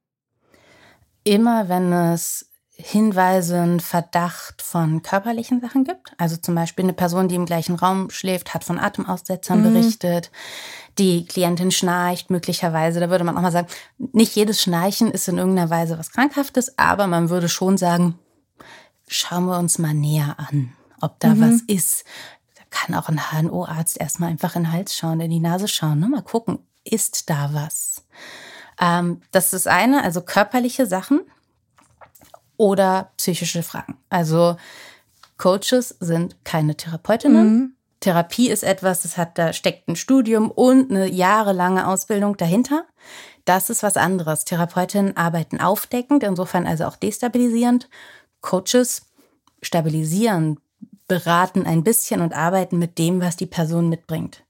Immer 1.26 1.68
wenn 1.68 1.91
es 1.91 2.50
Hinweise, 2.82 3.60
einen 3.60 3.82
Verdacht 3.82 4.62
von 4.62 5.02
körperlichen 5.02 5.60
Sachen 5.60 5.84
gibt. 5.84 6.14
Also 6.18 6.38
zum 6.38 6.56
Beispiel 6.56 6.86
eine 6.86 6.93
Person, 6.93 7.28
die 7.28 7.36
im 7.36 7.45
gleichen 7.45 7.76
Raum 7.76 8.10
schläft, 8.10 8.54
hat 8.54 8.64
von 8.64 8.80
Atemaussetzern 8.80 9.60
mhm. 9.60 9.74
berichtet. 9.74 10.32
Die 10.97 11.26
Klientin 11.26 11.72
schnarcht 11.72 12.30
möglicherweise. 12.30 13.02
Da 13.02 13.10
würde 13.10 13.26
man 13.26 13.36
auch 13.36 13.41
mal 13.41 13.52
sagen, 13.52 13.68
nicht 13.97 14.34
jedes 14.34 14.62
Schnarchen 14.62 15.12
ist 15.12 15.28
in 15.28 15.38
irgendeiner 15.38 15.70
Weise 15.70 16.00
was 16.00 16.14
Krankhaftes, 16.14 16.78
aber 16.78 17.08
man 17.08 17.30
würde 17.30 17.50
schon 17.50 17.78
sagen, 17.78 18.18
schauen 19.10 19.45
wir 19.45 19.57
uns 19.57 19.80
mal 19.80 19.93
näher 19.93 20.36
an, 20.38 20.74
ob 21.01 21.20
da 21.20 21.36
mhm. 21.36 21.41
was 21.41 21.62
ist. 21.68 22.05
Da 22.55 22.64
kann 22.70 22.95
auch 22.95 23.10
ein 23.10 23.20
HNO-Arzt 23.32 23.99
erstmal 23.99 24.30
einfach 24.30 24.55
in 24.55 24.64
den 24.64 24.72
Hals 24.72 24.95
schauen, 24.95 25.20
in 25.20 25.32
die 25.32 25.39
Nase 25.39 25.68
schauen, 25.68 25.99
ne? 25.99 26.07
mal 26.07 26.22
gucken, 26.22 26.60
ist 26.84 27.30
da 27.30 27.49
was? 27.53 28.05
Ähm, 28.80 29.22
das 29.32 29.53
ist 29.53 29.68
eine, 29.68 30.03
also 30.03 30.22
körperliche 30.22 30.86
Sachen 30.86 31.22
oder 32.55 33.12
psychische 33.18 33.64
Fragen. 33.64 33.97
Also 34.10 34.57
Coaches 35.38 35.95
sind 35.99 36.43
keine 36.45 36.76
Therapeutinnen. 36.76 37.57
Mhm. 37.57 37.74
Therapie 38.01 38.49
ist 38.49 38.64
etwas, 38.64 39.01
das 39.01 39.18
hat, 39.18 39.38
da 39.38 39.51
steckt 39.51 39.89
ein 39.89 39.95
Studium 39.95 40.51
und 40.51 40.89
eine 40.89 41.07
jahrelange 41.10 41.88
Ausbildung 41.88 42.38
dahinter. 42.38 42.86
Das 43.45 43.70
ist 43.70 43.84
was 43.84 43.97
anderes. 43.97 44.45
Therapeutinnen 44.45 45.18
arbeiten 45.18 45.60
aufdeckend, 45.60 46.24
insofern 46.24 46.68
also 46.68 46.86
auch 46.86 46.95
destabilisierend. 46.95 47.89
Coaches 48.42 49.04
stabilisieren, 49.62 50.60
beraten 51.08 51.66
ein 51.66 51.84
bisschen 51.84 52.22
und 52.22 52.34
arbeiten 52.34 52.80
mit 52.80 52.98
dem, 52.98 53.22
was 53.22 53.36
die 53.36 53.46
Person 53.46 53.90
mitbringt. 53.90 54.44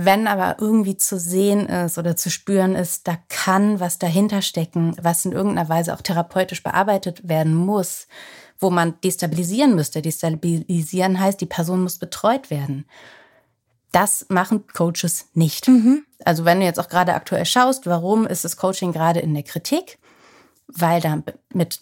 Wenn 0.00 0.28
aber 0.28 0.60
irgendwie 0.60 0.96
zu 0.96 1.18
sehen 1.18 1.66
ist 1.66 1.98
oder 1.98 2.14
zu 2.14 2.30
spüren 2.30 2.76
ist, 2.76 3.08
da 3.08 3.18
kann 3.28 3.80
was 3.80 3.98
dahinter 3.98 4.42
stecken, 4.42 4.94
was 5.02 5.24
in 5.24 5.32
irgendeiner 5.32 5.68
Weise 5.68 5.92
auch 5.92 6.02
therapeutisch 6.02 6.62
bearbeitet 6.62 7.28
werden 7.28 7.54
muss, 7.56 8.06
wo 8.60 8.70
man 8.70 8.94
destabilisieren 9.02 9.74
müsste. 9.74 10.00
Destabilisieren 10.00 11.18
heißt, 11.18 11.40
die 11.40 11.46
Person 11.46 11.82
muss 11.82 11.98
betreut 11.98 12.48
werden. 12.48 12.86
Das 13.90 14.26
machen 14.28 14.68
Coaches 14.68 15.30
nicht. 15.34 15.66
Mhm. 15.66 16.04
Also 16.24 16.44
wenn 16.44 16.60
du 16.60 16.66
jetzt 16.66 16.78
auch 16.78 16.88
gerade 16.88 17.14
aktuell 17.14 17.44
schaust, 17.44 17.86
warum 17.86 18.24
ist 18.24 18.44
das 18.44 18.56
Coaching 18.56 18.92
gerade 18.92 19.18
in 19.18 19.34
der 19.34 19.42
Kritik? 19.42 19.98
Weil 20.68 21.00
da 21.00 21.22
mit 21.52 21.80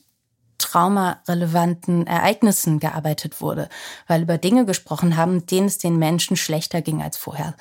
traumarelevanten 0.77 2.07
Ereignissen 2.07 2.81
gearbeitet 2.81 3.41
wurde, 3.41 3.69
weil 4.07 4.23
über 4.23 4.39
Dinge 4.39 4.65
gesprochen 4.65 5.17
haben, 5.17 5.47
denen 5.47 5.67
es 5.67 5.79
den 5.79 5.99
Menschen 5.99 6.37
schlechter 6.37 6.83
ging 6.83 7.03
als 7.03 7.17
vorher 7.17 7.55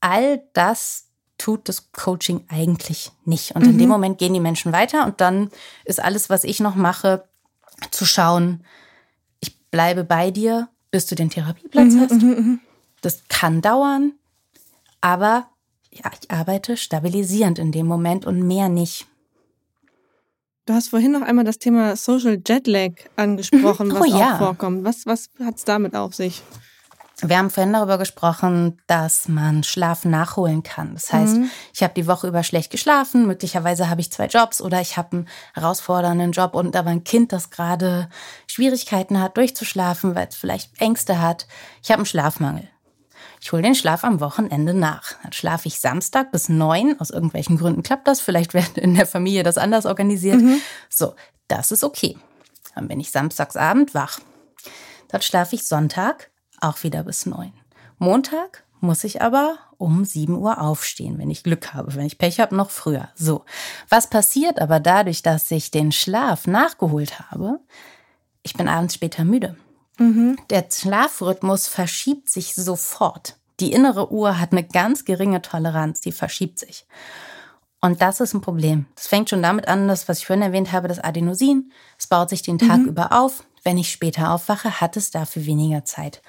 all 0.00 0.42
das 0.52 1.06
tut 1.36 1.68
das 1.68 1.92
Coaching 1.92 2.44
eigentlich 2.48 3.12
nicht. 3.24 3.54
Und 3.54 3.62
mhm. 3.62 3.70
in 3.70 3.78
dem 3.78 3.86
mhm. 3.86 3.92
Moment 3.92 4.18
gehen 4.18 4.34
die 4.34 4.40
Menschen 4.40 4.72
weiter 4.72 5.06
und 5.06 5.20
dann 5.20 5.50
ist 5.84 6.02
alles, 6.02 6.30
was 6.30 6.44
ich 6.44 6.60
noch 6.60 6.74
mache, 6.74 7.24
zu 7.90 8.04
schauen, 8.04 8.64
ich 9.40 9.56
bleibe 9.70 10.02
bei 10.04 10.30
dir, 10.30 10.68
bis 10.90 11.06
du 11.06 11.14
den 11.14 11.30
Therapieplatz 11.30 11.94
mhm, 11.94 12.00
hast. 12.00 12.12
Mhm, 12.12 12.28
mhm. 12.28 12.60
Das 13.02 13.22
kann 13.28 13.62
dauern, 13.62 14.12
aber 15.00 15.48
ja, 15.92 16.10
ich 16.20 16.30
arbeite 16.30 16.76
stabilisierend 16.76 17.58
in 17.58 17.70
dem 17.70 17.86
Moment 17.86 18.26
und 18.26 18.42
mehr 18.42 18.68
nicht. 18.68 19.06
Du 20.68 20.74
hast 20.74 20.90
vorhin 20.90 21.12
noch 21.12 21.22
einmal 21.22 21.46
das 21.46 21.58
Thema 21.58 21.96
Social 21.96 22.38
Jetlag 22.46 22.90
angesprochen, 23.16 23.90
was 23.94 24.02
oh, 24.02 24.04
ja. 24.04 24.34
auch 24.34 24.38
vorkommt. 24.38 24.84
Was, 24.84 25.06
was 25.06 25.30
hat 25.42 25.56
es 25.56 25.64
damit 25.64 25.96
auf 25.96 26.14
sich? 26.14 26.42
Wir 27.22 27.38
haben 27.38 27.48
vorhin 27.48 27.72
darüber 27.72 27.96
gesprochen, 27.96 28.76
dass 28.86 29.28
man 29.28 29.64
Schlaf 29.64 30.04
nachholen 30.04 30.62
kann. 30.62 30.92
Das 30.92 31.10
heißt, 31.10 31.38
mhm. 31.38 31.50
ich 31.72 31.82
habe 31.82 31.94
die 31.94 32.06
Woche 32.06 32.28
über 32.28 32.42
schlecht 32.42 32.70
geschlafen, 32.70 33.26
möglicherweise 33.26 33.88
habe 33.88 34.02
ich 34.02 34.12
zwei 34.12 34.26
Jobs 34.26 34.60
oder 34.60 34.82
ich 34.82 34.98
habe 34.98 35.16
einen 35.16 35.28
herausfordernden 35.54 36.32
Job 36.32 36.54
und 36.54 36.76
aber 36.76 36.90
ein 36.90 37.02
Kind, 37.02 37.32
das 37.32 37.48
gerade 37.48 38.10
Schwierigkeiten 38.46 39.22
hat, 39.22 39.38
durchzuschlafen, 39.38 40.14
weil 40.14 40.28
es 40.28 40.36
vielleicht 40.36 40.78
Ängste 40.82 41.18
hat. 41.22 41.46
Ich 41.82 41.90
habe 41.90 42.00
einen 42.00 42.06
Schlafmangel. 42.06 42.68
Ich 43.40 43.52
hole 43.52 43.62
den 43.62 43.74
Schlaf 43.74 44.04
am 44.04 44.20
Wochenende 44.20 44.74
nach. 44.74 45.14
Dann 45.22 45.32
schlafe 45.32 45.68
ich 45.68 45.80
Samstag 45.80 46.32
bis 46.32 46.48
neun. 46.48 46.98
Aus 46.98 47.10
irgendwelchen 47.10 47.58
Gründen 47.58 47.82
klappt 47.82 48.08
das. 48.08 48.20
Vielleicht 48.20 48.54
wird 48.54 48.78
in 48.78 48.94
der 48.94 49.06
Familie 49.06 49.42
das 49.42 49.58
anders 49.58 49.86
organisiert. 49.86 50.40
Mhm. 50.40 50.60
So, 50.88 51.14
das 51.46 51.70
ist 51.72 51.84
okay. 51.84 52.18
Dann 52.74 52.88
bin 52.88 53.00
ich 53.00 53.10
samstagsabend 53.10 53.94
wach. 53.94 54.20
Dann 55.08 55.22
schlafe 55.22 55.56
ich 55.56 55.66
Sonntag 55.66 56.30
auch 56.60 56.82
wieder 56.82 57.04
bis 57.04 57.26
neun. 57.26 57.52
Montag 57.98 58.64
muss 58.80 59.04
ich 59.04 59.22
aber 59.22 59.58
um 59.76 60.04
7 60.04 60.36
Uhr 60.36 60.60
aufstehen, 60.60 61.18
wenn 61.18 61.30
ich 61.30 61.42
Glück 61.42 61.74
habe. 61.74 61.94
Wenn 61.94 62.06
ich 62.06 62.18
Pech 62.18 62.40
habe, 62.40 62.54
noch 62.54 62.70
früher. 62.70 63.08
So. 63.14 63.44
Was 63.88 64.08
passiert 64.08 64.60
aber 64.60 64.80
dadurch, 64.80 65.22
dass 65.22 65.50
ich 65.50 65.70
den 65.70 65.92
Schlaf 65.92 66.46
nachgeholt 66.46 67.30
habe? 67.30 67.60
Ich 68.42 68.54
bin 68.54 68.68
abends 68.68 68.94
später 68.94 69.24
müde. 69.24 69.56
Mhm. 69.98 70.38
Der 70.50 70.64
Schlafrhythmus 70.70 71.68
verschiebt 71.68 72.30
sich 72.30 72.54
sofort. 72.54 73.36
Die 73.60 73.72
innere 73.72 74.12
Uhr 74.12 74.38
hat 74.38 74.52
eine 74.52 74.64
ganz 74.64 75.04
geringe 75.04 75.42
Toleranz, 75.42 76.00
die 76.00 76.12
verschiebt 76.12 76.58
sich. 76.58 76.86
Und 77.80 78.00
das 78.02 78.20
ist 78.20 78.34
ein 78.34 78.40
Problem. 78.40 78.86
Das 78.96 79.06
fängt 79.06 79.30
schon 79.30 79.42
damit 79.42 79.68
an, 79.68 79.86
dass, 79.86 80.08
was 80.08 80.18
ich 80.18 80.26
vorhin 80.26 80.42
erwähnt 80.42 80.72
habe, 80.72 80.88
das 80.88 80.98
Adenosin. 80.98 81.72
Es 81.96 82.06
baut 82.06 82.28
sich 82.30 82.42
den 82.42 82.58
Tag 82.58 82.78
mhm. 82.78 82.86
über 82.86 83.12
auf. 83.12 83.44
Wenn 83.62 83.78
ich 83.78 83.90
später 83.90 84.32
aufwache, 84.32 84.80
hat 84.80 84.96
es 84.96 85.10
dafür 85.10 85.44
weniger 85.46 85.84
Zeit. 85.84 86.22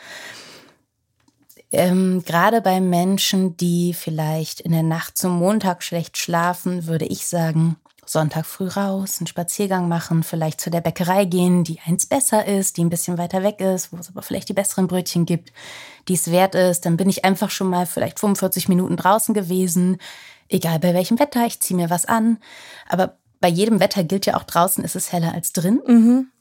Ähm, 1.72 2.24
gerade 2.26 2.62
bei 2.62 2.82
Menschen, 2.82 3.56
die 3.58 3.94
vielleicht 3.94 4.60
in 4.60 4.72
der 4.72 4.84
Nacht 4.84 5.18
zum 5.18 5.38
Montag 5.38 5.84
schlecht 5.84 6.18
schlafen, 6.18 6.88
würde 6.88 7.06
ich 7.06 7.28
sagen, 7.28 7.78
Sonntag 8.10 8.46
früh 8.46 8.68
raus, 8.68 9.20
einen 9.20 9.28
Spaziergang 9.28 9.88
machen, 9.88 10.24
vielleicht 10.24 10.62
zu 10.62 10.70
der 10.70 10.82
Bäckerei 10.82 11.26
gehen, 11.26 11.64
die 11.64 11.80
eins 11.86 12.06
besser 12.06 12.46
ist, 12.46 12.78
die 12.78 12.84
ein 12.84 12.90
bisschen 12.90 13.18
weiter 13.18 13.44
weg 13.44 13.62
ist, 13.62 13.94
wo 13.94 13.98
es 13.98 14.10
aber 14.10 14.22
vielleicht 14.22 14.50
die 14.50 14.54
besseren 14.54 14.88
Brötchen 14.88 15.26
gibt, 15.26 15.52
die 16.08 16.16
es 16.16 16.32
wert 16.32 16.56
ist. 16.56 16.86
Dann 16.86 16.98
bin 16.98 17.10
ich 17.10 17.26
einfach 17.26 17.52
schon 17.52 17.70
mal 17.70 17.86
vielleicht 17.86 18.20
45 18.20 18.68
Minuten 18.70 18.98
draußen 18.98 19.34
gewesen, 19.34 19.98
egal 20.48 20.80
bei 20.80 20.94
welchem 20.94 21.20
Wetter, 21.20 21.46
ich 21.46 21.60
ziehe 21.60 21.78
mir 21.80 21.90
was 21.90 22.06
an. 22.06 22.40
Aber 22.88 23.18
bei 23.40 23.48
jedem 23.48 23.80
Wetter 23.80 24.04
gilt 24.04 24.26
ja 24.26 24.38
auch 24.38 24.44
draußen 24.44 24.84
ist 24.84 24.96
es 24.96 25.12
heller 25.12 25.34
als 25.34 25.54
drin. 25.54 25.82
Mhm 25.86 26.32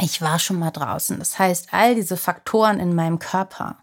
ich 0.00 0.20
war 0.20 0.38
schon 0.38 0.58
mal 0.58 0.70
draußen. 0.70 1.18
Das 1.18 1.38
heißt, 1.38 1.68
all 1.72 1.94
diese 1.94 2.16
Faktoren 2.16 2.80
in 2.80 2.94
meinem 2.94 3.18
Körper 3.18 3.78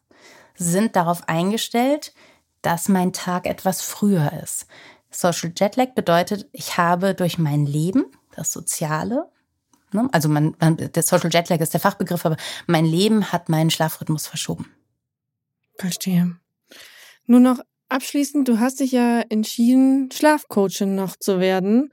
sind 0.56 0.96
darauf 0.96 1.28
eingestellt, 1.28 2.14
dass 2.62 2.88
mein 2.88 3.14
Tag 3.14 3.46
etwas 3.46 3.82
früher 3.82 4.32
ist. 4.44 4.68
Social 5.16 5.51
Jetlag 5.55 5.93
bedeutet, 5.93 6.47
ich 6.51 6.78
habe 6.78 7.14
durch 7.14 7.38
mein 7.38 7.66
Leben, 7.66 8.05
das 8.36 8.51
Soziale, 8.51 9.30
ne, 9.91 10.09
also 10.11 10.30
man, 10.30 10.55
man, 10.59 10.78
der 10.78 11.03
Social 11.03 11.30
Jetlag 11.32 11.59
ist 11.59 11.74
der 11.74 11.80
Fachbegriff, 11.80 12.26
aber 12.26 12.38
mein 12.68 12.86
Leben 12.86 13.32
hat 13.32 13.49
meinen 13.49 13.70
Schlafrhythmus 13.70 14.28
verschoben. 14.28 14.72
Verstehe. 15.78 16.38
Nur 17.26 17.39
noch 17.39 17.59
abschließend, 17.89 18.47
du 18.47 18.59
hast 18.59 18.80
dich 18.80 18.91
ja 18.91 19.22
entschieden, 19.22 20.09
Schlafcoachin 20.11 20.95
noch 20.95 21.16
zu 21.16 21.39
werden. 21.39 21.91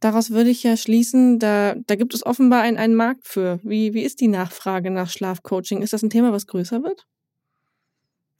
Daraus 0.00 0.30
würde 0.30 0.50
ich 0.50 0.62
ja 0.62 0.76
schließen, 0.76 1.38
da, 1.38 1.74
da 1.74 1.94
gibt 1.96 2.14
es 2.14 2.24
offenbar 2.26 2.62
einen, 2.62 2.76
einen 2.76 2.94
Markt 2.94 3.26
für. 3.26 3.58
Wie, 3.62 3.94
wie 3.94 4.02
ist 4.02 4.20
die 4.20 4.28
Nachfrage 4.28 4.90
nach 4.90 5.08
Schlafcoaching? 5.08 5.80
Ist 5.82 5.94
das 5.94 6.02
ein 6.02 6.10
Thema, 6.10 6.32
was 6.32 6.46
größer 6.46 6.82
wird? 6.82 7.06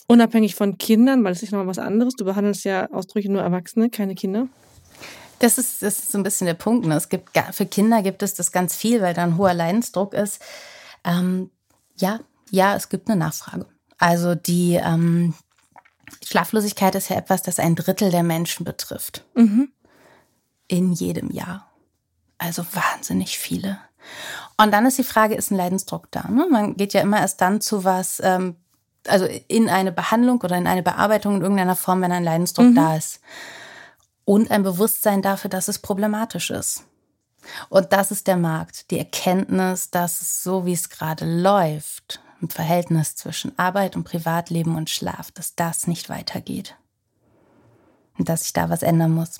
Unabhängig 0.06 0.54
von 0.54 0.78
Kindern, 0.78 1.24
weil 1.24 1.32
es 1.32 1.42
ist 1.42 1.52
nochmal 1.52 1.66
was 1.66 1.78
anderes. 1.78 2.14
Du 2.14 2.24
behandelst 2.24 2.64
ja 2.64 2.90
ausdrücklich 2.92 3.30
nur 3.30 3.42
Erwachsene, 3.42 3.90
keine 3.90 4.14
Kinder. 4.14 4.48
Das 5.40 5.58
ist, 5.58 5.82
das 5.82 5.98
ist 5.98 6.12
so 6.12 6.18
ein 6.18 6.22
bisschen 6.22 6.46
der 6.46 6.54
Punkt. 6.54 6.86
Ne? 6.86 6.94
Es 6.94 7.08
gibt, 7.08 7.30
für 7.52 7.66
Kinder 7.66 8.02
gibt 8.02 8.22
es 8.22 8.34
das 8.34 8.52
ganz 8.52 8.74
viel, 8.74 9.02
weil 9.02 9.14
da 9.14 9.24
ein 9.24 9.36
hoher 9.36 9.52
Leidensdruck 9.52 10.14
ist. 10.14 10.40
Ähm, 11.04 11.50
ja, 11.96 12.20
ja, 12.50 12.76
es 12.76 12.88
gibt 12.88 13.08
eine 13.10 13.18
Nachfrage. 13.18 13.66
Also 13.98 14.34
die 14.34 14.74
ähm, 14.74 15.34
Schlaflosigkeit 16.24 16.94
ist 16.94 17.10
ja 17.10 17.16
etwas, 17.16 17.42
das 17.42 17.58
ein 17.58 17.74
Drittel 17.74 18.10
der 18.10 18.22
Menschen 18.22 18.64
betrifft. 18.64 19.24
Mhm 19.34 19.72
in 20.68 20.92
jedem 20.92 21.30
Jahr. 21.30 21.70
Also 22.38 22.64
wahnsinnig 22.72 23.38
viele. 23.38 23.78
Und 24.56 24.72
dann 24.72 24.86
ist 24.86 24.98
die 24.98 25.04
Frage, 25.04 25.34
ist 25.34 25.50
ein 25.50 25.56
Leidensdruck 25.56 26.10
da? 26.10 26.28
Ne? 26.28 26.46
Man 26.50 26.76
geht 26.76 26.92
ja 26.92 27.00
immer 27.00 27.20
erst 27.20 27.40
dann 27.40 27.60
zu 27.60 27.84
was, 27.84 28.20
ähm, 28.22 28.56
also 29.08 29.26
in 29.48 29.68
eine 29.68 29.92
Behandlung 29.92 30.40
oder 30.40 30.56
in 30.56 30.66
eine 30.66 30.82
Bearbeitung 30.82 31.36
in 31.36 31.42
irgendeiner 31.42 31.76
Form, 31.76 32.02
wenn 32.02 32.12
ein 32.12 32.24
Leidensdruck 32.24 32.66
mhm. 32.66 32.74
da 32.74 32.96
ist. 32.96 33.20
Und 34.24 34.50
ein 34.50 34.62
Bewusstsein 34.62 35.22
dafür, 35.22 35.50
dass 35.50 35.68
es 35.68 35.78
problematisch 35.78 36.50
ist. 36.50 36.84
Und 37.68 37.92
das 37.92 38.10
ist 38.10 38.26
der 38.26 38.36
Markt. 38.36 38.90
Die 38.90 38.98
Erkenntnis, 38.98 39.90
dass 39.90 40.20
es 40.20 40.42
so, 40.42 40.66
wie 40.66 40.72
es 40.72 40.88
gerade 40.88 41.24
läuft, 41.24 42.20
im 42.40 42.50
Verhältnis 42.50 43.16
zwischen 43.16 43.56
Arbeit 43.58 43.96
und 43.96 44.04
Privatleben 44.04 44.76
und 44.76 44.90
Schlaf, 44.90 45.30
dass 45.30 45.54
das 45.54 45.86
nicht 45.86 46.08
weitergeht. 46.08 46.76
Und 48.18 48.28
dass 48.28 48.42
sich 48.42 48.52
da 48.52 48.68
was 48.68 48.82
ändern 48.82 49.12
muss. 49.12 49.38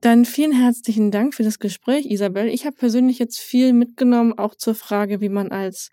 Dann 0.00 0.26
vielen 0.26 0.52
herzlichen 0.52 1.10
Dank 1.10 1.34
für 1.34 1.44
das 1.44 1.58
Gespräch, 1.58 2.06
Isabel. 2.06 2.48
Ich 2.48 2.66
habe 2.66 2.76
persönlich 2.76 3.18
jetzt 3.18 3.40
viel 3.40 3.72
mitgenommen, 3.72 4.38
auch 4.38 4.54
zur 4.54 4.74
Frage, 4.74 5.22
wie 5.22 5.30
man 5.30 5.50
als 5.50 5.90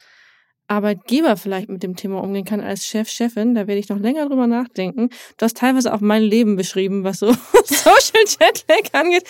Arbeitgeber 0.72 1.36
vielleicht 1.36 1.70
mit 1.70 1.84
dem 1.84 1.96
Thema 1.96 2.24
umgehen 2.24 2.46
kann, 2.46 2.62
als 2.62 2.88
Chef, 2.88 3.10
Chefin. 3.10 3.54
Da 3.54 3.68
werde 3.68 3.80
ich 3.80 3.90
noch 3.90 4.00
länger 4.00 4.28
drüber 4.28 4.48
nachdenken. 4.48 5.10
Du 5.38 5.44
hast 5.44 5.58
teilweise 5.58 5.94
auch 5.94 6.00
mein 6.00 6.24
Leben 6.24 6.56
beschrieben, 6.56 7.04
was 7.04 7.20
so 7.20 7.28
Social 7.66 8.26
Jetlag 8.26 8.94
angeht. 8.94 9.24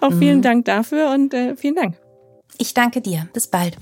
Auch 0.00 0.12
vielen 0.12 0.38
mhm. 0.38 0.42
Dank 0.42 0.64
dafür 0.66 1.10
und 1.10 1.32
äh, 1.32 1.56
vielen 1.56 1.76
Dank. 1.76 1.96
Ich 2.58 2.74
danke 2.74 3.00
dir. 3.00 3.28
Bis 3.32 3.48
bald. 3.48 3.78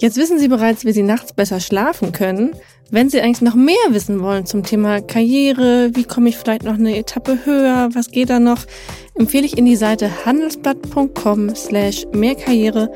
Jetzt 0.00 0.16
wissen 0.16 0.38
Sie 0.38 0.48
bereits, 0.48 0.84
wie 0.84 0.92
Sie 0.92 1.02
nachts 1.02 1.32
besser 1.32 1.60
schlafen 1.60 2.12
können. 2.12 2.56
Wenn 2.90 3.08
Sie 3.08 3.20
eigentlich 3.20 3.42
noch 3.42 3.54
mehr 3.54 3.76
wissen 3.90 4.20
wollen 4.22 4.46
zum 4.46 4.64
Thema 4.64 5.00
Karriere, 5.00 5.90
wie 5.94 6.04
komme 6.04 6.30
ich 6.30 6.36
vielleicht 6.36 6.64
noch 6.64 6.74
eine 6.74 6.96
Etappe 6.96 7.38
höher, 7.44 7.90
was 7.92 8.10
geht 8.10 8.30
da 8.30 8.40
noch, 8.40 8.64
empfehle 9.14 9.46
ich 9.46 9.56
Ihnen 9.56 9.66
die 9.66 9.76
Seite 9.76 10.24
handelsblatt.com 10.24 11.54
slash 11.54 12.06
mehrkarriere. 12.12 12.92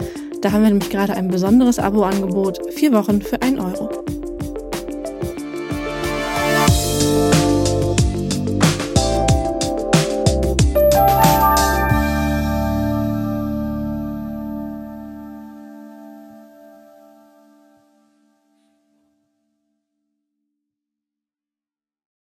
Da 0.46 0.52
haben 0.52 0.62
wir 0.62 0.68
nämlich 0.68 0.90
gerade 0.90 1.12
ein 1.14 1.26
besonderes 1.26 1.80
Abo-Angebot, 1.80 2.72
vier 2.72 2.92
Wochen 2.92 3.20
für 3.20 3.42
ein 3.42 3.58
Euro. 3.58 3.90